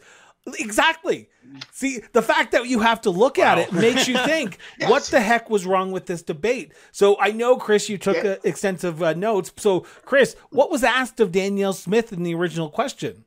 Exactly. 0.60 1.30
See, 1.72 2.02
the 2.14 2.22
fact 2.22 2.52
that 2.54 2.68
you 2.68 2.80
have 2.80 3.02
to 3.02 3.10
look 3.10 3.38
wow. 3.38 3.54
at 3.54 3.58
it 3.60 3.74
makes 3.74 4.08
you 4.08 4.18
think, 4.18 4.58
yes. 4.80 4.90
what 4.90 5.04
the 5.04 5.20
heck 5.20 5.50
was 5.50 5.66
wrong 5.66 5.92
with 5.92 6.06
this 6.06 6.24
debate? 6.24 6.74
So 6.92 7.18
I 7.20 7.32
know, 7.32 7.58
Chris, 7.58 7.90
you 7.90 7.98
took 7.98 8.18
yeah. 8.18 8.36
extensive 8.44 9.04
uh, 9.04 9.14
notes. 9.14 9.52
So, 9.58 9.82
Chris, 10.06 10.36
what 10.50 10.72
was 10.72 10.84
asked 10.84 11.20
of 11.20 11.32
Danielle 11.32 11.74
Smith 11.74 12.12
in 12.12 12.24
the 12.24 12.34
original 12.34 12.70
question? 12.70 13.26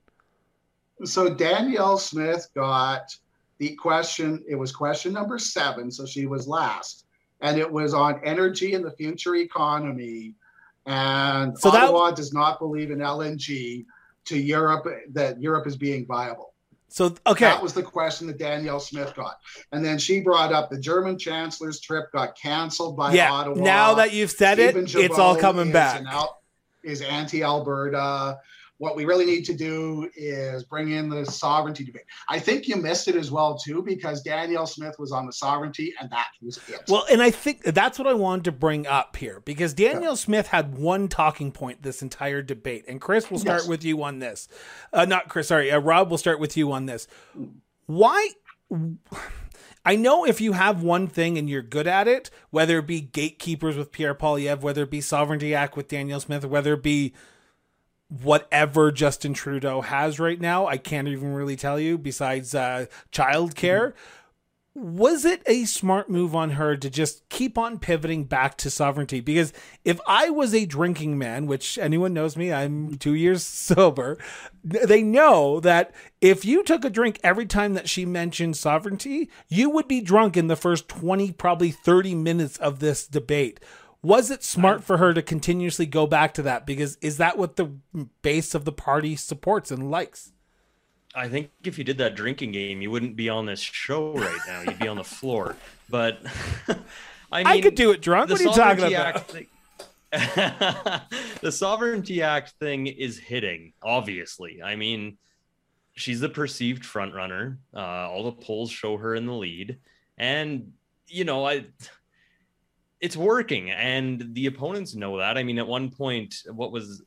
So 1.04 1.34
Danielle 1.34 1.98
Smith 1.98 2.48
got 2.54 3.14
the 3.58 3.74
question. 3.74 4.42
It 4.48 4.54
was 4.54 4.72
question 4.72 5.12
number 5.12 5.38
seven, 5.38 5.90
so 5.90 6.06
she 6.06 6.26
was 6.26 6.46
last, 6.48 7.06
and 7.40 7.58
it 7.58 7.70
was 7.70 7.94
on 7.94 8.20
energy 8.24 8.74
and 8.74 8.84
the 8.84 8.92
future 8.92 9.34
economy. 9.36 10.34
And 10.86 11.58
so 11.58 11.70
Ottawa 11.70 12.06
that... 12.06 12.16
does 12.16 12.32
not 12.32 12.58
believe 12.58 12.90
in 12.90 12.98
LNG 12.98 13.84
to 14.26 14.38
Europe 14.38 14.86
that 15.12 15.40
Europe 15.40 15.66
is 15.66 15.76
being 15.76 16.06
viable. 16.06 16.53
So 16.94 17.12
okay, 17.26 17.46
that 17.46 17.60
was 17.60 17.74
the 17.74 17.82
question 17.82 18.28
that 18.28 18.38
Danielle 18.38 18.78
Smith 18.78 19.16
got, 19.16 19.38
and 19.72 19.84
then 19.84 19.98
she 19.98 20.20
brought 20.20 20.52
up 20.52 20.70
the 20.70 20.78
German 20.78 21.18
chancellor's 21.18 21.80
trip 21.80 22.04
got 22.12 22.38
canceled 22.38 22.96
by 22.96 23.12
yeah, 23.12 23.32
Ottawa. 23.32 23.60
Now 23.60 23.94
that 23.94 24.12
you've 24.12 24.30
said 24.30 24.58
Stephen 24.58 24.84
it, 24.84 24.90
Chabot 24.90 25.04
it's 25.04 25.18
all 25.18 25.34
coming 25.34 25.72
back. 25.72 26.04
is 26.84 27.02
anti-Alberta 27.02 28.38
what 28.78 28.96
we 28.96 29.04
really 29.04 29.24
need 29.24 29.44
to 29.44 29.54
do 29.54 30.10
is 30.16 30.64
bring 30.64 30.90
in 30.92 31.08
the 31.08 31.24
sovereignty 31.24 31.84
debate. 31.84 32.04
I 32.28 32.38
think 32.38 32.66
you 32.66 32.76
missed 32.76 33.08
it 33.08 33.14
as 33.14 33.30
well 33.30 33.56
too 33.56 33.82
because 33.82 34.22
Danielle 34.22 34.66
Smith 34.66 34.96
was 34.98 35.12
on 35.12 35.26
the 35.26 35.32
sovereignty 35.32 35.94
and 36.00 36.10
that 36.10 36.28
was 36.42 36.58
it. 36.68 36.82
Well, 36.88 37.04
and 37.10 37.22
I 37.22 37.30
think 37.30 37.62
that's 37.62 37.98
what 37.98 38.08
I 38.08 38.14
wanted 38.14 38.44
to 38.46 38.52
bring 38.52 38.86
up 38.86 39.16
here 39.16 39.40
because 39.44 39.74
Danielle 39.74 40.12
yeah. 40.12 40.14
Smith 40.14 40.48
had 40.48 40.76
one 40.76 41.08
talking 41.08 41.52
point 41.52 41.82
this 41.82 42.02
entire 42.02 42.42
debate, 42.42 42.84
and 42.88 43.00
Chris 43.00 43.30
will 43.30 43.38
start 43.38 43.62
yes. 43.62 43.68
with 43.68 43.84
you 43.84 44.02
on 44.02 44.18
this. 44.18 44.48
Uh, 44.92 45.04
not 45.04 45.28
Chris, 45.28 45.48
sorry, 45.48 45.70
uh, 45.70 45.78
Rob 45.78 46.10
will 46.10 46.18
start 46.18 46.40
with 46.40 46.56
you 46.56 46.72
on 46.72 46.86
this. 46.86 47.06
Why? 47.86 48.30
I 49.86 49.96
know 49.96 50.24
if 50.24 50.40
you 50.40 50.52
have 50.52 50.82
one 50.82 51.06
thing 51.06 51.36
and 51.36 51.48
you're 51.48 51.62
good 51.62 51.86
at 51.86 52.08
it, 52.08 52.30
whether 52.50 52.78
it 52.78 52.86
be 52.86 53.02
gatekeepers 53.02 53.76
with 53.76 53.92
Pierre 53.92 54.14
Poilievre, 54.14 54.62
whether 54.62 54.82
it 54.84 54.90
be 54.90 55.02
Sovereignty 55.02 55.54
Act 55.54 55.76
with 55.76 55.88
Danielle 55.88 56.20
Smith, 56.20 56.44
whether 56.46 56.72
it 56.72 56.82
be 56.82 57.12
whatever 58.08 58.92
Justin 58.92 59.34
Trudeau 59.34 59.80
has 59.80 60.20
right 60.20 60.40
now. 60.40 60.66
I 60.66 60.76
can't 60.76 61.08
even 61.08 61.32
really 61.34 61.56
tell 61.56 61.80
you 61.80 61.98
besides 61.98 62.54
uh, 62.54 62.86
childcare. 63.12 63.92
Mm-hmm. 64.76 64.96
was 64.96 65.24
it 65.24 65.40
a 65.46 65.64
smart 65.64 66.10
move 66.10 66.34
on 66.34 66.50
her 66.50 66.76
to 66.76 66.90
just 66.90 67.28
keep 67.28 67.56
on 67.56 67.78
pivoting 67.78 68.24
back 68.24 68.56
to 68.58 68.70
sovereignty? 68.70 69.20
Because 69.20 69.52
if 69.84 70.00
I 70.06 70.30
was 70.30 70.54
a 70.54 70.66
drinking 70.66 71.16
man, 71.16 71.46
which 71.46 71.78
anyone 71.78 72.12
knows 72.12 72.36
me, 72.36 72.52
I'm 72.52 72.96
two 72.98 73.14
years 73.14 73.42
sober, 73.46 74.18
they 74.62 75.02
know 75.02 75.60
that 75.60 75.94
if 76.20 76.44
you 76.44 76.62
took 76.62 76.84
a 76.84 76.90
drink 76.90 77.20
every 77.22 77.46
time 77.46 77.74
that 77.74 77.88
she 77.88 78.04
mentioned 78.04 78.56
sovereignty, 78.56 79.30
you 79.48 79.70
would 79.70 79.88
be 79.88 80.00
drunk 80.00 80.36
in 80.36 80.48
the 80.48 80.56
first 80.56 80.88
20, 80.88 81.32
probably 81.32 81.70
30 81.70 82.14
minutes 82.14 82.56
of 82.58 82.80
this 82.80 83.06
debate. 83.06 83.60
Was 84.04 84.30
it 84.30 84.44
smart 84.44 84.84
for 84.84 84.98
her 84.98 85.14
to 85.14 85.22
continuously 85.22 85.86
go 85.86 86.06
back 86.06 86.34
to 86.34 86.42
that? 86.42 86.66
Because 86.66 86.98
is 87.00 87.16
that 87.16 87.38
what 87.38 87.56
the 87.56 87.72
base 88.20 88.54
of 88.54 88.66
the 88.66 88.72
party 88.72 89.16
supports 89.16 89.70
and 89.70 89.90
likes? 89.90 90.32
I 91.14 91.28
think 91.28 91.50
if 91.64 91.78
you 91.78 91.84
did 91.84 91.96
that 91.98 92.14
drinking 92.14 92.52
game, 92.52 92.82
you 92.82 92.90
wouldn't 92.90 93.16
be 93.16 93.30
on 93.30 93.46
this 93.46 93.60
show 93.60 94.12
right 94.12 94.40
now. 94.46 94.60
You'd 94.60 94.78
be 94.78 94.88
on 94.88 94.96
the 94.96 95.04
floor. 95.04 95.56
But 95.90 96.18
I 97.30 97.38
mean, 97.40 97.46
I 97.46 97.60
could 97.60 97.74
do 97.74 97.90
it 97.90 98.00
drunk. 98.00 98.30
What 98.30 98.40
are 98.40 98.42
you 98.42 98.54
talking 98.54 98.86
about? 98.86 99.28
Thing, 99.28 99.48
the 101.42 101.52
Sovereignty 101.52 102.22
Act 102.22 102.54
thing 102.58 102.86
is 102.86 103.18
hitting, 103.18 103.74
obviously. 103.82 104.62
I 104.62 104.76
mean, 104.76 105.18
she's 105.94 106.20
the 106.20 106.30
perceived 106.30 106.86
front 106.86 107.14
runner. 107.14 107.58
Uh, 107.76 108.08
all 108.10 108.24
the 108.24 108.32
polls 108.32 108.70
show 108.70 108.96
her 108.96 109.14
in 109.14 109.26
the 109.26 109.34
lead. 109.34 109.76
And, 110.16 110.72
you 111.06 111.24
know, 111.24 111.46
I 111.46 111.66
it's 113.04 113.18
working 113.18 113.70
and 113.70 114.30
the 114.32 114.46
opponents 114.46 114.94
know 114.94 115.18
that. 115.18 115.36
I 115.36 115.42
mean, 115.42 115.58
at 115.58 115.66
one 115.66 115.90
point, 115.90 116.36
what 116.50 116.72
was 116.72 117.02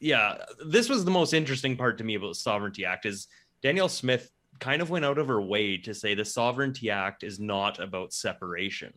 yeah, 0.00 0.38
this 0.66 0.88
was 0.88 1.04
the 1.04 1.10
most 1.10 1.34
interesting 1.34 1.76
part 1.76 1.98
to 1.98 2.04
me 2.04 2.14
about 2.14 2.28
the 2.28 2.34
Sovereignty 2.34 2.86
Act 2.86 3.04
is 3.04 3.28
Danielle 3.62 3.90
Smith 3.90 4.30
kind 4.60 4.80
of 4.80 4.88
went 4.88 5.04
out 5.04 5.18
of 5.18 5.28
her 5.28 5.42
way 5.42 5.76
to 5.76 5.92
say 5.92 6.14
the 6.14 6.24
Sovereignty 6.24 6.88
Act 6.88 7.22
is 7.22 7.38
not 7.38 7.78
about 7.80 8.14
separation. 8.14 8.94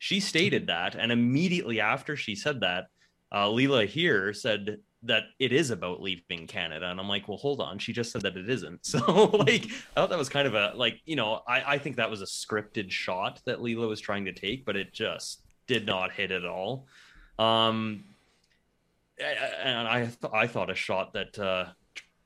She 0.00 0.18
stated 0.18 0.66
that, 0.66 0.96
and 0.96 1.12
immediately 1.12 1.80
after 1.80 2.16
she 2.16 2.34
said 2.34 2.60
that, 2.62 2.86
uh, 3.30 3.46
Leela 3.46 3.84
Aheer 3.86 4.34
said 4.34 4.78
that 5.04 5.22
it 5.38 5.52
is 5.52 5.70
about 5.70 6.02
leaving 6.02 6.48
Canada, 6.48 6.90
and 6.90 6.98
I'm 6.98 7.08
like, 7.08 7.28
well, 7.28 7.38
hold 7.38 7.60
on, 7.60 7.78
she 7.78 7.92
just 7.92 8.10
said 8.10 8.22
that 8.22 8.36
it 8.36 8.50
isn't. 8.50 8.80
So, 8.84 8.98
like, 9.26 9.66
I 9.66 9.94
thought 9.94 10.10
that 10.10 10.18
was 10.18 10.28
kind 10.28 10.48
of 10.48 10.54
a 10.54 10.72
like, 10.74 11.00
you 11.06 11.14
know, 11.14 11.40
I 11.46 11.74
I 11.74 11.78
think 11.78 11.96
that 11.96 12.10
was 12.10 12.20
a 12.20 12.26
scripted 12.26 12.90
shot 12.90 13.40
that 13.46 13.60
Leela 13.60 13.88
was 13.88 14.00
trying 14.00 14.24
to 14.24 14.32
take, 14.32 14.66
but 14.66 14.76
it 14.76 14.92
just 14.92 15.43
did 15.66 15.86
not 15.86 16.12
hit 16.12 16.30
at 16.30 16.44
all. 16.44 16.86
Um, 17.38 18.04
and 19.18 19.88
I 19.88 20.00
th- 20.06 20.32
I 20.32 20.46
thought 20.46 20.70
a 20.70 20.74
shot 20.74 21.12
that 21.14 21.38
uh, 21.38 21.66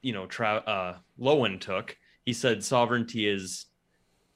you 0.03 0.13
know, 0.13 0.27
Tra- 0.27 0.65
uh, 0.67 0.97
Loewen 1.19 1.61
took. 1.61 1.97
He 2.25 2.33
said 2.33 2.63
sovereignty 2.63 3.29
is, 3.29 3.67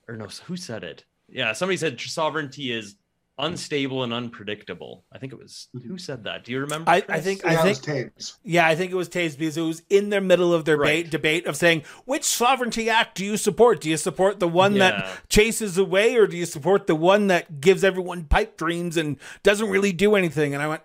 or 0.08 0.16
no, 0.16 0.26
who 0.46 0.56
said 0.56 0.84
it? 0.84 1.04
Yeah, 1.28 1.52
somebody 1.52 1.76
said 1.76 2.00
sovereignty 2.00 2.72
is 2.72 2.96
unstable 3.42 4.02
and 4.04 4.12
unpredictable. 4.12 5.04
I 5.12 5.18
think 5.18 5.32
it 5.32 5.38
was 5.38 5.68
mm-hmm. 5.76 5.88
who 5.88 5.98
said 5.98 6.24
that. 6.24 6.44
Do 6.44 6.52
you 6.52 6.60
remember? 6.60 6.90
I, 6.90 7.02
I 7.08 7.20
think 7.20 7.42
yeah, 7.42 7.60
I 7.60 7.74
think 7.74 8.12
Yeah, 8.44 8.66
I 8.66 8.74
think 8.74 8.92
it 8.92 8.94
was 8.94 9.08
Toews 9.08 9.36
because 9.36 9.56
it 9.56 9.62
was 9.62 9.82
in 9.90 10.10
the 10.10 10.20
middle 10.20 10.54
of 10.54 10.64
their 10.64 10.76
right. 10.76 11.08
debate 11.08 11.46
of 11.46 11.56
saying 11.56 11.82
which 12.04 12.24
sovereignty 12.24 12.88
act 12.88 13.16
do 13.16 13.24
you 13.24 13.36
support? 13.36 13.80
Do 13.80 13.90
you 13.90 13.96
support 13.96 14.40
the 14.40 14.48
one 14.48 14.76
yeah. 14.76 14.90
that 14.90 15.28
chases 15.28 15.76
away, 15.76 16.16
or 16.16 16.26
do 16.26 16.36
you 16.36 16.46
support 16.46 16.86
the 16.86 16.94
one 16.94 17.26
that 17.26 17.60
gives 17.60 17.84
everyone 17.84 18.24
pipe 18.24 18.56
dreams 18.56 18.96
and 18.96 19.16
doesn't 19.42 19.68
really 19.68 19.92
do 19.92 20.14
anything? 20.14 20.54
And 20.54 20.62
I 20.62 20.68
went, 20.68 20.82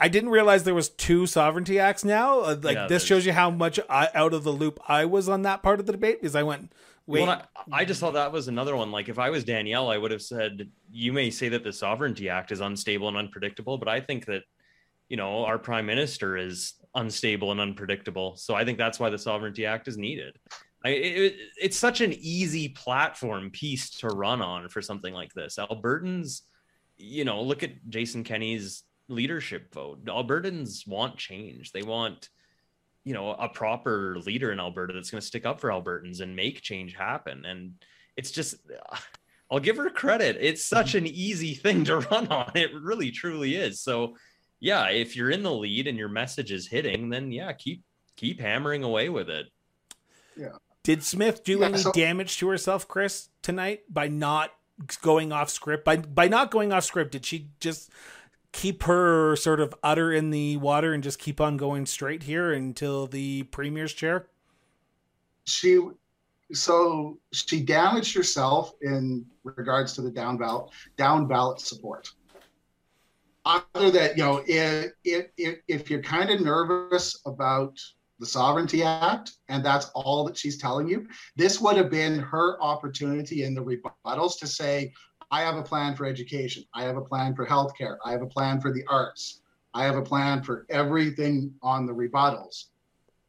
I 0.00 0.08
didn't 0.08 0.30
realize 0.30 0.64
there 0.64 0.74
was 0.74 0.88
two 0.88 1.26
sovereignty 1.26 1.78
acts 1.78 2.04
now. 2.04 2.40
Uh, 2.40 2.56
like 2.62 2.76
yeah, 2.76 2.86
this 2.86 3.04
shows 3.04 3.26
you 3.26 3.32
how 3.32 3.50
much 3.50 3.80
I, 3.90 4.08
out 4.14 4.32
of 4.32 4.44
the 4.44 4.52
loop 4.52 4.80
I 4.88 5.04
was 5.04 5.28
on 5.28 5.42
that 5.42 5.62
part 5.62 5.80
of 5.80 5.86
the 5.86 5.92
debate 5.92 6.20
because 6.20 6.36
I 6.36 6.42
went. 6.42 6.72
Wait. 7.08 7.22
Well, 7.22 7.42
I, 7.56 7.80
I, 7.80 7.84
just 7.86 8.00
thought 8.00 8.12
that 8.12 8.32
was 8.32 8.48
another 8.48 8.76
one. 8.76 8.92
Like 8.92 9.08
if 9.08 9.18
I 9.18 9.30
was 9.30 9.42
Danielle, 9.42 9.88
I 9.88 9.96
would 9.96 10.10
have 10.10 10.20
said, 10.20 10.68
"You 10.90 11.14
may 11.14 11.30
say 11.30 11.48
that 11.48 11.64
the 11.64 11.72
Sovereignty 11.72 12.28
Act 12.28 12.52
is 12.52 12.60
unstable 12.60 13.08
and 13.08 13.16
unpredictable, 13.16 13.78
but 13.78 13.88
I 13.88 13.98
think 13.98 14.26
that, 14.26 14.42
you 15.08 15.16
know, 15.16 15.46
our 15.46 15.58
Prime 15.58 15.86
Minister 15.86 16.36
is 16.36 16.74
unstable 16.94 17.50
and 17.50 17.62
unpredictable. 17.62 18.36
So 18.36 18.54
I 18.54 18.66
think 18.66 18.76
that's 18.76 19.00
why 19.00 19.08
the 19.08 19.16
Sovereignty 19.16 19.64
Act 19.64 19.88
is 19.88 19.96
needed. 19.96 20.36
I, 20.84 20.90
it, 20.90 21.36
it's 21.56 21.78
such 21.78 22.02
an 22.02 22.12
easy 22.12 22.68
platform 22.68 23.50
piece 23.52 23.88
to 24.00 24.08
run 24.08 24.42
on 24.42 24.68
for 24.68 24.82
something 24.82 25.14
like 25.14 25.32
this. 25.32 25.56
Albertans, 25.58 26.42
you 26.98 27.24
know, 27.24 27.40
look 27.40 27.62
at 27.62 27.88
Jason 27.88 28.22
Kenney's 28.22 28.84
leadership 29.08 29.72
vote. 29.72 30.04
Albertans 30.04 30.86
want 30.86 31.16
change. 31.16 31.72
They 31.72 31.82
want, 31.82 32.28
you 33.08 33.14
know, 33.14 33.30
a 33.30 33.48
proper 33.48 34.18
leader 34.18 34.52
in 34.52 34.60
Alberta 34.60 34.92
that's 34.92 35.10
going 35.10 35.22
to 35.22 35.26
stick 35.26 35.46
up 35.46 35.60
for 35.60 35.70
Albertans 35.70 36.20
and 36.20 36.36
make 36.36 36.60
change 36.60 36.94
happen. 36.94 37.46
And 37.46 37.72
it's 38.18 38.30
just, 38.30 38.56
I'll 39.50 39.60
give 39.60 39.78
her 39.78 39.88
credit. 39.88 40.36
It's 40.38 40.62
such 40.62 40.94
an 40.94 41.06
easy 41.06 41.54
thing 41.54 41.86
to 41.86 42.00
run 42.10 42.26
on. 42.28 42.52
It 42.54 42.70
really, 42.74 43.10
truly 43.10 43.54
is. 43.54 43.80
So, 43.80 44.16
yeah, 44.60 44.88
if 44.90 45.16
you're 45.16 45.30
in 45.30 45.42
the 45.42 45.50
lead 45.50 45.86
and 45.86 45.96
your 45.96 46.10
message 46.10 46.52
is 46.52 46.66
hitting, 46.68 47.08
then 47.08 47.32
yeah, 47.32 47.50
keep 47.54 47.82
keep 48.16 48.40
hammering 48.42 48.84
away 48.84 49.08
with 49.08 49.30
it. 49.30 49.46
Yeah. 50.36 50.56
Did 50.82 51.02
Smith 51.02 51.44
do 51.44 51.60
yeah, 51.60 51.66
any 51.66 51.78
so- 51.78 51.92
damage 51.92 52.36
to 52.38 52.48
herself, 52.48 52.86
Chris, 52.86 53.30
tonight 53.40 53.84
by 53.88 54.08
not 54.08 54.50
going 55.00 55.32
off 55.32 55.48
script? 55.48 55.86
By 55.86 55.96
by 55.96 56.28
not 56.28 56.50
going 56.50 56.74
off 56.74 56.84
script, 56.84 57.12
did 57.12 57.24
she 57.24 57.48
just 57.58 57.90
keep 58.52 58.84
her 58.84 59.36
sort 59.36 59.60
of 59.60 59.74
utter 59.82 60.12
in 60.12 60.30
the 60.30 60.56
water 60.56 60.92
and 60.92 61.02
just 61.02 61.18
keep 61.18 61.40
on 61.40 61.56
going 61.56 61.86
straight 61.86 62.24
here 62.24 62.52
until 62.52 63.06
the 63.06 63.44
premier's 63.44 63.92
chair? 63.92 64.26
She 65.44 65.80
so 66.52 67.18
she 67.32 67.60
damaged 67.60 68.16
herself 68.16 68.72
in 68.80 69.26
regards 69.44 69.92
to 69.94 70.02
the 70.02 70.10
down 70.10 70.38
ballot 70.38 70.70
down 70.96 71.26
ballot 71.26 71.60
support. 71.60 72.10
Other 73.44 73.90
that 73.90 74.16
you 74.16 74.24
know, 74.24 74.42
if 74.46 74.92
if, 75.04 75.58
if 75.68 75.90
you're 75.90 76.02
kind 76.02 76.30
of 76.30 76.40
nervous 76.40 77.20
about 77.26 77.78
the 78.18 78.26
Sovereignty 78.26 78.82
Act, 78.82 79.32
and 79.48 79.64
that's 79.64 79.90
all 79.94 80.24
that 80.24 80.36
she's 80.36 80.58
telling 80.58 80.88
you. 80.88 81.06
This 81.36 81.60
would 81.60 81.76
have 81.76 81.90
been 81.90 82.18
her 82.18 82.60
opportunity 82.60 83.44
in 83.44 83.54
the 83.54 83.62
rebuttals 83.62 84.38
to 84.40 84.46
say, 84.46 84.92
I 85.30 85.42
have 85.42 85.56
a 85.56 85.62
plan 85.62 85.94
for 85.94 86.06
education. 86.06 86.64
I 86.74 86.84
have 86.84 86.96
a 86.96 87.02
plan 87.02 87.34
for 87.34 87.46
healthcare. 87.46 87.98
I 88.04 88.12
have 88.12 88.22
a 88.22 88.26
plan 88.26 88.60
for 88.60 88.72
the 88.72 88.84
arts. 88.88 89.42
I 89.74 89.84
have 89.84 89.96
a 89.96 90.02
plan 90.02 90.42
for 90.42 90.66
everything 90.70 91.54
on 91.62 91.86
the 91.86 91.92
rebuttals. 91.92 92.64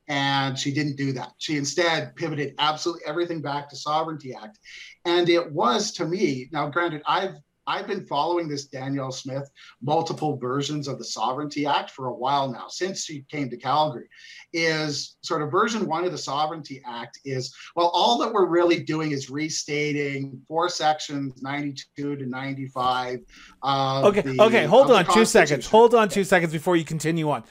And 0.07 0.57
she 0.57 0.73
didn't 0.73 0.95
do 0.95 1.11
that. 1.13 1.33
She 1.37 1.57
instead 1.57 2.15
pivoted 2.15 2.55
absolutely 2.57 3.05
everything 3.05 3.41
back 3.41 3.69
to 3.69 3.75
Sovereignty 3.75 4.33
Act. 4.33 4.57
And 5.05 5.29
it 5.29 5.51
was 5.51 5.91
to 5.93 6.05
me, 6.05 6.49
now 6.51 6.67
granted, 6.69 7.03
I've 7.05 7.35
I've 7.69 7.85
been 7.85 8.03
following 8.07 8.47
this 8.49 8.65
Danielle 8.65 9.11
Smith 9.11 9.47
multiple 9.79 10.37
versions 10.37 10.87
of 10.87 10.97
the 10.97 11.05
Sovereignty 11.05 11.67
Act 11.67 11.91
for 11.91 12.07
a 12.07 12.13
while 12.13 12.51
now, 12.51 12.67
since 12.67 13.05
she 13.05 13.23
came 13.29 13.47
to 13.51 13.57
Calgary. 13.57 14.09
Is 14.53 15.17
sort 15.21 15.43
of 15.43 15.51
version 15.51 15.85
one 15.85 16.03
of 16.03 16.11
the 16.11 16.17
Sovereignty 16.17 16.81
Act 16.87 17.19
is 17.25 17.53
well, 17.75 17.91
all 17.93 18.17
that 18.17 18.33
we're 18.33 18.47
really 18.47 18.81
doing 18.81 19.11
is 19.11 19.29
restating 19.29 20.41
four 20.47 20.67
sections 20.67 21.43
92 21.43 22.15
to 22.15 22.25
95. 22.25 23.19
okay, 23.63 24.21
the, 24.21 24.41
okay, 24.41 24.65
hold 24.65 24.89
on 24.89 25.05
two 25.05 25.25
seconds. 25.25 25.67
Hold 25.67 25.93
on 25.93 26.09
two 26.09 26.23
seconds 26.23 26.51
before 26.51 26.75
you 26.75 26.83
continue 26.83 27.29
on. 27.29 27.43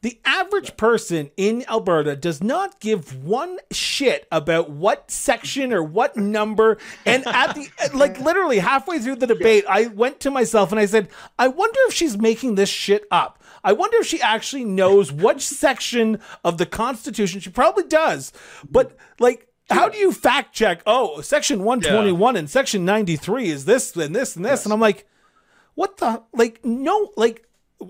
The 0.00 0.20
average 0.24 0.76
person 0.76 1.32
in 1.36 1.64
Alberta 1.68 2.14
does 2.14 2.40
not 2.40 2.78
give 2.78 3.24
one 3.24 3.58
shit 3.72 4.28
about 4.30 4.70
what 4.70 5.10
section 5.10 5.72
or 5.72 5.82
what 5.82 6.16
number. 6.16 6.78
And 7.04 7.26
at 7.26 7.56
the, 7.56 7.68
like, 7.94 8.20
literally 8.20 8.60
halfway 8.60 9.00
through 9.00 9.16
the 9.16 9.26
debate, 9.26 9.64
I 9.68 9.86
went 9.88 10.20
to 10.20 10.30
myself 10.30 10.70
and 10.70 10.78
I 10.78 10.86
said, 10.86 11.08
I 11.36 11.48
wonder 11.48 11.80
if 11.88 11.94
she's 11.94 12.16
making 12.16 12.54
this 12.54 12.68
shit 12.68 13.06
up. 13.10 13.42
I 13.64 13.72
wonder 13.72 13.96
if 13.98 14.06
she 14.06 14.22
actually 14.22 14.64
knows 14.64 15.10
what 15.10 15.40
section 15.40 16.20
of 16.44 16.58
the 16.58 16.66
Constitution. 16.66 17.40
She 17.40 17.50
probably 17.50 17.84
does. 17.84 18.32
But, 18.70 18.96
like, 19.18 19.48
how 19.68 19.88
do 19.88 19.98
you 19.98 20.12
fact 20.12 20.54
check? 20.54 20.80
Oh, 20.86 21.22
section 21.22 21.64
121 21.64 22.34
yeah. 22.34 22.38
and 22.38 22.48
section 22.48 22.84
93 22.84 23.48
is 23.48 23.64
this 23.64 23.96
and 23.96 24.14
this 24.14 24.36
and 24.36 24.44
this. 24.44 24.50
Yes. 24.50 24.64
And 24.64 24.72
I'm 24.72 24.80
like, 24.80 25.08
what 25.74 25.96
the? 25.96 26.22
Like, 26.32 26.64
no, 26.64 27.12
like, 27.16 27.47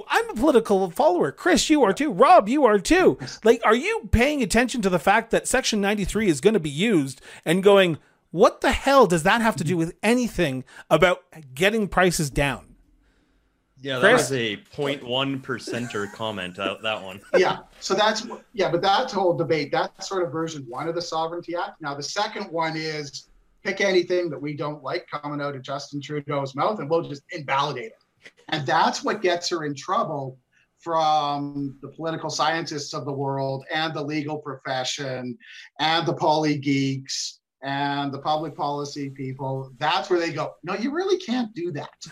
I'm 0.09 0.30
a 0.30 0.34
political 0.34 0.91
follower. 0.91 1.32
Chris, 1.32 1.70
you 1.70 1.82
are 1.82 1.93
too. 1.93 2.12
Rob, 2.12 2.49
you 2.49 2.64
are 2.64 2.78
too. 2.78 3.18
Like, 3.43 3.61
are 3.64 3.74
you 3.74 4.09
paying 4.11 4.43
attention 4.43 4.82
to 4.82 4.91
the 4.91 4.99
fact 4.99 5.30
that 5.30 5.49
Section 5.49 5.80
93 5.80 6.28
is 6.28 6.41
going 6.41 6.55
to 6.55 6.61
be 6.61 6.70
used 6.70 7.22
and 7.45 7.62
going, 7.62 7.99
what 8.30 8.61
the 8.61 8.72
hell 8.72 9.07
does 9.07 9.22
that 9.22 9.41
have 9.41 9.57
to 9.57 9.64
do 9.64 9.76
with 9.76 9.97
anything 10.03 10.64
about 10.91 11.22
getting 11.55 11.89
prices 11.89 12.28
down? 12.28 12.76
Yeah, 13.80 14.01
that 14.01 14.11
Chris? 14.11 14.30
was 14.30 14.32
a 14.32 14.57
0.1 14.57 15.41
percenter 15.41 16.12
comment. 16.12 16.59
Uh, 16.59 16.76
that 16.82 17.03
one. 17.03 17.20
Yeah. 17.39 17.59
So 17.80 17.95
that's 17.95 18.26
yeah, 18.53 18.70
but 18.70 18.82
that 18.82 19.11
whole 19.11 19.36
debate, 19.36 19.70
that's 19.70 20.09
sort 20.09 20.24
of 20.24 20.32
version 20.32 20.66
one 20.68 20.89
of 20.89 20.97
the 20.97 21.03
Sovereignty 21.03 21.55
Act. 21.55 21.80
Now 21.80 21.95
the 21.95 22.03
second 22.03 22.51
one 22.51 22.76
is 22.76 23.28
pick 23.62 23.80
anything 23.80 24.30
that 24.30 24.41
we 24.41 24.55
don't 24.55 24.82
like 24.82 25.07
coming 25.07 25.41
out 25.41 25.55
of 25.55 25.62
Justin 25.62 26.01
Trudeau's 26.01 26.57
mouth, 26.57 26.80
and 26.80 26.91
we'll 26.91 27.09
just 27.09 27.22
invalidate 27.30 27.86
it. 27.86 28.05
And 28.49 28.66
that's 28.66 29.05
what 29.05 29.23
gets 29.23 29.49
her 29.51 29.64
in 29.64 29.75
trouble 29.75 30.39
from 30.79 31.77
the 31.83 31.89
political 31.89 32.31
scientists 32.31 32.95
of 32.95 33.05
the 33.05 33.12
world 33.12 33.64
and 33.73 33.93
the 33.93 34.03
legal 34.03 34.39
profession 34.39 35.37
and 35.81 36.07
the 36.07 36.14
poly 36.14 36.57
geeks 36.57 37.41
and 37.62 38.12
the 38.12 38.21
public 38.21 38.55
policy 38.57 39.11
people, 39.11 39.73
that's 39.79 40.09
where 40.09 40.21
they 40.21 40.33
go, 40.33 40.55
no, 40.62 40.75
you 40.75 40.93
really 40.93 41.19
can't 41.19 41.53
do 41.55 41.73
that. 41.73 42.07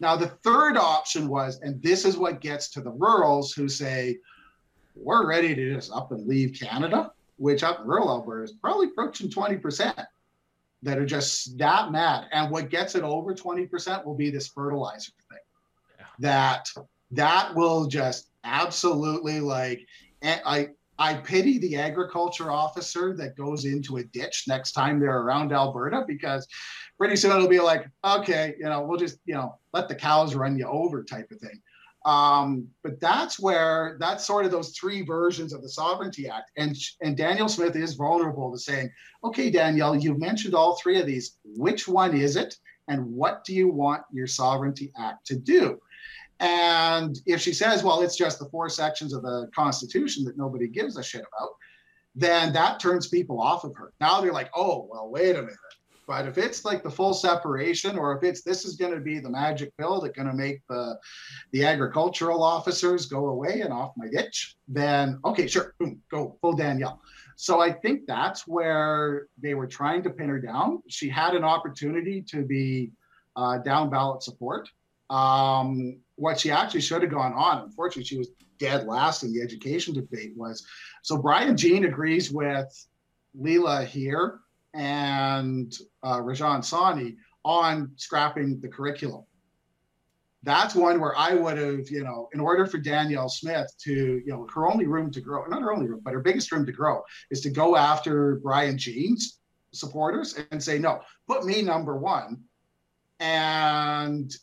Now, 0.00 0.16
the 0.16 0.28
third 0.44 0.76
option 0.76 1.28
was, 1.28 1.60
and 1.62 1.82
this 1.82 2.04
is 2.04 2.16
what 2.16 2.40
gets 2.40 2.68
to 2.70 2.80
the 2.80 2.90
rurals 2.90 3.52
who 3.52 3.68
say, 3.68 4.18
we're 4.94 5.26
ready 5.26 5.54
to 5.54 5.74
just 5.74 5.92
up 5.92 6.12
and 6.12 6.26
leave 6.26 6.58
Canada, 6.60 7.12
which 7.36 7.62
up 7.62 7.80
in 7.80 7.86
rural 7.86 8.10
Alberta 8.10 8.44
is 8.44 8.52
probably 8.52 8.88
approaching 8.88 9.30
20% 9.30 10.06
that 10.82 10.98
are 10.98 11.06
just 11.06 11.56
that 11.58 11.92
mad. 11.92 12.26
And 12.32 12.50
what 12.50 12.70
gets 12.70 12.94
it 12.94 13.02
over 13.02 13.34
20% 13.34 14.04
will 14.04 14.14
be 14.14 14.30
this 14.30 14.48
fertilizer 14.48 15.12
thing. 15.30 15.38
Yeah. 15.98 16.06
That 16.18 16.68
that 17.12 17.54
will 17.54 17.86
just 17.86 18.30
absolutely 18.44 19.40
like 19.40 19.86
I 20.22 20.70
I 20.98 21.14
pity 21.14 21.58
the 21.58 21.76
agriculture 21.76 22.50
officer 22.50 23.16
that 23.16 23.36
goes 23.36 23.64
into 23.64 23.96
a 23.96 24.04
ditch 24.04 24.44
next 24.46 24.72
time 24.72 25.00
they're 25.00 25.22
around 25.22 25.52
Alberta 25.52 26.04
because 26.06 26.46
pretty 26.98 27.16
soon 27.16 27.32
it'll 27.32 27.48
be 27.48 27.60
like, 27.60 27.88
okay, 28.04 28.54
you 28.58 28.66
know, 28.66 28.82
we'll 28.82 28.98
just, 28.98 29.18
you 29.24 29.34
know, 29.34 29.58
let 29.72 29.88
the 29.88 29.94
cows 29.94 30.34
run 30.34 30.56
you 30.56 30.66
over 30.66 31.02
type 31.02 31.30
of 31.32 31.40
thing. 31.40 31.60
Um, 32.04 32.68
but 32.82 33.00
that's 33.00 33.38
where 33.38 33.96
that's 34.00 34.26
sort 34.26 34.44
of 34.44 34.50
those 34.50 34.76
three 34.76 35.02
versions 35.02 35.52
of 35.52 35.62
the 35.62 35.68
Sovereignty 35.68 36.28
Act. 36.28 36.50
And 36.56 36.76
and 37.00 37.16
Danielle 37.16 37.48
Smith 37.48 37.76
is 37.76 37.94
vulnerable 37.94 38.50
to 38.52 38.58
saying, 38.58 38.90
okay, 39.24 39.50
Danielle, 39.50 39.96
you've 39.96 40.18
mentioned 40.18 40.54
all 40.54 40.76
three 40.76 41.00
of 41.00 41.06
these. 41.06 41.38
Which 41.44 41.86
one 41.86 42.16
is 42.16 42.36
it? 42.36 42.56
And 42.88 43.06
what 43.14 43.44
do 43.44 43.54
you 43.54 43.68
want 43.68 44.02
your 44.12 44.26
Sovereignty 44.26 44.92
Act 44.98 45.26
to 45.26 45.36
do? 45.36 45.80
And 46.40 47.20
if 47.24 47.40
she 47.40 47.52
says, 47.52 47.84
well, 47.84 48.02
it's 48.02 48.16
just 48.16 48.40
the 48.40 48.48
four 48.48 48.68
sections 48.68 49.12
of 49.12 49.22
the 49.22 49.48
Constitution 49.54 50.24
that 50.24 50.36
nobody 50.36 50.66
gives 50.66 50.96
a 50.96 51.02
shit 51.02 51.20
about, 51.20 51.50
then 52.16 52.52
that 52.52 52.80
turns 52.80 53.06
people 53.06 53.40
off 53.40 53.62
of 53.62 53.76
her. 53.76 53.92
Now 54.00 54.20
they're 54.20 54.32
like, 54.32 54.50
oh, 54.54 54.88
well, 54.90 55.08
wait 55.08 55.36
a 55.36 55.42
minute. 55.42 55.56
But 56.12 56.26
if 56.26 56.36
it's 56.36 56.62
like 56.66 56.82
the 56.82 56.90
full 56.90 57.14
separation, 57.14 57.96
or 57.96 58.14
if 58.14 58.22
it's 58.22 58.42
this 58.42 58.66
is 58.66 58.76
going 58.76 58.92
to 58.92 59.00
be 59.00 59.18
the 59.18 59.30
magic 59.30 59.74
pill 59.78 59.98
that's 59.98 60.14
going 60.14 60.28
to 60.28 60.34
make 60.34 60.60
the 60.68 60.98
the 61.52 61.64
agricultural 61.64 62.42
officers 62.42 63.06
go 63.06 63.28
away 63.28 63.62
and 63.62 63.72
off 63.72 63.94
my 63.96 64.08
ditch, 64.08 64.56
then 64.68 65.18
okay, 65.24 65.46
sure, 65.46 65.74
boom, 65.78 66.02
go 66.10 66.36
full 66.42 66.52
Danielle. 66.52 67.00
So 67.36 67.62
I 67.62 67.72
think 67.72 68.02
that's 68.06 68.46
where 68.46 69.28
they 69.42 69.54
were 69.54 69.66
trying 69.66 70.02
to 70.02 70.10
pin 70.10 70.28
her 70.28 70.38
down. 70.38 70.82
She 70.86 71.08
had 71.08 71.34
an 71.34 71.44
opportunity 71.44 72.20
to 72.28 72.44
be 72.44 72.90
uh, 73.34 73.56
down 73.64 73.88
ballot 73.88 74.22
support. 74.22 74.68
Um, 75.08 75.98
what 76.16 76.38
she 76.38 76.50
actually 76.50 76.82
should 76.82 77.00
have 77.00 77.10
gone 77.10 77.32
on, 77.32 77.62
unfortunately, 77.64 78.04
she 78.04 78.18
was 78.18 78.28
dead 78.58 78.86
last 78.86 79.22
in 79.22 79.32
the 79.32 79.40
education 79.40 79.94
debate. 79.94 80.34
Was 80.36 80.62
so 81.00 81.16
Brian 81.16 81.56
Jean 81.56 81.86
agrees 81.86 82.30
with 82.30 82.68
Leela 83.34 83.86
Aheer 83.86 84.41
and 84.74 85.74
uh, 86.02 86.18
Rajan 86.18 86.60
Sawhney 86.60 87.16
on 87.44 87.92
scrapping 87.96 88.60
the 88.60 88.68
curriculum. 88.68 89.24
That's 90.44 90.74
one 90.74 91.00
where 91.00 91.16
I 91.16 91.34
would 91.34 91.56
have, 91.56 91.88
you 91.88 92.02
know, 92.02 92.28
in 92.34 92.40
order 92.40 92.66
for 92.66 92.78
Danielle 92.78 93.28
Smith 93.28 93.72
to, 93.84 93.92
you 93.92 94.26
know, 94.26 94.46
her 94.52 94.68
only 94.68 94.86
room 94.86 95.10
to 95.12 95.20
grow, 95.20 95.44
not 95.46 95.62
her 95.62 95.72
only 95.72 95.88
room, 95.88 96.00
but 96.02 96.14
her 96.14 96.20
biggest 96.20 96.50
room 96.50 96.66
to 96.66 96.72
grow 96.72 97.02
is 97.30 97.40
to 97.42 97.50
go 97.50 97.76
after 97.76 98.40
Brian 98.42 98.76
Jean's 98.76 99.38
supporters 99.72 100.38
and 100.50 100.62
say, 100.62 100.78
no, 100.78 101.00
put 101.28 101.44
me 101.44 101.62
number 101.62 101.96
one. 101.96 102.42
And 103.20 104.34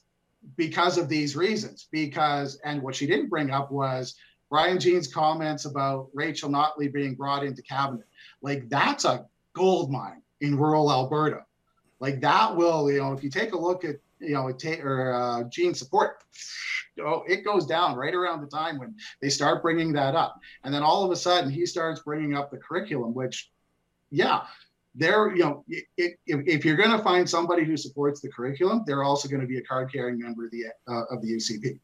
because 0.55 0.97
of 0.97 1.09
these 1.09 1.35
reasons, 1.35 1.89
because, 1.91 2.59
and 2.63 2.81
what 2.81 2.95
she 2.95 3.05
didn't 3.05 3.29
bring 3.29 3.51
up 3.51 3.69
was 3.69 4.15
Brian 4.49 4.79
Jean's 4.79 5.13
comments 5.13 5.65
about 5.65 6.09
Rachel 6.13 6.49
Notley 6.49 6.91
being 6.91 7.15
brought 7.15 7.43
into 7.43 7.61
cabinet. 7.61 8.07
Like 8.41 8.69
that's 8.69 9.03
a 9.03 9.25
gold 9.53 9.91
mine 9.91 10.21
in 10.41 10.57
rural 10.57 10.91
Alberta. 10.91 11.45
Like 11.99 12.21
that 12.21 12.55
will, 12.55 12.91
you 12.91 12.99
know, 12.99 13.13
if 13.13 13.23
you 13.23 13.29
take 13.29 13.53
a 13.53 13.57
look 13.57 13.83
at, 13.83 13.95
you 14.19 14.33
know, 14.33 14.51
ta- 14.51 14.81
or 14.81 15.13
uh, 15.13 15.43
Jean 15.49 15.73
support, 15.73 16.23
oh, 17.01 17.23
it 17.27 17.43
goes 17.43 17.65
down 17.65 17.95
right 17.95 18.13
around 18.13 18.41
the 18.41 18.47
time 18.47 18.79
when 18.79 18.95
they 19.21 19.29
start 19.29 19.61
bringing 19.61 19.93
that 19.93 20.15
up. 20.15 20.39
And 20.63 20.73
then 20.73 20.83
all 20.83 21.03
of 21.03 21.11
a 21.11 21.15
sudden 21.15 21.49
he 21.49 21.65
starts 21.65 22.01
bringing 22.01 22.35
up 22.35 22.51
the 22.51 22.57
curriculum, 22.57 23.13
which, 23.13 23.51
yeah, 24.11 24.41
they're, 24.95 25.35
you 25.35 25.43
know, 25.43 25.63
it, 25.67 25.85
it, 25.97 26.13
if, 26.25 26.47
if, 26.47 26.65
you're 26.65 26.75
going 26.75 26.91
to 26.91 27.03
find 27.03 27.29
somebody 27.29 27.63
who 27.63 27.77
supports 27.77 28.21
the 28.21 28.29
curriculum, 28.29 28.83
they're 28.85 29.03
also 29.03 29.29
going 29.29 29.41
to 29.41 29.47
be 29.47 29.57
a 29.57 29.63
card 29.63 29.91
carrying 29.91 30.19
member 30.19 30.45
of 30.45 30.51
the, 30.51 30.65
uh, 30.87 31.03
of 31.11 31.21
the 31.21 31.33
UCP. 31.33 31.79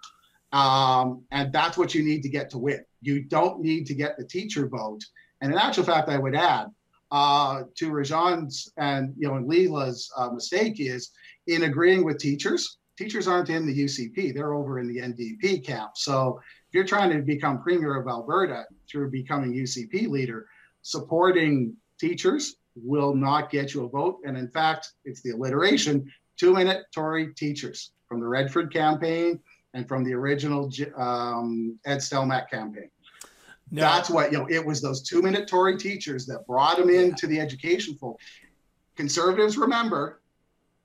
Um, 0.51 1.24
and 1.32 1.51
that's 1.51 1.78
what 1.78 1.93
you 1.93 2.03
need 2.03 2.22
to 2.24 2.30
get 2.30 2.49
to 2.51 2.57
win. 2.57 2.84
You 3.01 3.24
don't 3.24 3.61
need 3.61 3.86
to 3.88 3.93
get 3.93 4.18
the 4.18 4.26
teacher 4.26 4.68
vote. 4.68 5.03
And 5.41 5.51
in 5.51 5.57
actual 5.57 5.84
fact, 5.84 6.09
I 6.09 6.18
would 6.18 6.36
add, 6.36 6.68
uh, 7.16 7.63
to 7.76 7.91
Rajan's 7.91 8.70
and 8.76 9.13
you 9.18 9.30
know 9.30 9.36
and 9.36 9.49
Leela's 9.49 10.11
uh, 10.18 10.30
mistake 10.32 10.82
is 10.82 11.11
in 11.47 11.63
agreeing 11.63 12.03
with 12.03 12.18
teachers. 12.18 12.80
Teachers 12.97 13.26
aren't 13.26 13.49
in 13.49 13.66
the 13.66 13.86
UCP; 13.86 14.34
they're 14.34 14.53
over 14.53 14.80
in 14.80 14.88
the 14.89 14.99
NDP 14.99 15.66
camp. 15.66 15.91
So 15.95 16.41
if 16.68 16.74
you're 16.74 16.84
trying 16.84 17.11
to 17.11 17.22
become 17.22 17.61
premier 17.61 17.95
of 17.95 18.09
Alberta 18.09 18.66
through 18.91 19.11
becoming 19.11 19.53
UCP 19.53 20.09
leader, 20.09 20.45
supporting 20.82 21.78
teachers 22.01 22.57
will 22.76 23.16
not 23.16 23.49
get 23.49 23.74
you 23.74 23.86
a 23.86 23.89
vote. 23.89 24.20
And 24.26 24.38
in 24.38 24.49
fact, 24.49 24.91
it's 25.05 25.22
the 25.22 25.30
alliteration: 25.30 26.11
two-minute 26.38 26.84
Tory 26.93 27.34
teachers 27.34 27.93
from 28.09 28.20
the 28.20 28.28
Redford 28.28 28.74
campaign 28.74 29.39
and 29.74 29.88
from 29.88 30.03
the 30.03 30.13
original 30.13 30.70
um, 30.97 31.80
Ed 31.86 31.99
Stelmach 31.99 32.49
campaign. 32.49 32.89
No. 33.72 33.82
That's 33.82 34.09
what, 34.09 34.32
you 34.32 34.38
know, 34.38 34.47
it 34.49 34.63
was 34.63 34.82
those 34.82 35.01
two 35.01 35.22
minute 35.22 35.47
Tory 35.47 35.78
teachers 35.78 36.26
that 36.28 36.45
brought 36.45 36.80
him 36.80 36.89
into 36.89 37.28
the 37.28 37.39
education 37.39 37.95
fold. 37.95 38.20
Conservatives 38.95 39.57
remember, 39.57 40.22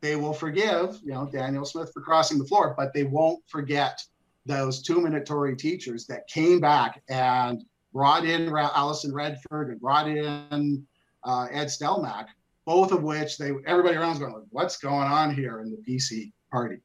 they 0.01 0.17
will 0.17 0.33
forgive, 0.33 0.99
you 1.05 1.13
know, 1.13 1.29
Danielle 1.31 1.67
Smith 1.67 1.91
for 1.93 2.01
crossing 2.01 2.39
the 2.39 2.45
floor, 2.47 2.75
but 2.77 2.93
they 2.95 3.05
won't 3.05 3.43
forget 3.47 4.03
those 4.47 4.83
two 4.83 5.01
minute 5.01 5.27
Tory 5.27 5.57
teachers 5.57 6.07
that 6.07 6.27
came 6.27 6.59
back 6.59 7.03
and 7.09 7.63
brought 7.93 8.25
in 8.25 8.49
Alison 8.49 9.13
Redford 9.13 9.71
and 9.71 9.81
brought 9.81 10.09
in 10.09 10.87
uh, 11.25 11.47
Ed 11.51 11.67
Stelmach, 11.67 12.27
both 12.65 12.93
of 12.93 13.03
which 13.03 13.37
they 13.37 13.53
everybody 13.67 13.97
around 13.97 14.13
is 14.13 14.19
going, 14.19 14.33
like, 14.33 14.43
what's 14.51 14.79
going 14.79 15.07
on 15.07 15.35
here 15.35 15.61
in 15.61 15.71
the 15.71 15.77
PC 15.87 16.33
party? 16.51 16.79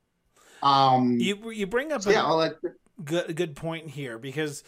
Um, 0.61 1.17
you 1.19 1.51
you 1.51 1.67
bring 1.67 1.91
up 1.91 2.01
so 2.01 2.09
a 2.09 2.13
yeah, 2.13 2.23
let, 2.23 2.55
good 3.03 3.35
good 3.35 3.55
point 3.55 3.89
here 3.89 4.17
because 4.17 4.63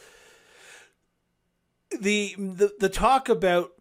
the 1.92 2.36
the 2.38 2.72
the 2.80 2.90
talk 2.90 3.30
about 3.30 3.72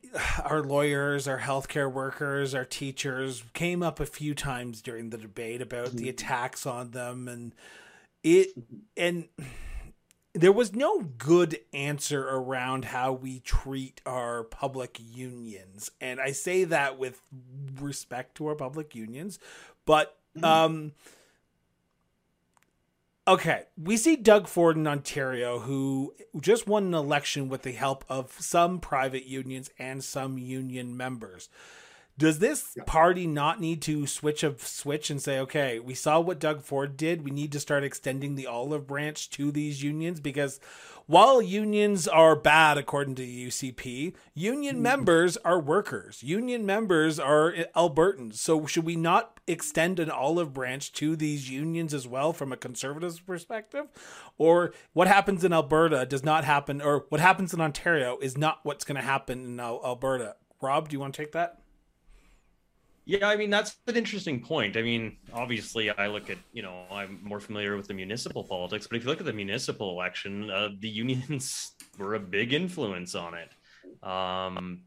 our 0.44 0.62
lawyers, 0.62 1.28
our 1.28 1.40
healthcare 1.40 1.92
workers, 1.92 2.54
our 2.54 2.64
teachers 2.64 3.42
came 3.52 3.82
up 3.82 4.00
a 4.00 4.07
few 4.07 4.34
times 4.34 4.80
during 4.80 5.11
the 5.11 5.18
debate 5.18 5.61
about 5.61 5.92
the 5.92 6.02
mm-hmm. 6.02 6.11
attacks 6.11 6.66
on 6.66 6.92
them 6.92 7.28
and 7.28 7.54
it 8.26 8.48
and 8.96 9.28
there 10.34 10.52
was 10.52 10.74
no 10.74 11.00
good 11.00 11.59
answer 11.72 12.28
around 12.28 12.86
how 12.86 13.12
we 13.12 13.38
treat 13.40 14.00
our 14.04 14.42
public 14.44 14.98
unions 15.00 15.90
and 16.00 16.20
i 16.20 16.32
say 16.32 16.64
that 16.64 16.98
with 16.98 17.22
respect 17.80 18.34
to 18.34 18.46
our 18.48 18.57
public 18.57 18.94
unions 18.94 19.38
but 19.84 20.18
mm-hmm. 20.36 20.44
um 20.44 20.92
Okay, 23.29 23.64
we 23.77 23.97
see 23.97 24.14
Doug 24.14 24.47
Ford 24.47 24.77
in 24.77 24.87
Ontario, 24.87 25.59
who 25.59 26.14
just 26.41 26.68
won 26.68 26.85
an 26.85 26.95
election 26.95 27.49
with 27.49 27.62
the 27.62 27.72
help 27.72 28.05
of 28.09 28.31
some 28.39 28.79
private 28.79 29.27
unions 29.27 29.68
and 29.81 30.05
some 30.05 30.39
union 30.39 30.97
members. 30.97 31.49
Does 32.19 32.39
this 32.39 32.73
yeah. 32.77 32.85
party 32.85 33.27
not 33.27 33.61
need 33.61 33.83
to 33.83 34.07
switch 34.07 34.43
a 34.43 34.55
switch 34.59 35.11
and 35.11 35.21
say, 35.21 35.39
okay, 35.41 35.79
we 35.79 35.95
saw 35.95 36.19
what 36.19 36.39
Doug 36.39 36.62
Ford 36.62 36.97
did. 36.97 37.25
We 37.25 37.31
need 37.31 37.53
to 37.53 37.61
start 37.61 37.85
extending 37.85 38.35
the 38.35 38.47
olive 38.47 38.87
branch 38.87 39.29
to 39.31 39.53
these 39.53 39.83
unions 39.83 40.21
because 40.21 40.59
while 41.09 41.41
unions 41.41 42.09
are 42.09 42.35
bad 42.35 42.79
according 42.79 43.14
to 43.17 43.23
the 43.23 43.47
UCP, 43.47 44.14
union 44.35 44.77
mm-hmm. 44.77 44.83
members 44.83 45.37
are 45.39 45.61
workers. 45.61 46.23
Union 46.23 46.67
members 46.67 47.21
are 47.21 47.53
Albertans. 47.77 48.35
So 48.35 48.67
should 48.67 48.85
we 48.85 48.97
not 48.97 49.39
extend 49.47 50.01
an 50.01 50.11
olive 50.11 50.53
branch 50.53 50.93
to 50.95 51.14
these 51.14 51.49
unions 51.49 51.95
as 51.95 52.09
well 52.09 52.33
from 52.33 52.51
a 52.51 52.57
conservative 52.57 53.25
perspective? 53.25 53.87
Or 54.37 54.73
what 54.95 55.07
happens 55.07 55.45
in 55.45 55.53
Alberta 55.53 56.07
does 56.07 56.25
not 56.25 56.45
happen, 56.45 56.83
or 56.83 57.07
what 57.09 57.21
happens 57.21 57.55
in 57.55 57.61
Ontario 57.61 58.19
is 58.21 58.37
not 58.37 58.61
what's 58.64 58.85
going 58.85 58.97
to 58.97 59.07
happen 59.07 59.45
in 59.45 59.61
Alberta. 59.61 60.35
Rob, 60.61 60.89
do 60.89 60.95
you 60.95 61.01
want 61.01 61.14
to 61.14 61.23
take 61.23 61.33
that? 61.33 61.61
Yeah, 63.09 63.28
I 63.28 63.36
mean 63.36 63.50
that's 63.50 63.76
an 63.86 63.96
interesting 63.96 64.40
point. 64.42 64.76
I 64.76 64.82
mean, 64.82 65.18
obviously, 65.32 65.90
I 65.90 66.09
look 66.09 66.28
at 66.28 66.38
you 66.52 66.62
know 66.62 66.82
I'm 66.90 67.20
more 67.22 67.38
familiar 67.38 67.76
with 67.76 67.86
the 67.86 67.94
municipal 67.94 68.42
politics, 68.42 68.88
but 68.88 68.96
if 68.96 69.04
you 69.04 69.09
look 69.09 69.20
at 69.20 69.26
the 69.26 69.32
municipal 69.32 69.90
election, 69.90 70.50
uh, 70.50 70.70
the 70.80 70.88
unions 70.88 71.72
were 71.98 72.14
a 72.14 72.20
big 72.20 72.52
influence 72.52 73.14
on 73.14 73.34
it. 73.34 74.07
Um, 74.07 74.82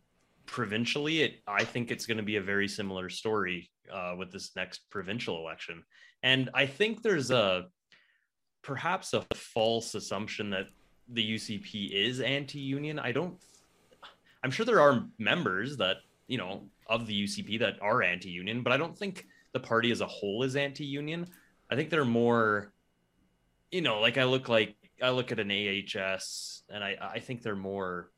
provincially, 0.45 1.22
it 1.22 1.36
I 1.47 1.63
think 1.63 1.91
it's 1.91 2.05
going 2.05 2.17
to 2.17 2.24
be 2.24 2.36
a 2.36 2.41
very 2.41 2.67
similar 2.67 3.07
story 3.09 3.70
uh, 3.89 4.15
with 4.17 4.34
this 4.34 4.51
next 4.53 4.82
provincial 4.89 5.38
election, 5.38 5.82
and 6.22 6.49
I 6.53 6.65
think 6.65 7.01
there's 7.01 7.32
a 7.32 7.67
perhaps 8.63 9.13
a 9.13 9.26
false 9.34 9.95
assumption 9.95 10.49
that 10.49 10.65
the 11.07 11.36
UCP 11.36 11.91
is 11.93 12.20
anti-union. 12.20 12.99
I 12.99 13.13
don't. 13.13 13.36
I'm 14.43 14.51
sure 14.51 14.65
there 14.65 14.82
are 14.82 15.05
members 15.17 15.78
that 15.78 15.97
you 16.30 16.38
know, 16.38 16.62
of 16.88 17.08
the 17.08 17.24
UCP 17.24 17.60
that 17.60 17.82
are 17.82 18.04
anti-union, 18.04 18.62
but 18.62 18.72
I 18.72 18.78
don't 18.78 18.96
think 18.98 19.26
the 19.52 19.60
party 19.60 19.92
as 19.92 20.00
a 20.00 20.06
whole 20.06 20.44
is 20.44 20.56
anti-union. 20.56 21.28
I 21.72 21.76
think 21.76 21.90
they're 21.90 22.06
more, 22.06 22.72
you 23.72 23.82
know, 23.82 24.00
like 24.00 24.18
I 24.20 24.26
look 24.26 24.48
like 24.48 24.76
I 25.02 25.10
look 25.10 25.32
at 25.32 25.40
an 25.40 25.52
AHS, 25.52 26.62
and 26.70 26.84
I 26.84 26.96
I 27.02 27.20
think 27.20 27.42
they're 27.42 27.56
more. 27.56 28.12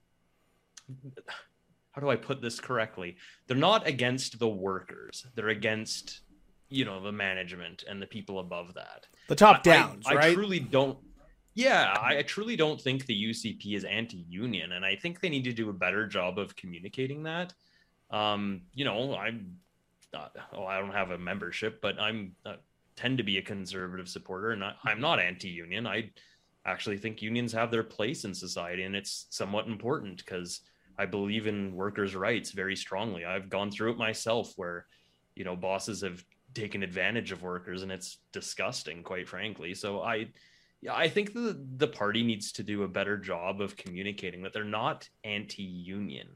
How 1.93 2.01
do 2.01 2.09
I 2.09 2.17
put 2.17 2.41
this 2.41 2.59
correctly? 2.59 3.15
They're 3.47 3.57
not 3.57 3.87
against 3.87 4.39
the 4.39 4.47
workers. 4.47 5.25
They're 5.35 5.49
against, 5.49 6.21
you 6.69 6.83
know, 6.83 7.01
the 7.01 7.11
management 7.13 7.83
and 7.89 8.01
the 8.01 8.07
people 8.07 8.39
above 8.39 8.73
that. 8.73 9.07
The 9.29 9.35
top 9.35 9.63
downs, 9.63 10.05
I, 10.05 10.15
right? 10.15 10.31
I 10.31 10.33
truly 10.33 10.59
don't. 10.59 10.97
Yeah, 11.53 11.97
I 12.01 12.21
truly 12.23 12.57
don't 12.57 12.79
think 12.79 13.05
the 13.05 13.23
UCP 13.29 13.75
is 13.75 13.85
anti-union, 13.85 14.73
and 14.73 14.85
I 14.85 14.95
think 14.95 15.21
they 15.21 15.29
need 15.29 15.43
to 15.45 15.53
do 15.53 15.69
a 15.69 15.73
better 15.73 16.07
job 16.07 16.39
of 16.39 16.55
communicating 16.57 17.23
that. 17.23 17.53
Um, 18.11 18.61
you 18.73 18.85
know, 18.85 19.15
I'm 19.15 19.57
not. 20.13 20.35
Oh, 20.53 20.65
I 20.65 20.79
don't 20.79 20.91
have 20.91 21.11
a 21.11 21.17
membership, 21.17 21.81
but 21.81 21.99
I'm 21.99 22.35
uh, 22.45 22.55
tend 22.95 23.17
to 23.17 23.23
be 23.23 23.37
a 23.37 23.41
conservative 23.41 24.09
supporter, 24.09 24.51
and 24.51 24.63
I, 24.63 24.73
I'm 24.83 24.99
not 24.99 25.19
anti-union. 25.19 25.87
I 25.87 26.11
actually 26.65 26.97
think 26.97 27.21
unions 27.21 27.53
have 27.53 27.71
their 27.71 27.83
place 27.83 28.25
in 28.25 28.33
society, 28.33 28.83
and 28.83 28.95
it's 28.95 29.27
somewhat 29.29 29.67
important 29.67 30.17
because 30.17 30.61
I 30.97 31.05
believe 31.05 31.47
in 31.47 31.73
workers' 31.73 32.15
rights 32.15 32.51
very 32.51 32.75
strongly. 32.75 33.25
I've 33.25 33.49
gone 33.49 33.71
through 33.71 33.93
it 33.93 33.97
myself, 33.97 34.53
where 34.57 34.85
you 35.35 35.45
know 35.45 35.55
bosses 35.55 36.01
have 36.01 36.23
taken 36.53 36.83
advantage 36.83 37.31
of 37.31 37.43
workers, 37.43 37.81
and 37.81 37.91
it's 37.91 38.17
disgusting, 38.33 39.03
quite 39.03 39.27
frankly. 39.27 39.73
So 39.73 40.01
I 40.01 40.27
yeah, 40.81 40.95
I 40.95 41.07
think 41.07 41.33
the 41.33 41.63
the 41.77 41.87
party 41.87 42.23
needs 42.23 42.51
to 42.53 42.63
do 42.63 42.83
a 42.83 42.87
better 42.87 43.17
job 43.17 43.61
of 43.61 43.77
communicating 43.77 44.41
that 44.43 44.53
they're 44.53 44.63
not 44.63 45.07
anti-union. 45.23 46.27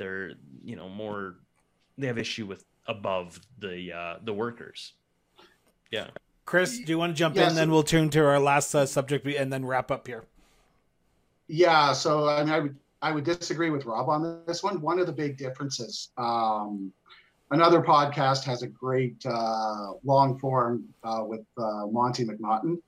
They're 0.00 0.32
you 0.64 0.76
know 0.76 0.88
more 0.88 1.36
they 1.98 2.06
have 2.06 2.16
issue 2.16 2.46
with 2.46 2.64
above 2.86 3.38
the 3.58 3.92
uh, 3.92 4.16
the 4.24 4.32
workers. 4.32 4.94
Yeah. 5.90 6.08
Chris, 6.46 6.78
do 6.78 6.86
you 6.86 6.98
want 6.98 7.10
to 7.14 7.18
jump 7.18 7.36
Yeah, 7.36 7.44
in? 7.44 7.50
so- 7.50 7.56
then 7.56 7.70
we'll 7.70 7.82
turn 7.84 8.08
to 8.10 8.24
our 8.24 8.40
last 8.40 8.74
uh, 8.74 8.86
subject 8.86 9.26
and 9.26 9.52
then 9.52 9.64
wrap 9.66 9.90
up 9.90 10.06
here. 10.06 10.24
Yeah, 11.48 11.92
so 11.92 12.28
I 12.28 12.42
mean, 12.42 12.52
I 12.54 12.60
would 12.60 12.76
I 13.02 13.12
would 13.12 13.24
disagree 13.24 13.68
with 13.70 13.84
Rob 13.84 14.08
on 14.08 14.42
this 14.46 14.62
one. 14.62 14.80
One 14.80 14.98
of 14.98 15.06
the 15.06 15.12
big 15.12 15.36
differences. 15.36 16.08
Um, 16.16 16.92
another 17.50 17.82
podcast 17.82 18.42
has 18.44 18.62
a 18.62 18.68
great 18.68 19.16
uh, 19.26 19.92
long 20.02 20.38
form 20.38 20.84
uh, 21.04 21.24
with 21.26 21.44
uh, 21.58 21.86
Monte 21.86 22.24
McNaughton. 22.24 22.78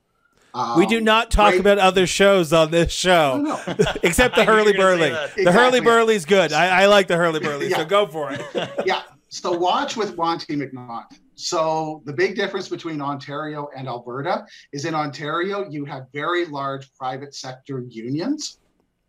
Um, 0.55 0.77
we 0.77 0.85
do 0.85 1.01
not 1.01 1.31
talk 1.31 1.51
great- 1.51 1.61
about 1.61 1.79
other 1.79 2.05
shows 2.05 2.53
on 2.53 2.69
this 2.69 2.91
show, 2.91 3.37
No, 3.41 3.59
no. 3.67 3.85
except 4.03 4.35
the 4.35 4.41
I 4.41 4.45
knew 4.45 4.51
you 4.51 4.57
Hurley 4.57 4.71
were 4.73 4.77
gonna 4.77 4.97
Burley. 4.97 5.09
The 5.09 5.51
Hurley 5.51 5.67
Exactly. 5.67 5.79
Burley's 5.81 6.25
good. 6.25 6.53
I, 6.53 6.83
I 6.83 6.85
like 6.85 7.07
the 7.07 7.17
Hurley 7.17 7.39
Burley, 7.39 7.69
so 7.71 7.83
go 7.85 8.05
for 8.05 8.31
it. 8.31 8.41
yeah. 8.85 9.01
So 9.29 9.51
watch 9.51 9.97
with 9.97 10.15
Monte 10.15 10.55
McNaught. 10.55 11.05
So 11.33 12.03
the 12.05 12.13
big 12.13 12.35
difference 12.35 12.69
between 12.69 13.01
Ontario 13.01 13.67
and 13.75 13.87
Alberta 13.87 14.45
is 14.71 14.85
in 14.85 14.93
Ontario, 14.93 15.67
you 15.69 15.85
have 15.85 16.05
very 16.13 16.45
large 16.45 16.93
private 16.93 17.33
sector 17.33 17.83
unions 17.89 18.59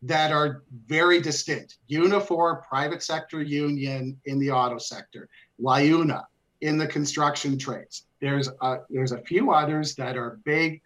that 0.01 0.32
are 0.32 0.62
very 0.86 1.20
distinct. 1.20 1.76
Unifor 1.90 2.62
private 2.66 3.03
sector 3.03 3.42
union 3.42 4.18
in 4.24 4.38
the 4.38 4.51
auto 4.51 4.78
sector, 4.78 5.28
Liuna 5.61 6.24
in 6.62 6.78
the 6.78 6.86
construction 6.86 7.59
trades. 7.59 8.07
There's 8.22 8.49
a, 8.62 8.78
there's 8.88 9.12
a 9.12 9.20
few 9.22 9.51
others 9.53 9.95
that 9.97 10.16
are 10.16 10.38
big. 10.45 10.80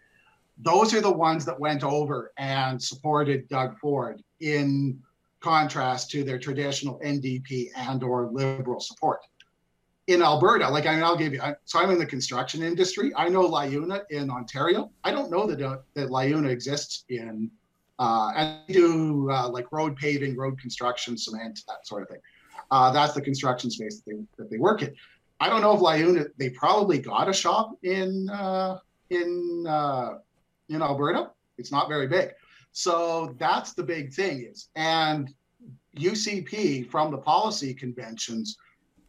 Those 0.61 0.93
are 0.93 1.01
the 1.01 1.11
ones 1.11 1.45
that 1.45 1.59
went 1.59 1.83
over 1.83 2.33
and 2.37 2.81
supported 2.81 3.47
Doug 3.47 3.79
Ford 3.79 4.21
in 4.41 5.01
contrast 5.39 6.11
to 6.11 6.23
their 6.23 6.37
traditional 6.37 6.99
NDP 6.99 7.69
and 7.75 8.03
or 8.03 8.29
liberal 8.31 8.79
support. 8.79 9.21
In 10.07 10.21
Alberta, 10.21 10.67
like 10.67 10.85
I 10.85 10.95
mean, 10.95 11.03
I'll 11.03 11.15
give 11.15 11.33
you. 11.33 11.41
So 11.65 11.79
I'm 11.79 11.91
in 11.91 11.99
the 11.99 12.05
construction 12.05 12.63
industry. 12.63 13.11
I 13.15 13.29
know 13.29 13.47
Liuna 13.47 14.01
in 14.09 14.29
Ontario. 14.29 14.91
I 15.03 15.11
don't 15.11 15.29
know 15.29 15.45
that 15.45 15.61
uh, 15.61 15.77
that 15.93 16.09
Liuna 16.09 16.49
exists 16.49 17.05
in, 17.09 17.49
uh, 17.99 18.31
and 18.35 18.59
they 18.67 18.73
do 18.73 19.29
uh, 19.29 19.47
like 19.49 19.71
road 19.71 19.95
paving, 19.95 20.35
road 20.35 20.59
construction, 20.59 21.15
cement, 21.15 21.61
that 21.67 21.85
sort 21.85 22.01
of 22.01 22.09
thing. 22.09 22.21
Uh, 22.71 22.91
that's 22.91 23.13
the 23.13 23.21
construction 23.21 23.69
space 23.69 24.01
that 24.01 24.11
they 24.11 24.17
that 24.37 24.49
they 24.49 24.57
work 24.57 24.81
in. 24.81 24.95
I 25.39 25.47
don't 25.47 25.61
know 25.61 25.75
if 25.75 25.79
Liuna. 25.79 26.27
They 26.37 26.49
probably 26.49 26.97
got 26.97 27.29
a 27.29 27.33
shop 27.33 27.77
in 27.83 28.29
uh, 28.31 28.79
in 29.11 29.65
uh, 29.67 30.15
in 30.69 30.81
Alberta. 30.81 31.31
It's 31.57 31.71
not 31.71 31.89
very 31.89 32.07
big. 32.07 32.31
So 32.71 33.35
that's 33.39 33.73
the 33.73 33.83
big 33.83 34.13
thing 34.13 34.47
is, 34.49 34.69
and 34.75 35.33
UCP 35.97 36.89
from 36.89 37.11
the 37.11 37.17
policy 37.17 37.73
conventions, 37.73 38.57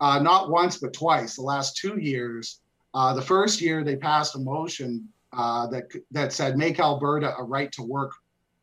uh, 0.01 0.19
not 0.19 0.51
once 0.51 0.79
but 0.79 0.93
twice, 0.93 1.37
the 1.37 1.43
last 1.43 1.77
two 1.77 1.99
years. 1.99 2.61
Uh, 2.95 3.15
the 3.15 3.23
first 3.23 3.61
year 3.61 3.85
they 3.85 3.97
passed 3.97 4.35
a 4.35 4.39
motion 4.39 5.07
uh, 5.33 5.67
that 5.69 5.85
that 6.11 6.33
said 6.33 6.57
make 6.57 6.81
Alberta 6.81 7.35
a 7.39 7.45
right 7.45 7.71
to 7.73 7.83
work 7.83 8.13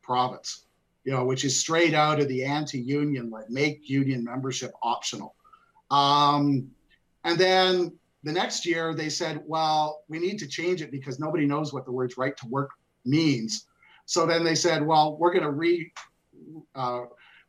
province, 0.03 0.65
you 1.05 1.13
know, 1.13 1.23
which 1.23 1.45
is 1.45 1.57
straight 1.57 1.93
out 1.93 2.19
of 2.19 2.27
the 2.27 2.43
anti-union, 2.43 3.29
like 3.29 3.49
make 3.49 3.87
union 3.89 4.23
membership 4.23 4.71
optional. 4.83 5.35
Um, 5.91 6.69
and 7.23 7.37
then 7.37 7.97
the 8.23 8.31
next 8.31 8.65
year 8.65 8.93
they 8.93 9.09
said, 9.09 9.41
well, 9.45 10.03
we 10.09 10.19
need 10.19 10.39
to 10.39 10.47
change 10.47 10.81
it 10.81 10.91
because 10.91 11.19
nobody 11.19 11.45
knows 11.45 11.71
what 11.71 11.85
the 11.85 11.91
words 11.91 12.17
right 12.17 12.35
to 12.37 12.47
work 12.47 12.71
means. 13.07 13.67
So 14.05 14.25
then 14.25 14.43
they 14.43 14.55
said, 14.55 14.85
well, 14.85 15.17
we're 15.17 15.33
going 15.33 15.43
to 15.43 15.51
re, 15.51 15.91
uh, 16.75 17.01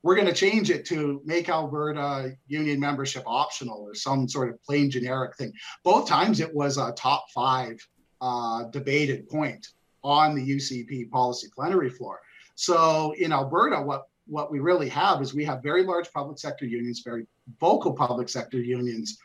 we're 0.03 0.15
going 0.15 0.27
to 0.27 0.35
change 0.35 0.71
it 0.71 0.85
to 0.87 1.21
make 1.25 1.49
Alberta 1.49 2.37
union 2.47 2.81
membership 2.81 3.23
optional 3.27 3.81
or 3.83 3.95
some 3.95 4.29
sort 4.29 4.51
of 4.51 4.63
plain 4.63 4.91
generic 4.91 5.37
thing. 5.37 5.53
Both 5.85 6.09
times 6.09 6.41
it 6.41 6.55
was 6.55 6.79
a 6.79 6.93
top 6.93 7.27
five 7.35 7.77
uh, 8.21 8.65
debated 8.65 9.29
point 9.29 9.69
on 10.03 10.35
the 10.35 10.57
UCP 10.57 11.11
policy 11.11 11.49
plenary 11.55 11.91
floor. 11.91 12.21
So 12.55 13.13
in 13.19 13.33
Alberta, 13.33 13.83
what 13.83 14.05
what 14.27 14.51
we 14.51 14.61
really 14.61 14.91
have 14.91 15.23
is 15.23 15.33
we 15.33 15.45
have 15.45 15.63
very 15.63 15.83
large 15.83 16.13
public 16.13 16.39
sector 16.39 16.67
unions, 16.67 17.01
very 17.05 17.27
vocal 17.61 17.95
public 17.95 18.29
sector 18.29 18.59
unions, 18.59 19.19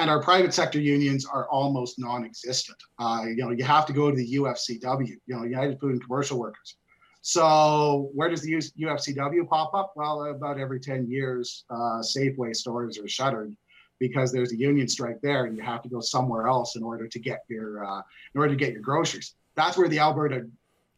and 0.00 0.10
our 0.10 0.22
private 0.22 0.52
sector 0.54 0.80
unions 0.80 1.26
are 1.26 1.48
almost 1.48 1.98
non-existent. 1.98 2.78
Uh, 2.98 3.24
you 3.28 3.36
know, 3.36 3.50
you 3.50 3.64
have 3.64 3.86
to 3.86 3.92
go 3.92 4.10
to 4.10 4.16
the 4.16 4.34
UFCW, 4.34 5.08
you 5.08 5.18
know, 5.28 5.44
United 5.44 5.78
Food 5.80 5.92
and 5.92 6.02
Commercial 6.02 6.38
Workers. 6.38 6.76
So 7.22 8.10
where 8.14 8.30
does 8.30 8.42
the 8.42 8.52
UFCW 8.52 9.46
pop 9.48 9.74
up? 9.74 9.92
Well, 9.94 10.24
about 10.24 10.58
every 10.58 10.80
10 10.80 11.08
years, 11.10 11.64
uh, 11.70 12.00
Safeway 12.00 12.56
stores 12.56 12.98
are 12.98 13.08
shuttered 13.08 13.54
because 13.98 14.32
there's 14.32 14.52
a 14.52 14.56
union 14.56 14.88
strike 14.88 15.20
there, 15.22 15.44
and 15.44 15.54
you 15.56 15.62
have 15.62 15.82
to 15.82 15.90
go 15.90 16.00
somewhere 16.00 16.46
else 16.46 16.76
in 16.76 16.82
order 16.82 17.06
to 17.06 17.18
get 17.18 17.40
your 17.48 17.84
uh, 17.84 18.00
in 18.34 18.40
order 18.40 18.54
to 18.54 18.56
get 18.56 18.72
your 18.72 18.80
groceries. 18.80 19.34
That's 19.54 19.76
where 19.76 19.88
the 19.88 19.98
Alberta 19.98 20.46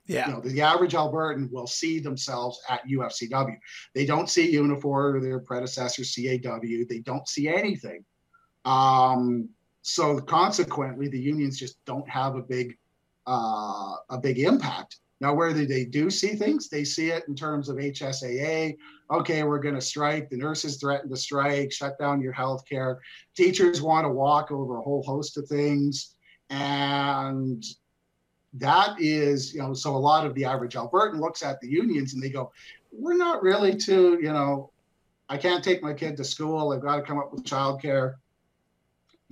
Yeah. 0.07 0.29
you 0.29 0.35
know, 0.35 0.41
the 0.41 0.63
average 0.63 0.93
Albertan 0.93 1.51
will 1.51 1.67
see 1.67 1.99
themselves 1.99 2.61
at 2.69 2.87
UFCW. 2.87 3.57
They 3.95 4.07
don't 4.07 4.31
see 4.31 4.55
Unifor 4.55 5.15
or 5.17 5.21
their 5.21 5.41
predecessor 5.41 6.05
CAW. 6.05 6.61
They 6.89 7.01
don't 7.01 7.27
see 7.29 7.49
anything. 7.49 8.05
Um, 8.65 9.49
so 9.83 10.21
consequently, 10.21 11.09
the 11.09 11.19
unions 11.19 11.59
just 11.59 11.85
don't 11.85 12.09
have 12.09 12.37
a 12.37 12.43
big 12.43 12.77
uh, 13.27 13.95
a 14.11 14.19
big 14.21 14.39
impact. 14.39 14.97
Now, 15.21 15.33
where 15.35 15.53
they, 15.53 15.67
they 15.67 15.85
do 15.85 16.11
see 16.11 16.35
things, 16.35 16.69
they 16.69 16.83
see 16.83 17.11
it 17.11 17.23
in 17.29 17.37
terms 17.37 17.69
of 17.69 17.77
HSAA. 17.77 18.77
Okay, 19.09 19.45
we're 19.45 19.61
going 19.61 19.77
to 19.77 19.81
strike. 19.81 20.29
The 20.29 20.37
nurses 20.37 20.79
threaten 20.79 21.09
to 21.11 21.17
strike, 21.17 21.71
shut 21.71 21.97
down 21.97 22.21
your 22.21 22.33
health 22.33 22.65
care. 22.69 23.01
Teachers 23.37 23.81
want 23.81 24.05
to 24.05 24.09
walk 24.09 24.51
over 24.51 24.79
a 24.79 24.83
whole 24.83 25.05
host 25.05 25.39
of 25.39 25.47
things. 25.47 26.17
And 26.51 27.65
that 28.55 29.01
is, 29.01 29.55
you 29.55 29.61
know, 29.61 29.75
so 29.75 29.95
a 29.95 29.97
lot 29.97 30.27
of 30.27 30.35
the 30.35 30.45
average 30.45 30.75
Albertan 30.75 31.21
looks 31.21 31.45
at 31.45 31.61
the 31.61 31.69
unions 31.69 32.15
and 32.15 32.23
they 32.23 32.29
go, 32.29 32.51
we're 32.91 33.17
not 33.17 33.45
really 33.45 33.77
too, 33.77 34.19
you 34.21 34.33
know, 34.33 34.73
I 35.29 35.37
can't 35.37 35.63
take 35.63 35.85
my 35.85 35.95
kid 35.95 36.17
to 36.17 36.25
school. 36.25 36.73
I've 36.73 36.83
got 36.83 36.97
to 36.97 37.03
come 37.03 37.19
up 37.19 37.33
with 37.33 37.45
childcare. 37.45 38.17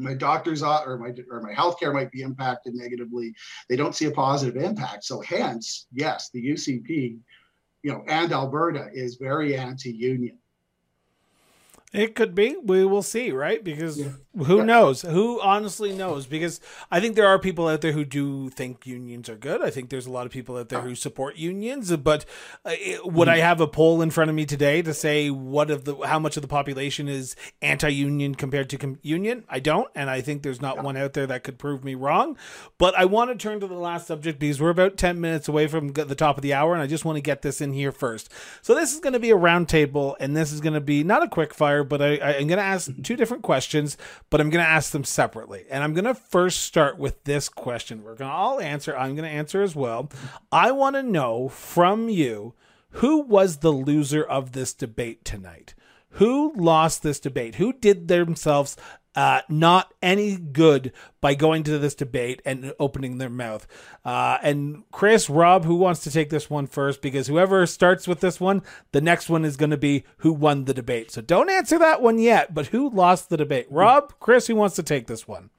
My 0.01 0.15
doctor's 0.15 0.63
uh, 0.63 0.83
or 0.85 0.99
my 0.99 1.13
or 1.31 1.41
my 1.41 1.53
healthcare 1.53 1.93
might 1.93 2.11
be 2.11 2.23
impacted 2.23 2.75
negatively. 2.75 3.35
They 3.69 3.77
don't 3.77 3.95
see 3.95 4.07
a 4.07 4.11
positive 4.11 4.63
impact. 4.63 5.05
So 5.05 5.21
hence, 5.21 5.87
yes, 5.93 6.31
the 6.33 6.43
UCP, 6.43 7.19
you 7.83 7.93
know, 7.93 8.05
and 8.09 8.33
Alberta 8.33 8.89
is 8.93 9.17
very 9.17 9.57
anti-union. 9.57 10.39
It 11.93 12.15
could 12.15 12.35
be. 12.35 12.57
We 12.63 12.85
will 12.85 13.03
see, 13.03 13.33
right? 13.33 13.63
Because 13.63 13.99
Yeah. 13.99 14.13
Who 14.39 14.65
knows? 14.65 15.03
Who 15.03 15.41
honestly 15.41 15.93
knows? 15.93 16.25
Because 16.25 16.61
I 16.89 17.01
think 17.01 17.17
there 17.17 17.27
are 17.27 17.39
people 17.39 17.67
out 17.67 17.81
there 17.81 17.91
who 17.91 18.05
do 18.05 18.49
think 18.49 18.87
unions 18.87 19.29
are 19.29 19.35
good. 19.35 19.61
I 19.61 19.71
think 19.71 19.91
there's 19.91 20.07
a 20.07 20.11
lot 20.13 20.25
of 20.25 20.31
people 20.31 20.57
out 20.57 20.69
there 20.69 20.83
who 20.83 20.95
support 20.95 21.35
unions. 21.35 21.95
But 21.97 22.25
uh, 22.65 22.75
would 23.05 23.29
I 23.29 23.39
have 23.39 23.61
a 23.61 23.67
poll 23.67 24.01
in 24.01 24.11
front 24.13 24.31
of 24.31 24.37
me 24.37 24.47
today 24.47 24.83
to 24.83 24.95
say 24.95 25.31
what 25.31 25.69
of 25.69 25.85
the 25.85 25.97
how 26.07 26.21
much 26.21 26.37
of 26.37 26.43
the 26.43 26.49
population 26.49 27.09
is 27.09 27.35
anti-union 27.61 28.37
compared 28.37 28.71
to 28.71 28.79
com- 28.79 29.01
union? 29.03 29.45
I 29.49 29.59
don't, 29.59 29.89
and 29.97 30.09
I 30.09 30.21
think 30.21 30.45
there's 30.45 30.61
not 30.61 30.81
one 30.81 30.97
out 30.97 31.13
there 31.15 31.27
that 31.27 31.43
could 31.43 31.59
prove 31.59 31.83
me 31.83 31.97
wrong. 31.97 32.37
But 32.79 32.95
I 32.97 33.07
want 33.07 33.33
to 33.33 33.37
turn 33.37 33.59
to 33.59 33.67
the 33.67 33.75
last 33.75 34.07
subject 34.07 34.39
because 34.39 34.61
we're 34.61 34.71
about 34.71 34.97
ten 34.97 35.21
minutes 35.21 35.49
away 35.49 35.67
from 35.67 35.89
the 35.93 36.15
top 36.15 36.39
of 36.39 36.43
the 36.43 36.55
hour, 36.55 36.73
and 36.73 36.83
I 36.83 36.87
just 36.87 37.05
want 37.05 37.17
to 37.17 37.23
get 37.23 37.43
this 37.43 37.61
in 37.61 37.73
here 37.73 37.91
first. 37.91 38.31
So 38.63 38.77
this 38.77 38.95
is 38.95 39.01
going 39.01 39.15
to 39.15 39.19
be 39.19 39.33
a 39.33 39.37
roundtable, 39.37 40.15
and 40.21 40.37
this 40.37 40.53
is 40.53 40.61
going 40.61 40.75
to 40.75 40.81
be 40.81 41.03
not 41.03 41.25
a 41.25 41.29
quick 41.29 41.53
fire, 41.53 41.83
but 41.83 42.01
I, 42.01 42.37
I'm 42.37 42.47
going 42.47 42.59
to 42.59 42.63
ask 42.63 42.93
two 43.03 43.17
different 43.17 43.43
questions 43.43 43.97
but 44.31 44.41
I'm 44.41 44.51
going 44.51 44.65
to 44.65 44.71
ask 44.71 44.93
them 44.93 45.05
separately. 45.05 45.65
And 45.69 45.85
I'm 45.85 45.93
going 45.93 46.05
to 46.05 46.15
first 46.15 46.63
start 46.63 46.99
with 46.99 47.25
this 47.25 47.49
question. 47.49 48.03
We're 48.03 48.15
going 48.15 48.31
to 48.31 48.37
all 48.37 48.61
answer. 48.61 48.97
I'm 48.97 49.17
going 49.17 49.29
to 49.29 49.37
answer 49.37 49.63
as 49.63 49.75
well. 49.75 50.09
I 50.51 50.71
want 50.71 50.97
to 50.97 51.03
know 51.03 51.49
from 51.49 52.09
you 52.09 52.55
who 52.95 53.23
was 53.23 53.59
the 53.59 53.73
loser 53.73 54.23
of 54.25 54.53
this 54.53 54.73
debate 54.73 55.25
tonight? 55.25 55.75
Who 56.15 56.53
lost 56.57 57.03
this 57.03 57.21
debate? 57.21 57.57
Who 57.57 57.73
did 57.73 58.09
themselves 58.09 58.77
uh, 59.15 59.41
not 59.49 59.93
any 60.03 60.37
good 60.37 60.93
by 61.21 61.35
going 61.35 61.63
to 61.65 61.79
this 61.79 61.95
debate 61.95 62.41
and 62.45 62.73
opening 62.79 63.19
their 63.19 63.31
mouth. 63.31 63.67
Uh, 64.05 64.39
and 64.43 64.85
Chris, 64.93 65.29
Rob, 65.29 65.65
who 65.65 65.75
wants 65.75 66.01
to 66.01 66.11
take 66.11 66.31
this 66.31 66.49
one 66.49 66.67
first? 66.67 67.03
Because 67.03 67.27
whoever 67.27 67.67
starts 67.67 68.07
with 68.07 68.21
this 68.21 68.41
one, 68.41 68.63
the 68.93 69.01
next 69.01 69.29
one 69.29 69.45
is 69.45 69.57
going 69.57 69.71
to 69.71 69.77
be 69.77 70.05
who 70.19 70.33
won 70.33 70.65
the 70.65 70.75
debate. 70.75 71.11
So 71.11 71.21
don't 71.21 71.51
answer 71.51 71.79
that 71.79 72.03
one 72.03 72.19
yet, 72.19 72.55
but 72.55 72.69
who 72.69 72.89
lost 72.89 73.31
the 73.31 73.37
debate? 73.37 73.67
Rob, 73.71 74.15
Chris, 74.21 74.47
who 74.47 74.55
wants 74.55 74.77
to 74.77 74.83
take 74.83 75.07
this 75.07 75.27
one? 75.27 75.51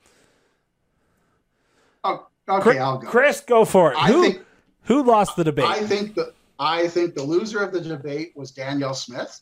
Oh, 2.04 2.28
okay, 2.48 2.64
Chris, 2.64 2.78
I'll 2.78 2.98
go. 2.98 3.08
Chris, 3.08 3.42
go 3.42 3.66
for 3.66 3.92
it. 3.92 3.98
I 3.98 4.08
who, 4.08 4.22
think, 4.24 4.46
who 4.84 5.04
lost 5.04 5.36
the 5.36 5.44
debate? 5.44 5.66
I 5.66 5.84
think 5.86 6.16
the 6.16 6.34
I 6.58 6.88
think 6.88 7.16
the 7.16 7.24
loser 7.24 7.64
of 7.64 7.74
the 7.74 7.82
debate 7.82 8.34
was 8.36 8.52
Danielle 8.52 8.94
Smith 8.94 9.42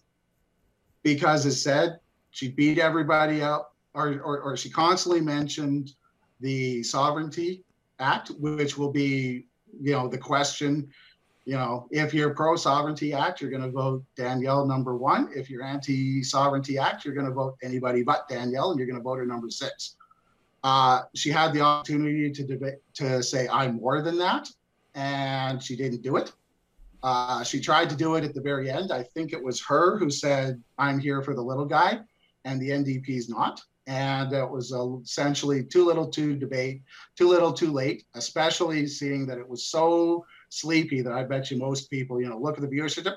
because 1.03 1.45
as 1.45 1.61
said, 1.61 1.99
she 2.31 2.49
beat 2.49 2.79
everybody 2.79 3.41
up 3.41 3.75
or, 3.93 4.19
or, 4.21 4.41
or 4.41 4.57
she 4.57 4.69
constantly 4.69 5.21
mentioned 5.21 5.91
the 6.39 6.83
Sovereignty 6.83 7.63
Act, 7.99 8.29
which 8.39 8.77
will 8.77 8.91
be, 8.91 9.47
you 9.81 9.91
know, 9.91 10.07
the 10.07 10.17
question, 10.17 10.89
you 11.45 11.55
know, 11.55 11.87
if 11.91 12.13
you're 12.13 12.33
pro 12.33 12.55
Sovereignty 12.55 13.13
Act, 13.13 13.41
you're 13.41 13.49
going 13.49 13.63
to 13.63 13.71
vote 13.71 14.03
Danielle 14.15 14.65
number 14.65 14.95
one. 14.95 15.29
If 15.35 15.49
you're 15.49 15.63
anti 15.63 16.23
Sovereignty 16.23 16.77
Act, 16.77 17.03
you're 17.03 17.13
going 17.13 17.25
to 17.25 17.33
vote 17.33 17.55
anybody 17.63 18.03
but 18.03 18.27
Danielle, 18.27 18.71
and 18.71 18.79
you're 18.79 18.87
going 18.87 18.99
to 18.99 19.03
vote 19.03 19.17
her 19.17 19.25
number 19.25 19.49
six. 19.49 19.95
Uh, 20.63 21.01
she 21.15 21.29
had 21.29 21.53
the 21.53 21.61
opportunity 21.61 22.29
to 22.31 22.43
debate 22.43 22.75
to 22.93 23.23
say 23.23 23.47
I'm 23.47 23.77
more 23.77 24.01
than 24.01 24.17
that, 24.19 24.49
and 24.95 25.61
she 25.61 25.75
didn't 25.75 26.01
do 26.01 26.17
it. 26.17 26.31
Uh, 27.01 27.43
she 27.43 27.61
tried 27.61 27.89
to 27.89 27.95
do 27.95 28.15
it 28.15 28.25
at 28.25 28.33
the 28.33 28.41
very 28.41 28.69
end. 28.69 28.91
I 28.91 29.03
think 29.03 29.31
it 29.31 29.41
was 29.41 29.63
her 29.65 29.97
who 29.97 30.09
said 30.09 30.61
I'm 30.77 30.99
here 30.99 31.21
for 31.21 31.33
the 31.33 31.41
little 31.41 31.65
guy, 31.65 31.99
and 32.43 32.61
the 32.61 32.69
NDP's 32.69 33.29
not 33.29 33.61
and 33.89 34.31
it 34.33 34.47
was 34.47 34.71
essentially 35.03 35.63
too 35.63 35.83
little 35.83 36.07
too 36.07 36.35
debate, 36.35 36.83
too 37.17 37.27
little 37.27 37.51
too 37.51 37.71
late, 37.71 38.05
especially 38.13 38.85
seeing 38.85 39.25
that 39.25 39.39
it 39.39 39.49
was 39.49 39.65
so 39.65 40.23
sleepy 40.49 41.01
that 41.01 41.11
I 41.11 41.23
bet 41.23 41.49
you 41.49 41.57
most 41.57 41.89
people, 41.89 42.21
you 42.21 42.29
know, 42.29 42.37
look 42.37 42.55
at 42.55 42.61
the 42.61 42.67
viewership, 42.67 43.11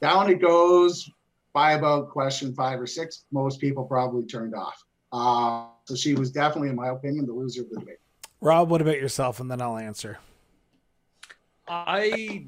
down 0.00 0.30
it 0.30 0.40
goes 0.40 1.08
by 1.52 1.72
about 1.72 2.08
question 2.08 2.54
five 2.54 2.80
or 2.80 2.86
six. 2.86 3.26
Most 3.30 3.60
people 3.60 3.84
probably 3.84 4.24
turned 4.24 4.54
off. 4.54 4.82
Uh, 5.12 5.66
so 5.84 5.94
she 5.94 6.14
was 6.14 6.30
definitely, 6.30 6.70
in 6.70 6.76
my 6.76 6.88
opinion, 6.88 7.26
the 7.26 7.34
loser 7.34 7.60
of 7.60 7.68
the 7.68 7.80
debate. 7.80 7.98
Rob, 8.40 8.70
what 8.70 8.80
about 8.80 8.96
yourself? 8.96 9.38
And 9.38 9.50
then 9.50 9.60
I'll 9.60 9.76
answer. 9.76 10.18
I 11.68 12.46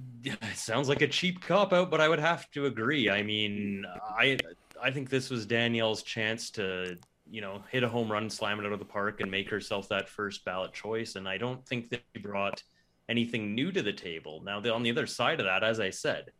sounds 0.55 0.89
like 0.89 1.03
a 1.03 1.07
cheap 1.07 1.43
cop 1.43 1.75
out, 1.75 1.91
but 1.91 2.01
I 2.01 2.09
would 2.09 2.19
have 2.19 2.51
to 2.53 2.65
agree. 2.65 3.11
I 3.11 3.23
mean, 3.23 3.85
I 4.19 4.39
I 4.85 4.91
think 4.91 5.09
this 5.09 5.31
was 5.31 5.47
Danielle's 5.47 6.03
chance 6.03 6.51
to, 6.51 6.99
you 7.31 7.41
know, 7.41 7.63
hit 7.73 7.83
a 7.83 7.89
home 7.89 8.13
run, 8.13 8.29
slam 8.29 8.61
it 8.61 8.67
out 8.67 8.73
of 8.73 8.79
the 8.79 8.85
park, 8.85 9.21
and 9.21 9.31
make 9.31 9.49
herself 9.49 9.89
that 9.89 10.11
first 10.11 10.45
ballot 10.45 10.75
choice. 10.75 11.17
And 11.17 11.27
I 11.27 11.39
don't 11.39 11.67
think 11.67 11.89
that 11.89 12.03
he 12.13 12.21
brought 12.21 12.63
anything 13.09 13.55
new 13.55 13.73
to 13.73 13.81
the 13.81 13.95
table. 13.95 14.43
Now, 14.45 14.61
the, 14.61 14.73
on 14.75 14.83
the 14.83 14.91
other 14.91 15.07
side 15.07 15.41
of 15.41 15.47
that, 15.47 15.65
as 15.65 15.81
I 15.81 15.89
said, 15.89 16.33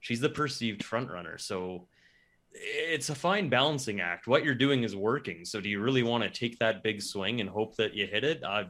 she's 0.00 0.20
the 0.20 0.30
perceived 0.30 0.82
front 0.82 1.10
runner. 1.10 1.36
So 1.36 1.88
it's 2.52 3.10
a 3.10 3.14
fine 3.14 3.50
balancing 3.50 4.00
act. 4.00 4.26
What 4.26 4.44
you're 4.44 4.54
doing 4.54 4.82
is 4.82 4.96
working. 4.96 5.44
So 5.44 5.60
do 5.60 5.68
you 5.68 5.80
really 5.80 6.02
want 6.02 6.24
to 6.24 6.30
take 6.30 6.58
that 6.58 6.82
big 6.82 7.02
swing 7.02 7.42
and 7.42 7.50
hope 7.50 7.76
that 7.76 7.94
you 7.94 8.06
hit 8.06 8.24
it? 8.24 8.42
Uh, 8.42 8.64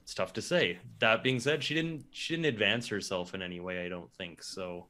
it's 0.00 0.14
tough 0.14 0.32
to 0.32 0.42
say. 0.42 0.78
That 1.00 1.22
being 1.22 1.40
said, 1.40 1.62
she 1.62 1.74
didn't 1.74 2.04
she 2.10 2.34
didn't 2.34 2.46
advance 2.46 2.88
herself 2.88 3.34
in 3.34 3.42
any 3.42 3.60
way. 3.60 3.84
I 3.84 3.88
don't 3.88 4.12
think 4.14 4.42
so 4.42 4.86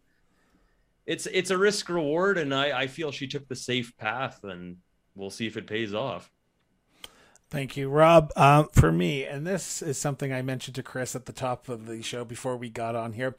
it's 1.07 1.27
it's 1.27 1.51
a 1.51 1.59
risk 1.59 1.89
reward, 1.89 2.37
and 2.39 2.55
I, 2.55 2.81
I 2.81 2.87
feel 2.89 3.13
she 3.13 3.27
took 3.27 3.49
the 3.49 3.57
safe 3.57 3.97
path, 3.97 4.43
and 4.43 4.79
we'll 5.15 5.31
see 5.31 5.47
if 5.47 5.57
it 5.57 5.67
pays 5.67 5.95
off. 5.95 6.31
Thank 7.49 7.77
you, 7.77 7.89
Rob. 7.89 8.33
Um, 8.35 8.69
for 8.73 8.91
me, 8.91 9.25
and 9.25 9.47
this 9.47 9.81
is 9.81 9.99
something 9.99 10.33
I 10.33 10.43
mentioned 10.43 10.75
to 10.75 10.83
Chris 10.83 11.15
at 11.15 11.27
the 11.27 11.33
top 11.33 11.69
of 11.69 11.87
the 11.87 12.03
show 12.03 12.25
before 12.25 12.57
we 12.57 12.71
got 12.71 12.97
on 12.97 13.13
here. 13.13 13.37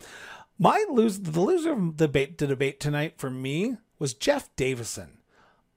My 0.58 0.86
lose 0.90 1.20
the 1.20 1.40
loser 1.40 1.74
of 1.74 1.98
the 1.98 2.08
debate, 2.08 2.38
the 2.38 2.48
debate 2.48 2.80
tonight 2.80 3.16
for 3.18 3.30
me 3.30 3.78
was 4.00 4.14
Jeff 4.14 4.50
Davison. 4.56 5.18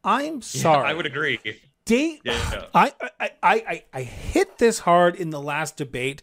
I'm 0.05 0.43
sorry. 0.43 0.85
Yeah, 0.85 0.91
I 0.91 0.95
would 0.95 1.07
agree. 1.07 1.41
Date, 1.85 2.21
yeah. 2.25 2.67
I, 2.73 2.93
I, 3.19 3.31
I, 3.43 3.85
I 3.93 4.03
hit 4.03 4.59
this 4.59 4.81
hard 4.81 5.17
in 5.17 5.31
the 5.31 5.41
last 5.41 5.77
debate 5.77 6.23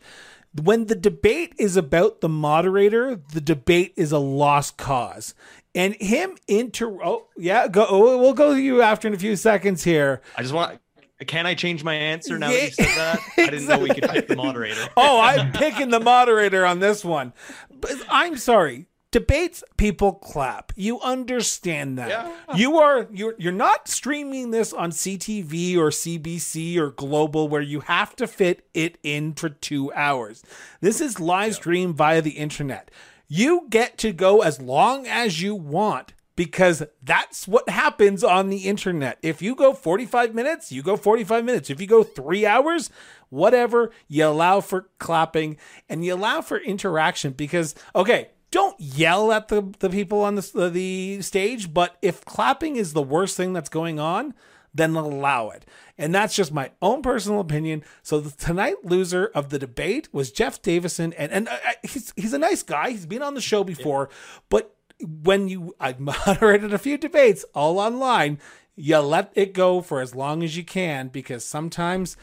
when 0.62 0.86
the 0.86 0.96
debate 0.96 1.54
is 1.58 1.78
about 1.78 2.22
the 2.22 2.30
moderator, 2.30 3.20
the 3.34 3.42
debate 3.42 3.94
is 3.96 4.12
a 4.12 4.20
lost 4.20 4.78
cause. 4.78 5.36
And 5.76 5.96
him 5.96 6.38
inter 6.48 6.88
oh 7.04 7.28
yeah, 7.38 7.68
go 7.68 7.86
oh, 7.88 8.18
we'll 8.18 8.34
go 8.34 8.56
to 8.56 8.60
you 8.60 8.82
after 8.82 9.08
in 9.08 9.14
a 9.14 9.20
few 9.20 9.36
seconds 9.36 9.84
here. 9.84 10.22
I 10.36 10.42
just 10.42 10.54
want 10.54 10.80
can 11.26 11.48
I 11.48 11.56
change 11.56 11.84
my 11.84 11.96
answer 11.96 12.38
now 12.38 12.50
yeah, 12.50 12.58
that 12.58 12.66
you 12.66 12.72
said 12.72 12.98
that? 12.98 13.20
I 13.38 13.50
didn't 13.50 13.68
know 13.68 13.80
we 13.80 13.90
could 13.90 14.08
pick 14.10 14.28
the 14.28 14.36
moderator. 14.38 14.88
oh, 14.96 15.20
I'm 15.20 15.52
picking 15.52 15.90
the 15.90 16.00
moderator 16.00 16.66
on 16.66 16.80
this 16.80 17.04
one. 17.04 17.34
But 17.72 17.96
I'm 18.10 18.38
sorry 18.38 18.88
debates 19.12 19.64
people 19.78 20.14
clap 20.14 20.74
you 20.76 21.00
understand 21.00 21.98
that 21.98 22.10
yeah. 22.10 22.56
you 22.56 22.78
are 22.78 23.08
you're 23.12 23.36
you're 23.38 23.54
not 23.54 23.88
streaming 23.88 24.52
this 24.52 24.74
on 24.74 24.92
CTV 24.92 25.78
or 25.78 25.90
CBC 25.90 26.78
or 26.78 26.92
global 26.92 27.48
where 27.48 27.62
you 27.62 27.80
have 27.82 28.16
to 28.18 28.28
fit 28.28 28.68
it 28.74 28.98
in 29.04 29.34
for 29.34 29.50
2 29.50 29.94
hours 29.94 30.44
this 30.82 31.00
is 31.00 31.20
live 31.20 31.56
stream 31.56 31.94
via 31.94 32.22
the 32.22 32.32
internet 32.32 32.92
you 33.28 33.68
get 33.70 33.98
to 33.98 34.12
go 34.12 34.42
as 34.42 34.62
long 34.62 35.08
as 35.08 35.42
you 35.42 35.56
want 35.56 36.14
because 36.38 36.84
that's 37.02 37.48
what 37.48 37.68
happens 37.68 38.24
on 38.24 38.50
the 38.50 38.60
internet. 38.60 39.18
If 39.22 39.42
you 39.42 39.56
go 39.56 39.74
45 39.74 40.36
minutes, 40.36 40.72
you 40.72 40.84
go 40.84 40.96
45 40.96 41.44
minutes. 41.44 41.70
If 41.70 41.82
you 41.82 41.88
go 41.88 42.04
three 42.04 42.46
hours, 42.46 42.92
whatever, 43.30 43.92
you 44.08 44.26
allow 44.26 44.62
for 44.62 44.88
clapping 45.00 45.58
and 45.90 46.06
you 46.06 46.14
allow 46.14 46.42
for 46.42 46.60
interaction 46.60 47.34
because, 47.34 47.74
okay, 47.96 48.30
don't 48.52 48.80
yell 48.80 49.32
at 49.32 49.50
the, 49.50 49.74
the 49.80 49.90
people 49.90 50.22
on 50.22 50.36
the, 50.36 50.70
the 50.72 51.22
stage, 51.22 51.74
but 51.74 51.98
if 52.02 52.24
clapping 52.26 52.76
is 52.76 52.94
the 52.94 53.02
worst 53.02 53.36
thing 53.36 53.54
that's 53.54 53.70
going 53.70 54.00
on, 54.00 54.34
then 54.74 54.96
allow 54.96 55.50
it. 55.50 55.66
And 55.98 56.14
that's 56.14 56.36
just 56.36 56.54
my 56.54 56.72
own 56.82 57.02
personal 57.02 57.40
opinion. 57.40 57.84
So 58.04 58.20
the 58.20 58.32
tonight 58.32 58.78
loser 58.84 59.26
of 59.34 59.50
the 59.50 59.60
debate 59.60 60.10
was 60.12 60.32
Jeff 60.32 60.62
Davison, 60.62 61.14
and 61.14 61.32
and 61.32 61.48
uh, 61.48 61.58
he's 61.84 62.14
he's 62.16 62.34
a 62.34 62.40
nice 62.40 62.64
guy. 62.64 62.92
He's 62.92 63.08
been 63.08 63.24
on 63.24 63.34
the 63.34 63.42
show 63.42 63.64
before, 63.64 64.10
yeah. 64.10 64.40
but 64.50 64.76
when 65.02 65.48
you 65.48 65.76
I 65.80 65.96
moderated 66.00 66.74
a 66.74 66.78
few 66.78 66.98
debates 66.98 67.44
all 67.56 67.80
online, 67.80 68.40
you 68.76 69.00
let 69.00 69.32
it 69.36 69.54
go 69.54 69.82
for 69.82 70.02
as 70.02 70.14
long 70.14 70.44
as 70.44 70.56
you 70.56 70.64
can 70.64 71.08
because 71.08 71.44
sometimes 71.44 72.16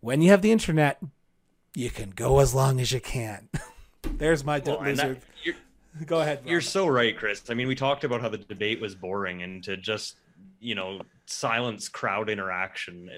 when 0.00 0.22
you 0.22 0.30
have 0.30 0.42
the 0.42 0.52
internet, 0.52 1.02
you 1.74 1.90
can 1.90 2.10
go 2.10 2.38
as 2.38 2.54
long 2.54 2.80
as 2.80 2.92
you 2.92 3.00
can. 3.00 3.48
There's 4.02 4.44
my 4.44 4.60
well, 4.64 4.82
loser. 4.82 5.18
Go 6.06 6.20
ahead. 6.20 6.40
You're 6.44 6.60
so 6.60 6.86
right, 6.86 7.16
Chris. 7.16 7.42
I 7.48 7.54
mean, 7.54 7.68
we 7.68 7.74
talked 7.74 8.04
about 8.04 8.20
how 8.20 8.28
the 8.28 8.38
debate 8.38 8.80
was 8.80 8.94
boring 8.94 9.42
and 9.42 9.62
to 9.64 9.76
just, 9.76 10.16
you 10.60 10.74
know, 10.74 11.00
silence 11.26 11.88
crowd 11.88 12.28
interaction. 12.28 13.08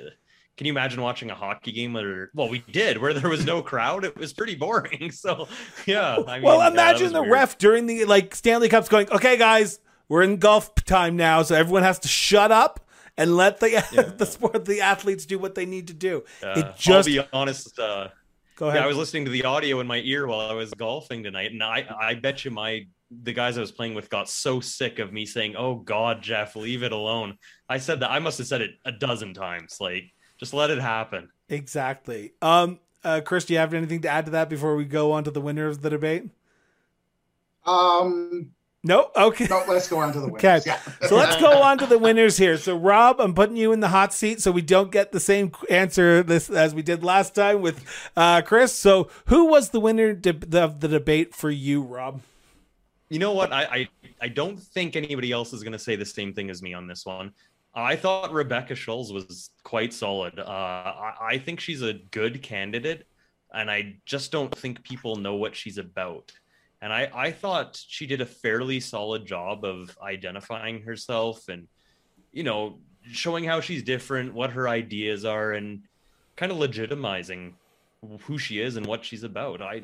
Can 0.56 0.66
you 0.66 0.72
imagine 0.72 1.00
watching 1.00 1.30
a 1.30 1.34
hockey 1.34 1.72
game 1.72 1.92
where, 1.92 2.30
well, 2.34 2.48
we 2.48 2.64
did, 2.70 2.98
where 2.98 3.14
there 3.14 3.30
was 3.30 3.44
no 3.44 3.62
crowd? 3.62 4.04
It 4.04 4.16
was 4.16 4.32
pretty 4.32 4.54
boring. 4.54 5.10
So, 5.18 5.48
yeah. 5.86 6.18
I 6.26 6.34
mean, 6.36 6.42
well, 6.42 6.70
imagine 6.70 7.12
the 7.12 7.22
weird. 7.22 7.32
ref 7.32 7.58
during 7.58 7.86
the 7.86 8.04
like 8.04 8.34
Stanley 8.34 8.68
Cups 8.68 8.88
going, 8.88 9.10
okay, 9.10 9.36
guys, 9.36 9.80
we're 10.08 10.22
in 10.22 10.36
golf 10.36 10.74
time 10.84 11.16
now. 11.16 11.42
So 11.42 11.54
everyone 11.54 11.82
has 11.82 11.98
to 12.00 12.08
shut 12.08 12.52
up 12.52 12.80
and 13.16 13.36
let 13.36 13.60
the 13.60 13.70
yeah. 13.70 14.02
the 14.16 14.24
sport 14.24 14.64
the 14.64 14.80
athletes 14.80 15.26
do 15.26 15.38
what 15.38 15.54
they 15.54 15.66
need 15.66 15.88
to 15.88 15.94
do. 15.94 16.24
Uh, 16.42 16.54
it 16.56 16.76
just 16.76 17.08
I'll 17.08 17.24
be 17.24 17.28
honest. 17.32 17.78
Uh, 17.78 18.08
Go 18.58 18.66
ahead. 18.66 18.80
Yeah, 18.80 18.84
I 18.84 18.88
was 18.88 18.96
listening 18.96 19.24
to 19.26 19.30
the 19.30 19.44
audio 19.44 19.78
in 19.78 19.86
my 19.86 19.98
ear 19.98 20.26
while 20.26 20.40
I 20.40 20.52
was 20.52 20.74
golfing 20.74 21.22
tonight, 21.22 21.52
and 21.52 21.62
I 21.62 21.86
I 21.96 22.14
bet 22.14 22.44
you 22.44 22.50
my 22.50 22.86
the 23.22 23.32
guys 23.32 23.56
I 23.56 23.60
was 23.60 23.70
playing 23.70 23.94
with 23.94 24.10
got 24.10 24.28
so 24.28 24.58
sick 24.58 24.98
of 24.98 25.12
me 25.12 25.26
saying, 25.26 25.54
"Oh 25.56 25.76
God, 25.76 26.22
Jeff, 26.22 26.56
leave 26.56 26.82
it 26.82 26.90
alone." 26.90 27.38
I 27.68 27.78
said 27.78 28.00
that 28.00 28.10
I 28.10 28.18
must 28.18 28.36
have 28.38 28.48
said 28.48 28.60
it 28.60 28.72
a 28.84 28.90
dozen 28.90 29.32
times. 29.32 29.76
Like, 29.80 30.12
just 30.38 30.52
let 30.52 30.70
it 30.70 30.80
happen. 30.80 31.30
Exactly. 31.48 32.32
Um, 32.42 32.80
uh, 33.04 33.20
Chris, 33.24 33.44
do 33.44 33.52
you 33.52 33.60
have 33.60 33.72
anything 33.74 34.00
to 34.00 34.08
add 34.08 34.24
to 34.24 34.32
that 34.32 34.50
before 34.50 34.74
we 34.74 34.84
go 34.84 35.12
on 35.12 35.22
to 35.22 35.30
the 35.30 35.40
winner 35.40 35.68
of 35.68 35.80
the 35.82 35.90
debate? 35.90 36.24
Um, 37.64 38.50
no. 38.84 39.10
Okay. 39.16 39.46
No, 39.48 39.64
let's 39.68 39.88
go 39.88 39.98
on 39.98 40.12
to 40.12 40.20
the 40.20 40.26
winners. 40.32 40.44
Okay. 40.44 40.60
Yeah. 40.66 41.08
so 41.08 41.16
let's 41.16 41.36
go 41.36 41.62
on 41.62 41.78
to 41.78 41.86
the 41.86 41.98
winners 41.98 42.36
here. 42.36 42.56
So 42.56 42.76
Rob, 42.76 43.20
I'm 43.20 43.34
putting 43.34 43.56
you 43.56 43.72
in 43.72 43.80
the 43.80 43.88
hot 43.88 44.12
seat 44.12 44.40
so 44.40 44.52
we 44.52 44.62
don't 44.62 44.92
get 44.92 45.12
the 45.12 45.20
same 45.20 45.52
answer 45.68 46.22
this 46.22 46.48
as 46.48 46.74
we 46.74 46.82
did 46.82 47.02
last 47.02 47.34
time 47.34 47.60
with 47.60 47.84
uh, 48.16 48.42
Chris. 48.42 48.72
So 48.72 49.08
who 49.26 49.46
was 49.46 49.70
the 49.70 49.80
winner 49.80 50.12
de- 50.12 50.60
of 50.62 50.80
the 50.80 50.88
debate 50.88 51.34
for 51.34 51.50
you, 51.50 51.82
Rob? 51.82 52.20
You 53.08 53.18
know 53.18 53.32
what? 53.32 53.52
I 53.52 53.64
I, 53.64 53.88
I 54.22 54.28
don't 54.28 54.58
think 54.58 54.94
anybody 54.94 55.32
else 55.32 55.52
is 55.52 55.62
going 55.62 55.72
to 55.72 55.78
say 55.78 55.96
the 55.96 56.06
same 56.06 56.32
thing 56.32 56.50
as 56.50 56.62
me 56.62 56.74
on 56.74 56.86
this 56.86 57.04
one. 57.04 57.32
I 57.74 57.96
thought 57.96 58.32
Rebecca 58.32 58.74
Schulz 58.74 59.12
was 59.12 59.50
quite 59.62 59.92
solid. 59.92 60.38
Uh, 60.38 60.42
I, 60.42 61.14
I 61.20 61.38
think 61.38 61.60
she's 61.60 61.82
a 61.82 61.94
good 62.10 62.42
candidate, 62.42 63.06
and 63.52 63.70
I 63.70 63.96
just 64.04 64.32
don't 64.32 64.52
think 64.56 64.82
people 64.82 65.16
know 65.16 65.36
what 65.36 65.54
she's 65.54 65.78
about. 65.78 66.32
And 66.80 66.92
I, 66.92 67.10
I 67.12 67.32
thought 67.32 67.82
she 67.88 68.06
did 68.06 68.20
a 68.20 68.26
fairly 68.26 68.78
solid 68.80 69.26
job 69.26 69.64
of 69.64 69.96
identifying 70.00 70.82
herself 70.82 71.48
and, 71.48 71.66
you 72.32 72.44
know, 72.44 72.78
showing 73.10 73.44
how 73.44 73.60
she's 73.60 73.82
different, 73.82 74.32
what 74.32 74.50
her 74.50 74.68
ideas 74.68 75.24
are, 75.24 75.52
and 75.52 75.82
kind 76.36 76.52
of 76.52 76.58
legitimizing 76.58 77.54
who 78.20 78.38
she 78.38 78.60
is 78.60 78.76
and 78.76 78.86
what 78.86 79.04
she's 79.04 79.24
about. 79.24 79.60
I, 79.60 79.82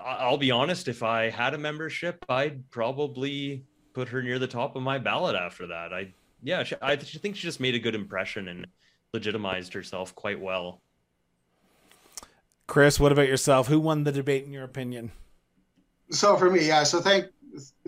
I'll 0.00 0.38
be 0.38 0.52
honest, 0.52 0.86
if 0.86 1.02
I 1.02 1.30
had 1.30 1.54
a 1.54 1.58
membership, 1.58 2.24
I'd 2.28 2.70
probably 2.70 3.64
put 3.92 4.08
her 4.08 4.22
near 4.22 4.38
the 4.38 4.46
top 4.46 4.76
of 4.76 4.82
my 4.82 4.98
ballot 4.98 5.34
after 5.34 5.66
that. 5.66 5.92
I, 5.92 6.12
yeah, 6.42 6.62
she, 6.62 6.76
I 6.80 6.94
think 6.94 7.34
she 7.34 7.42
just 7.42 7.58
made 7.58 7.74
a 7.74 7.80
good 7.80 7.96
impression 7.96 8.46
and 8.46 8.66
legitimized 9.12 9.72
herself 9.72 10.14
quite 10.14 10.40
well. 10.40 10.80
Chris, 12.68 13.00
what 13.00 13.10
about 13.10 13.26
yourself? 13.26 13.66
Who 13.66 13.80
won 13.80 14.04
the 14.04 14.12
debate 14.12 14.44
in 14.44 14.52
your 14.52 14.62
opinion? 14.62 15.10
So 16.10 16.36
for 16.36 16.50
me, 16.50 16.66
yeah. 16.66 16.82
So 16.82 17.00
thank 17.00 17.26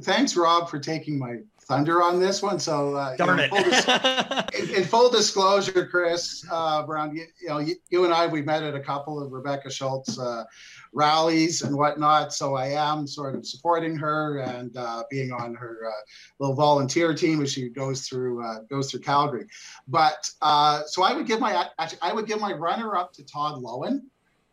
thanks 0.00 0.36
Rob 0.36 0.68
for 0.68 0.78
taking 0.78 1.18
my 1.18 1.38
thunder 1.62 2.02
on 2.02 2.20
this 2.20 2.42
one. 2.42 2.58
So 2.58 2.94
uh, 2.94 3.16
darn 3.16 3.38
you 3.38 3.48
know, 3.48 3.56
it. 3.56 3.62
Full 3.62 3.64
dis- 3.64 4.70
in, 4.70 4.76
in, 4.76 4.84
full 4.84 5.10
disclosure, 5.10 5.86
Chris 5.86 6.44
uh, 6.50 6.84
Brown, 6.84 7.14
you, 7.14 7.24
you, 7.40 7.48
know, 7.48 7.58
you, 7.58 7.76
you, 7.90 8.04
and 8.04 8.12
I 8.12 8.26
we 8.26 8.42
met 8.42 8.62
at 8.62 8.74
a 8.74 8.80
couple 8.80 9.22
of 9.22 9.32
Rebecca 9.32 9.70
Schulz 9.70 10.18
uh, 10.18 10.44
rallies 10.92 11.62
and 11.62 11.76
whatnot. 11.76 12.32
So 12.32 12.54
I 12.54 12.68
am 12.68 13.06
sort 13.06 13.34
of 13.34 13.46
supporting 13.46 13.96
her 13.96 14.38
and 14.38 14.76
uh, 14.76 15.04
being 15.10 15.32
on 15.32 15.54
her 15.54 15.78
uh, 15.86 16.02
little 16.38 16.56
volunteer 16.56 17.14
team 17.14 17.40
as 17.42 17.52
she 17.52 17.68
goes 17.68 18.06
through 18.06 18.44
uh, 18.44 18.60
goes 18.68 18.90
through 18.90 19.00
Calgary. 19.00 19.46
But 19.88 20.28
uh, 20.42 20.82
so 20.86 21.02
I 21.02 21.14
would 21.14 21.26
give 21.26 21.40
my 21.40 21.68
actually 21.78 22.00
I 22.02 22.12
would 22.12 22.26
give 22.26 22.40
my 22.40 22.52
runner 22.52 22.96
up 22.96 23.12
to 23.14 23.24
Todd 23.24 23.62
Loewen 23.62 24.02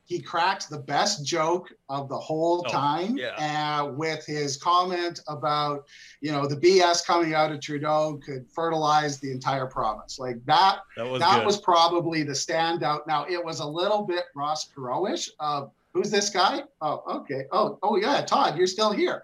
he 0.09 0.19
cracked 0.19 0.71
the 0.71 0.79
best 0.79 1.23
joke 1.23 1.71
of 1.87 2.09
the 2.09 2.17
whole 2.17 2.65
oh, 2.65 2.71
time 2.71 3.15
yeah. 3.15 3.79
uh, 3.83 3.85
with 3.85 4.25
his 4.25 4.57
comment 4.57 5.19
about 5.27 5.85
you 6.19 6.31
know 6.31 6.47
the 6.47 6.57
BS 6.57 7.05
coming 7.05 7.35
out 7.35 7.51
of 7.51 7.61
Trudeau 7.61 8.19
could 8.25 8.47
fertilize 8.49 9.19
the 9.19 9.31
entire 9.31 9.67
province. 9.67 10.17
Like 10.17 10.43
that. 10.45 10.79
That 10.97 11.07
was 11.07 11.19
that 11.19 11.45
was 11.45 11.61
probably 11.61 12.23
the 12.23 12.33
standout. 12.33 13.05
Now 13.05 13.27
it 13.29 13.43
was 13.43 13.59
a 13.59 13.65
little 13.65 14.01
bit 14.01 14.25
Ross 14.35 14.67
Perot-ish. 14.67 15.29
Uh, 15.39 15.67
who's 15.93 16.09
this 16.09 16.31
guy? 16.31 16.63
Oh, 16.81 17.03
okay. 17.07 17.45
Oh, 17.51 17.77
oh 17.83 17.95
yeah, 17.95 18.21
Todd, 18.21 18.57
you're 18.57 18.65
still 18.65 18.91
here. 18.91 19.23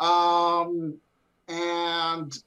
Um, 0.00 0.98
and 1.48 2.38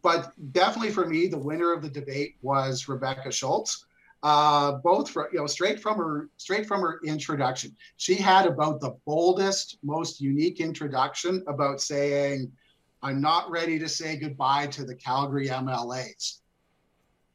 but 0.00 0.32
definitely 0.52 0.92
for 0.92 1.06
me, 1.06 1.26
the 1.26 1.38
winner 1.38 1.72
of 1.72 1.82
the 1.82 1.90
debate 1.90 2.36
was 2.40 2.86
Rebecca 2.86 3.32
Schulz 3.32 3.86
uh, 4.22 4.72
both 4.72 5.10
from 5.10 5.26
you 5.32 5.38
know 5.38 5.46
straight 5.46 5.80
from 5.80 5.98
her 5.98 6.28
straight 6.36 6.66
from 6.66 6.80
her 6.80 7.00
introduction. 7.04 7.76
She 7.96 8.14
had 8.14 8.46
about 8.46 8.80
the 8.80 8.96
boldest, 9.04 9.78
most 9.82 10.20
unique 10.20 10.60
introduction 10.60 11.42
about 11.48 11.80
saying, 11.80 12.52
"I'm 13.02 13.20
not 13.20 13.50
ready 13.50 13.78
to 13.78 13.88
say 13.88 14.16
goodbye 14.16 14.68
to 14.68 14.84
the 14.84 14.94
Calgary 14.94 15.48
MLAs." 15.48 16.38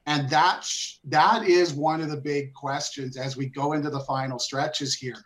And 0.05 0.29
that 0.29 0.65
that 1.03 1.43
is 1.45 1.73
one 1.73 1.99
of 1.99 2.09
the 2.09 2.21
big 2.21 2.53
questions 2.53 3.17
as 3.17 3.35
we 3.35 3.47
go 3.47 3.73
into 3.73 3.89
the 3.89 3.99
final 4.01 4.39
stretches 4.39 4.95
here. 4.95 5.21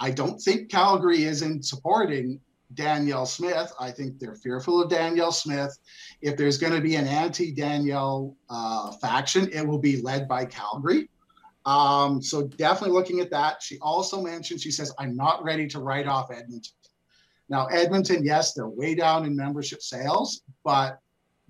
I 0.00 0.10
don't 0.10 0.38
think 0.38 0.70
Calgary 0.70 1.24
isn't 1.24 1.64
supporting 1.64 2.40
Danielle 2.74 3.26
Smith. 3.26 3.72
I 3.80 3.90
think 3.90 4.18
they're 4.18 4.34
fearful 4.34 4.82
of 4.82 4.90
Danielle 4.90 5.32
Smith. 5.32 5.76
If 6.20 6.36
there's 6.36 6.58
going 6.58 6.74
to 6.74 6.80
be 6.80 6.96
an 6.96 7.06
anti 7.06 7.52
Danielle 7.52 8.36
uh, 8.50 8.92
faction, 8.92 9.48
it 9.52 9.66
will 9.66 9.78
be 9.78 10.00
led 10.02 10.28
by 10.28 10.44
Calgary. 10.44 11.08
Um, 11.64 12.22
so 12.22 12.46
definitely 12.46 12.94
looking 12.94 13.20
at 13.20 13.30
that. 13.30 13.62
She 13.62 13.78
also 13.80 14.22
mentioned, 14.22 14.60
she 14.60 14.70
says, 14.70 14.92
I'm 14.98 15.14
not 15.16 15.44
ready 15.44 15.66
to 15.68 15.80
write 15.80 16.06
off 16.06 16.30
Edmonton. 16.30 16.72
Now, 17.50 17.66
Edmonton, 17.66 18.24
yes, 18.24 18.52
they're 18.52 18.68
way 18.68 18.94
down 18.94 19.24
in 19.24 19.34
membership 19.34 19.82
sales, 19.82 20.42
but 20.64 20.98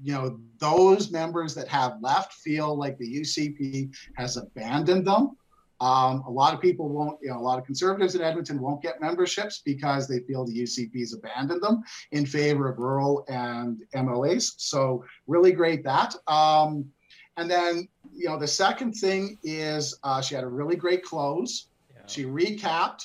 you 0.02 0.12
know, 0.12 0.38
those 0.58 1.10
members 1.10 1.54
that 1.54 1.66
have 1.68 1.96
left 2.00 2.34
feel 2.34 2.76
like 2.76 2.96
the 2.98 3.20
UCP 3.20 3.92
has 4.16 4.36
abandoned 4.36 5.06
them. 5.06 5.36
Um, 5.80 6.24
a 6.26 6.30
lot 6.30 6.54
of 6.54 6.60
people 6.60 6.88
won't, 6.88 7.18
you 7.22 7.30
know, 7.30 7.38
a 7.38 7.40
lot 7.40 7.58
of 7.58 7.64
conservatives 7.64 8.14
in 8.14 8.20
Edmonton 8.20 8.60
won't 8.60 8.82
get 8.82 9.00
memberships 9.00 9.62
because 9.64 10.08
they 10.08 10.20
feel 10.20 10.44
the 10.44 10.62
UCP's 10.62 11.14
abandoned 11.14 11.62
them 11.62 11.82
in 12.10 12.26
favor 12.26 12.68
of 12.68 12.78
rural 12.78 13.24
and 13.28 13.82
MLAs. 13.94 14.54
So 14.56 15.04
really 15.26 15.52
great 15.52 15.84
that. 15.84 16.14
Um, 16.26 16.90
and 17.36 17.48
then, 17.48 17.88
you 18.12 18.28
know, 18.28 18.38
the 18.38 18.48
second 18.48 18.94
thing 18.94 19.38
is 19.44 19.96
uh, 20.02 20.20
she 20.20 20.34
had 20.34 20.42
a 20.42 20.48
really 20.48 20.74
great 20.74 21.04
close. 21.04 21.68
Yeah. 21.94 22.02
She 22.06 22.24
recapped. 22.24 23.04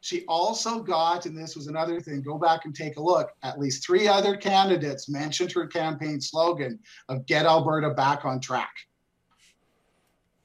She 0.00 0.24
also 0.26 0.80
got, 0.80 1.26
and 1.26 1.36
this 1.36 1.56
was 1.56 1.66
another 1.66 1.98
thing, 1.98 2.22
go 2.22 2.38
back 2.38 2.66
and 2.66 2.74
take 2.74 2.98
a 2.98 3.02
look. 3.02 3.32
At 3.42 3.58
least 3.58 3.84
three 3.84 4.06
other 4.06 4.36
candidates 4.36 5.08
mentioned 5.08 5.50
her 5.52 5.66
campaign 5.66 6.20
slogan 6.20 6.78
of 7.08 7.26
get 7.26 7.46
Alberta 7.46 7.90
back 7.90 8.24
on 8.24 8.38
track 8.38 8.74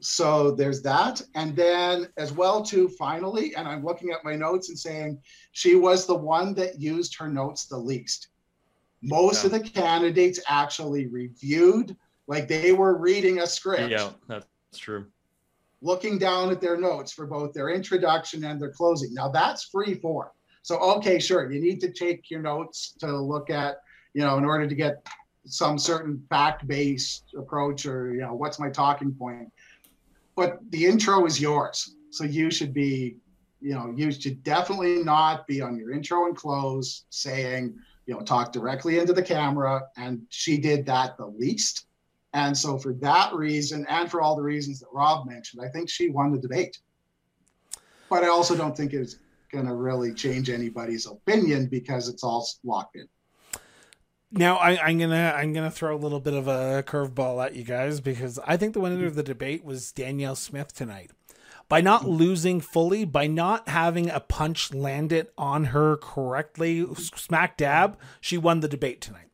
so 0.02 0.52
there's 0.52 0.82
that. 0.84 1.22
And 1.36 1.56
then 1.56 2.08
as 2.18 2.32
well 2.32 2.64
too 2.64 2.88
finally 2.90 3.56
and 3.56 3.68
i'm 3.68 3.84
looking 3.84 4.12
at 4.12 4.24
my 4.24 4.36
notes 4.36 4.70
and 4.70 4.78
saying 4.78 5.20
she 5.52 5.76
was 5.76 6.06
the 6.06 6.16
one 6.16 6.54
that 6.56 6.80
used 6.80 7.18
her 7.18 7.28
notes 7.28 7.66
the 7.66 7.78
least. 7.78 8.30
Most 9.02 9.44
yeah. 9.44 9.48
of 9.48 9.52
the 9.52 9.70
candidates 9.70 10.40
actually 10.48 11.08
reviewed 11.08 11.96
like 12.28 12.48
they 12.48 12.72
were 12.72 12.98
reading 12.98 13.40
a 13.40 13.48
script. 13.48 13.92
Yeah 13.92 14.12
that's 14.28 14.48
true. 14.76 15.08
Looking 15.82 16.18
down 16.18 16.52
at 16.52 16.60
their 16.60 16.78
notes 16.78 17.14
for 17.14 17.26
both 17.26 17.54
their 17.54 17.70
introduction 17.70 18.44
and 18.44 18.62
their 18.62 18.72
closing. 18.72 19.14
Now 19.14 19.30
that's 19.30 19.66
free 19.66 19.96
form. 19.96 20.30
So 20.62 20.78
okay 20.98 21.20
sure 21.20 21.52
you 21.52 21.62
need 21.62 21.80
to 21.82 21.92
take 21.92 22.30
your 22.30 22.42
notes 22.42 22.94
to 23.00 23.18
look 23.18 23.50
at 23.50 23.78
you 24.14 24.22
know 24.22 24.38
in 24.38 24.46
order 24.46 24.68
to 24.68 24.76
get 24.76 25.06
some 25.46 25.80
certain 25.80 26.22
fact-based 26.30 27.34
approach 27.38 27.86
or 27.86 28.14
you 28.14 28.22
know 28.22 28.34
what's 28.34 28.60
my 28.60 28.70
talking 28.70 29.14
point 29.14 29.52
but 30.40 30.60
the 30.72 30.86
intro 30.86 31.26
is 31.26 31.42
yours. 31.42 31.98
So 32.12 32.24
you 32.24 32.50
should 32.50 32.74
be, 32.74 33.18
you 33.60 33.74
know, 33.74 33.94
you 33.94 34.10
should 34.10 34.42
definitely 34.42 35.04
not 35.04 35.46
be 35.48 35.60
on 35.60 35.78
your 35.78 35.92
intro 35.92 36.28
and 36.28 36.36
close 36.36 37.04
saying, 37.10 37.78
you 38.06 38.14
know, 38.14 38.22
talk 38.22 38.54
directly 38.54 39.00
into 39.00 39.12
the 39.12 39.22
camera. 39.22 39.82
And 39.98 40.22
she 40.30 40.58
did 40.58 40.86
that 40.86 41.18
the 41.18 41.26
least. 41.26 41.88
And 42.34 42.58
so 42.58 42.78
for 42.78 42.94
that 43.02 43.34
reason, 43.34 43.86
and 43.90 44.10
for 44.10 44.22
all 44.22 44.38
the 44.38 44.42
reasons 44.42 44.80
that 44.80 44.88
Rob 44.94 45.28
mentioned, 45.28 45.62
I 45.62 45.68
think 45.68 45.90
she 45.90 46.10
won 46.10 46.32
the 46.32 46.40
debate. 46.40 46.80
But 48.10 48.24
I 48.24 48.30
also 48.30 48.56
don't 48.56 48.78
think 48.78 48.94
it's 48.94 49.18
going 49.52 49.66
to 49.66 49.76
really 49.76 50.14
change 50.14 50.50
anybody's 50.50 51.06
opinion 51.06 51.66
because 51.66 52.08
it's 52.08 52.24
all 52.24 52.48
locked 52.64 52.96
in. 52.96 53.10
Now 54.32 54.58
I, 54.58 54.90
am 54.90 55.00
gonna 55.00 55.34
I'm 55.36 55.54
gonna 55.54 55.72
throw 55.72 55.96
a 55.96 55.98
little 55.98 56.20
bit 56.20 56.36
of 56.36 56.48
a 56.48 56.84
curveball 56.84 57.44
at 57.44 57.56
you 57.56 57.64
guys 57.64 58.00
because 58.00 58.38
I 58.46 58.58
think 58.58 58.74
the 58.74 58.80
winner 58.80 59.08
of 59.08 59.16
the 59.16 59.24
debate 59.24 59.64
was 59.66 59.92
Danielle 59.92 60.36
Smith 60.36 60.74
tonight. 60.74 61.12
By 61.68 61.82
not 61.82 62.08
losing 62.08 62.62
fully, 62.62 63.06
by 63.06 63.28
not 63.28 63.70
having 63.70 64.10
a 64.10 64.20
punch 64.20 64.74
landed 64.74 65.28
on 65.38 65.66
her 65.66 65.98
correctly, 65.98 66.86
smack 66.96 67.58
dab, 67.58 67.98
she 68.22 68.38
won 68.38 68.60
the 68.60 68.68
debate 68.68 69.02
tonight. 69.02 69.30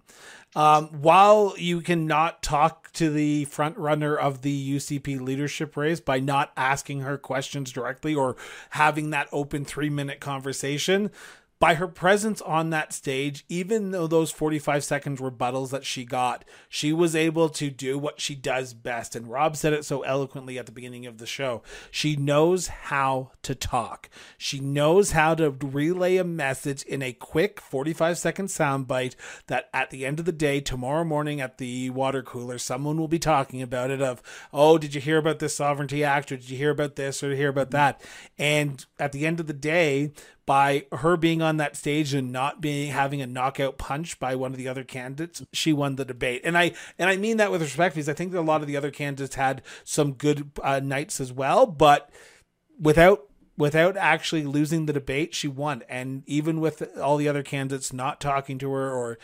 Um, 0.53 0.87
while 1.01 1.53
you 1.57 1.81
cannot 1.81 2.41
talk 2.41 2.91
to 2.93 3.09
the 3.09 3.43
front 3.45 3.77
runner 3.77 4.15
of 4.15 4.41
the 4.41 4.75
UCP 4.77 5.19
leadership 5.19 5.75
race 5.75 5.99
by 5.99 6.19
not 6.19 6.53
asking 6.55 7.01
her 7.01 7.17
questions 7.17 7.73
directly 7.73 8.15
or 8.15 8.37
having 8.69 9.09
that 9.09 9.27
open 9.33 9.65
three 9.65 9.89
minute 9.89 10.21
conversation, 10.21 11.11
by 11.59 11.75
her 11.75 11.87
presence 11.87 12.41
on 12.41 12.69
that 12.69 12.91
stage, 12.91 13.45
even 13.47 13.91
though 13.91 14.07
those 14.07 14.31
45 14.31 14.83
seconds 14.83 15.21
rebuttals 15.21 15.69
that 15.69 15.85
she 15.85 16.03
got, 16.03 16.43
she 16.67 16.91
was 16.91 17.15
able 17.15 17.47
to 17.49 17.69
do 17.69 17.97
what 17.97 18.19
she 18.19 18.35
does 18.35 18.73
best. 18.73 19.15
And 19.15 19.29
Rob 19.29 19.55
said 19.55 19.71
it 19.71 19.85
so 19.85 20.01
eloquently 20.01 20.59
at 20.59 20.65
the 20.65 20.71
beginning 20.71 21.05
of 21.05 21.17
the 21.17 21.25
show. 21.25 21.63
She 21.91 22.15
knows 22.17 22.67
how 22.67 23.31
to 23.43 23.55
talk, 23.55 24.09
she 24.37 24.59
knows 24.59 25.11
how 25.11 25.35
to 25.35 25.49
relay 25.49 26.17
a 26.17 26.23
message 26.23 26.83
in 26.83 27.01
a 27.01 27.13
quick 27.13 27.61
45 27.61 28.17
second 28.17 28.47
soundbite 28.47 29.15
that 29.47 29.69
at 29.73 29.91
the 29.91 30.05
end 30.05 30.19
of 30.19 30.25
the 30.25 30.31
day, 30.31 30.59
tomorrow 30.59 31.03
morning 31.03 31.39
at 31.39 31.57
the 31.57 31.89
water 31.89 32.21
cooler, 32.21 32.57
someone 32.57 32.97
will 32.97 33.07
be 33.07 33.19
talking 33.19 33.61
about 33.61 33.91
it 33.91 34.01
of, 34.01 34.21
oh, 34.51 34.77
did 34.77 34.93
you 34.93 35.01
hear 35.01 35.17
about 35.17 35.39
this 35.39 35.55
sovereignty 35.55 36.03
act 36.03 36.31
or 36.31 36.37
did 36.37 36.49
you 36.49 36.57
hear 36.57 36.71
about 36.71 36.95
this 36.95 37.23
or 37.23 37.33
hear 37.33 37.49
about 37.49 37.71
that? 37.71 38.01
And 38.37 38.85
at 38.99 39.13
the 39.13 39.25
end 39.25 39.39
of 39.39 39.47
the 39.47 39.53
day, 39.53 40.11
by 40.45 40.85
her 40.91 41.17
being 41.17 41.41
on 41.41 41.57
that 41.57 41.75
stage 41.75 42.13
and 42.13 42.31
not 42.31 42.61
being 42.61 42.91
having 42.91 43.21
a 43.21 43.27
knockout 43.27 43.77
punch 43.77 44.19
by 44.19 44.35
one 44.35 44.51
of 44.51 44.57
the 44.57 44.67
other 44.67 44.83
candidates, 44.83 45.43
she 45.53 45.73
won 45.73 45.95
the 45.95 46.05
debate. 46.05 46.41
And 46.43 46.57
I 46.57 46.73
and 46.99 47.09
I 47.09 47.17
mean 47.17 47.37
that 47.37 47.51
with 47.51 47.61
respect 47.61 47.95
because 47.95 48.09
I 48.09 48.13
think 48.13 48.31
that 48.31 48.39
a 48.39 48.41
lot 48.41 48.61
of 48.61 48.67
the 48.67 48.77
other 48.77 48.91
candidates 48.91 49.35
had 49.35 49.61
some 49.83 50.13
good 50.13 50.51
uh, 50.63 50.79
nights 50.79 51.19
as 51.19 51.33
well, 51.33 51.65
but 51.65 52.09
without 52.79 53.27
without 53.57 53.95
actually 53.97 54.43
losing 54.43 54.85
the 54.85 54.93
debate, 54.93 55.33
she 55.33 55.47
won. 55.47 55.83
And 55.87 56.23
even 56.27 56.59
with 56.59 56.97
all 56.97 57.17
the 57.17 57.29
other 57.29 57.43
candidates 57.43 57.93
not 57.93 58.19
talking 58.19 58.57
to 58.59 58.71
her 58.71 58.91
or 58.91 59.17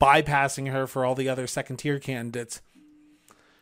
bypassing 0.00 0.72
her 0.72 0.86
for 0.86 1.04
all 1.04 1.14
the 1.14 1.28
other 1.28 1.46
second 1.46 1.76
tier 1.76 1.98
candidates, 1.98 2.60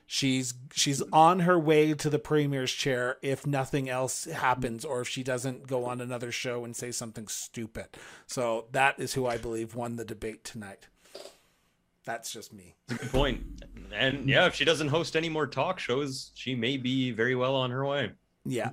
she's 0.07 0.55
she's 0.73 1.03
on 1.13 1.41
her 1.41 1.59
way 1.59 1.95
to 1.95 2.11
the 2.11 2.19
premier's 2.19 2.73
chair 2.73 3.17
if 3.23 3.47
nothing 3.47 3.89
else 3.89 4.25
happens 4.25 4.85
or 4.85 5.01
if 5.01 5.09
she 5.09 5.23
doesn't 5.23 5.67
go 5.67 5.85
on 5.85 6.01
another 6.01 6.31
show 6.31 6.65
and 6.65 6.77
say 6.77 6.91
something 6.91 7.29
stupid. 7.29 7.87
So 8.27 8.67
that 8.73 8.99
is 8.99 9.15
who 9.15 9.27
I 9.27 9.37
believe 9.37 9.75
won 9.75 9.97
the 9.97 10.05
debate 10.05 10.45
tonight. 10.45 10.89
That's 12.05 12.33
just 12.33 12.53
me. 12.53 12.75
Good 12.89 13.11
point. 13.11 13.43
And 13.95 14.29
yeah, 14.29 14.47
if 14.47 14.55
she 14.55 14.65
doesn't 14.65 14.89
host 14.89 15.17
any 15.17 15.31
more 15.31 15.47
talk 15.47 15.79
shows, 15.79 16.33
she 16.35 16.55
may 16.55 16.77
be 16.77 17.11
very 17.11 17.35
well 17.35 17.55
on 17.55 17.71
her 17.71 17.85
way. 17.85 18.13
Yeah. 18.45 18.71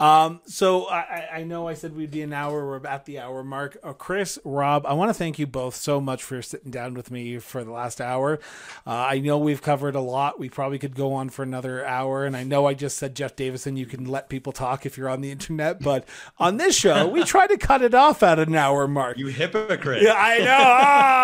Um, 0.00 0.40
so 0.44 0.88
I, 0.88 1.28
I 1.34 1.42
know 1.44 1.68
I 1.68 1.74
said 1.74 1.94
we'd 1.96 2.10
be 2.10 2.22
an 2.22 2.32
hour. 2.32 2.66
We're 2.66 2.84
at 2.84 3.04
the 3.04 3.20
hour 3.20 3.44
mark. 3.44 3.76
Uh, 3.82 3.92
Chris, 3.92 4.40
Rob, 4.44 4.84
I 4.86 4.92
want 4.92 5.10
to 5.10 5.14
thank 5.14 5.38
you 5.38 5.46
both 5.46 5.76
so 5.76 6.00
much 6.00 6.22
for 6.22 6.42
sitting 6.42 6.72
down 6.72 6.94
with 6.94 7.12
me 7.12 7.38
for 7.38 7.62
the 7.62 7.70
last 7.70 8.00
hour. 8.00 8.40
Uh, 8.84 8.90
I 8.90 9.20
know 9.20 9.38
we've 9.38 9.62
covered 9.62 9.94
a 9.94 10.00
lot. 10.00 10.40
We 10.40 10.48
probably 10.48 10.80
could 10.80 10.96
go 10.96 11.12
on 11.12 11.30
for 11.30 11.44
another 11.44 11.86
hour. 11.86 12.24
And 12.24 12.36
I 12.36 12.42
know 12.42 12.66
I 12.66 12.74
just 12.74 12.98
said 12.98 13.14
Jeff 13.14 13.36
Davison, 13.36 13.76
you 13.76 13.86
can 13.86 14.04
let 14.04 14.28
people 14.28 14.52
talk 14.52 14.84
if 14.84 14.98
you're 14.98 15.08
on 15.08 15.20
the 15.20 15.30
internet. 15.30 15.80
But 15.80 16.08
on 16.38 16.56
this 16.56 16.76
show, 16.76 17.06
we 17.06 17.22
try 17.24 17.46
to 17.46 17.56
cut 17.56 17.80
it 17.80 17.94
off 17.94 18.24
at 18.24 18.40
an 18.40 18.56
hour 18.56 18.88
mark. 18.88 19.16
You 19.16 19.28
hypocrite. 19.28 20.02
Yeah, 20.02 20.14
I 20.16 20.38
know. 20.38 20.44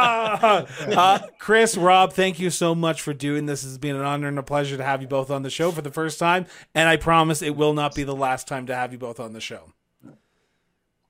Ah! 0.01 0.69
uh, 0.87 1.19
Chris, 1.39 1.77
Rob, 1.77 2.13
thank 2.13 2.39
you 2.39 2.51
so 2.51 2.75
much 2.75 3.03
for 3.03 3.13
doing 3.13 3.47
this. 3.47 3.65
It's 3.65 3.79
been 3.79 3.97
an 3.97 4.03
honor 4.03 4.29
and 4.29 4.39
a 4.39 4.43
pleasure 4.43 4.77
to 4.77 4.85
have 4.85 5.03
you 5.03 5.09
both 5.09 5.31
on 5.31 5.43
the 5.43 5.51
show 5.51 5.71
for 5.71 5.83
the 5.83 5.91
first 5.91 6.19
time. 6.19 6.47
And 6.75 6.89
I 6.89 6.97
promise 6.97 7.43
it 7.43 7.57
will 7.57 7.73
not 7.73 7.95
be 7.95 8.05
the 8.05 8.15
last 8.15 8.47
time 8.47 8.60
time 8.61 8.67
to 8.67 8.75
have 8.75 8.93
you 8.93 8.99
both 8.99 9.21
on 9.21 9.33
the 9.33 9.41
show. 9.41 9.73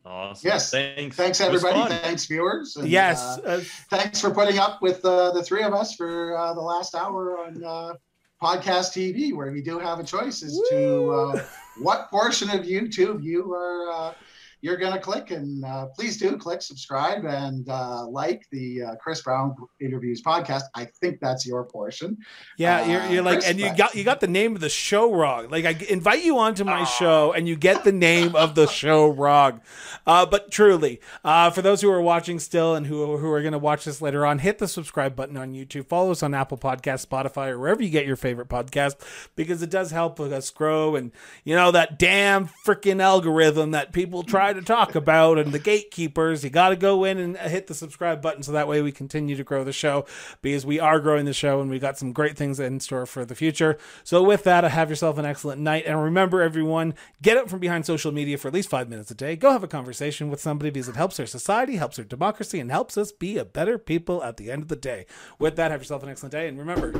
Awesome. 0.04 0.48
Yes. 0.48 0.70
Thanks. 0.70 1.16
Thanks, 1.16 1.40
everybody. 1.40 1.94
Thanks, 1.94 2.26
viewers. 2.26 2.76
And, 2.76 2.88
yes. 2.88 3.38
Uh, 3.38 3.62
thanks 3.90 4.20
for 4.20 4.30
putting 4.30 4.58
up 4.58 4.80
with 4.80 5.04
uh, 5.04 5.32
the 5.32 5.42
three 5.42 5.62
of 5.62 5.74
us 5.74 5.94
for 5.94 6.36
uh, 6.36 6.54
the 6.54 6.60
last 6.60 6.94
hour 6.94 7.38
on 7.38 7.62
uh, 7.62 7.94
podcast 8.42 8.92
TV, 8.92 9.34
where 9.34 9.52
we 9.52 9.60
do 9.60 9.78
have 9.78 10.00
a 10.00 10.04
choice 10.04 10.42
as 10.42 10.54
Woo! 10.54 10.64
to 10.70 11.10
uh, 11.10 11.44
what 11.78 12.08
portion 12.08 12.48
of 12.50 12.64
YouTube 12.64 13.22
you 13.22 13.52
are 13.52 13.90
uh, 13.90 14.14
you're 14.62 14.76
going 14.76 14.92
to 14.92 14.98
click. 14.98 15.30
And 15.30 15.64
uh, 15.64 15.86
please 15.96 16.16
do 16.16 16.36
click 16.36 16.62
subscribe 16.62 17.24
and 17.24 17.68
uh, 17.68 18.06
like 18.06 18.46
the 18.50 18.82
uh, 18.82 18.94
Chris 18.96 19.22
Brown 19.22 19.54
interviews 19.80 20.22
podcast. 20.22 20.62
I 20.74 20.86
think 21.00 21.18
that's 21.20 21.46
your 21.46 21.64
portion. 21.64 22.16
Yeah, 22.58 22.84
you're, 22.84 23.12
you're 23.12 23.22
like, 23.22 23.40
Chris, 23.40 23.50
and 23.50 23.60
you 23.60 23.74
got 23.76 23.94
you 23.94 24.04
got 24.04 24.20
the 24.20 24.28
name 24.28 24.54
of 24.54 24.60
the 24.60 24.68
show 24.68 25.12
wrong. 25.12 25.48
Like 25.48 25.64
I 25.64 25.76
invite 25.88 26.24
you 26.24 26.38
onto 26.38 26.64
my 26.64 26.84
show, 26.84 27.32
and 27.32 27.48
you 27.48 27.56
get 27.56 27.84
the 27.84 27.92
name 27.92 28.36
of 28.36 28.54
the 28.54 28.66
show 28.66 29.08
wrong. 29.08 29.60
Uh, 30.06 30.26
but 30.26 30.50
truly, 30.50 31.00
uh, 31.24 31.50
for 31.50 31.62
those 31.62 31.80
who 31.80 31.90
are 31.90 32.02
watching 32.02 32.38
still 32.38 32.74
and 32.74 32.86
who 32.86 33.16
who 33.16 33.30
are 33.30 33.40
going 33.40 33.52
to 33.52 33.58
watch 33.58 33.84
this 33.84 34.02
later 34.02 34.26
on, 34.26 34.38
hit 34.38 34.58
the 34.58 34.68
subscribe 34.68 35.16
button 35.16 35.36
on 35.36 35.52
YouTube. 35.52 35.86
Follow 35.86 36.10
us 36.10 36.22
on 36.22 36.34
Apple 36.34 36.58
Podcast, 36.58 37.06
Spotify, 37.06 37.48
or 37.48 37.58
wherever 37.58 37.82
you 37.82 37.90
get 37.90 38.06
your 38.06 38.16
favorite 38.16 38.48
podcast, 38.48 38.96
because 39.36 39.62
it 39.62 39.70
does 39.70 39.90
help 39.90 40.20
us 40.20 40.50
grow. 40.50 40.96
And 40.96 41.12
you 41.44 41.54
know 41.54 41.70
that 41.70 41.98
damn 41.98 42.48
freaking 42.66 43.00
algorithm 43.02 43.70
that 43.70 43.92
people 43.92 44.22
try 44.22 44.49
to 44.54 44.62
talk 44.62 44.94
about 44.94 45.38
and 45.38 45.52
the 45.52 45.58
gatekeepers. 45.58 46.44
You 46.44 46.50
got 46.50 46.70
to 46.70 46.76
go 46.76 47.04
in 47.04 47.18
and 47.18 47.36
hit 47.36 47.66
the 47.66 47.74
subscribe 47.74 48.22
button 48.22 48.42
so 48.42 48.52
that 48.52 48.68
way 48.68 48.82
we 48.82 48.92
continue 48.92 49.36
to 49.36 49.44
grow 49.44 49.64
the 49.64 49.72
show 49.72 50.06
because 50.42 50.66
we 50.66 50.80
are 50.80 51.00
growing 51.00 51.24
the 51.24 51.32
show 51.32 51.60
and 51.60 51.70
we 51.70 51.78
got 51.78 51.98
some 51.98 52.12
great 52.12 52.36
things 52.36 52.60
in 52.60 52.80
store 52.80 53.06
for 53.06 53.24
the 53.24 53.34
future. 53.34 53.78
So, 54.04 54.22
with 54.22 54.44
that, 54.44 54.64
have 54.64 54.90
yourself 54.90 55.18
an 55.18 55.24
excellent 55.24 55.60
night. 55.60 55.84
And 55.86 56.02
remember, 56.02 56.42
everyone, 56.42 56.94
get 57.22 57.36
up 57.36 57.48
from 57.48 57.60
behind 57.60 57.86
social 57.86 58.12
media 58.12 58.38
for 58.38 58.48
at 58.48 58.54
least 58.54 58.70
five 58.70 58.88
minutes 58.88 59.10
a 59.10 59.14
day. 59.14 59.36
Go 59.36 59.52
have 59.52 59.64
a 59.64 59.68
conversation 59.68 60.30
with 60.30 60.40
somebody 60.40 60.70
because 60.70 60.88
it 60.88 60.96
helps 60.96 61.18
our 61.20 61.26
society, 61.26 61.76
helps 61.76 61.98
our 61.98 62.04
democracy, 62.04 62.60
and 62.60 62.70
helps 62.70 62.96
us 62.96 63.12
be 63.12 63.38
a 63.38 63.44
better 63.44 63.78
people 63.78 64.22
at 64.22 64.36
the 64.36 64.50
end 64.50 64.62
of 64.62 64.68
the 64.68 64.76
day. 64.76 65.06
With 65.38 65.56
that, 65.56 65.70
have 65.70 65.80
yourself 65.80 66.02
an 66.02 66.08
excellent 66.08 66.32
day. 66.32 66.48
And 66.48 66.58
remember, 66.58 66.92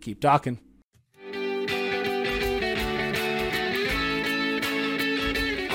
keep 0.00 0.20
talking. 0.20 0.60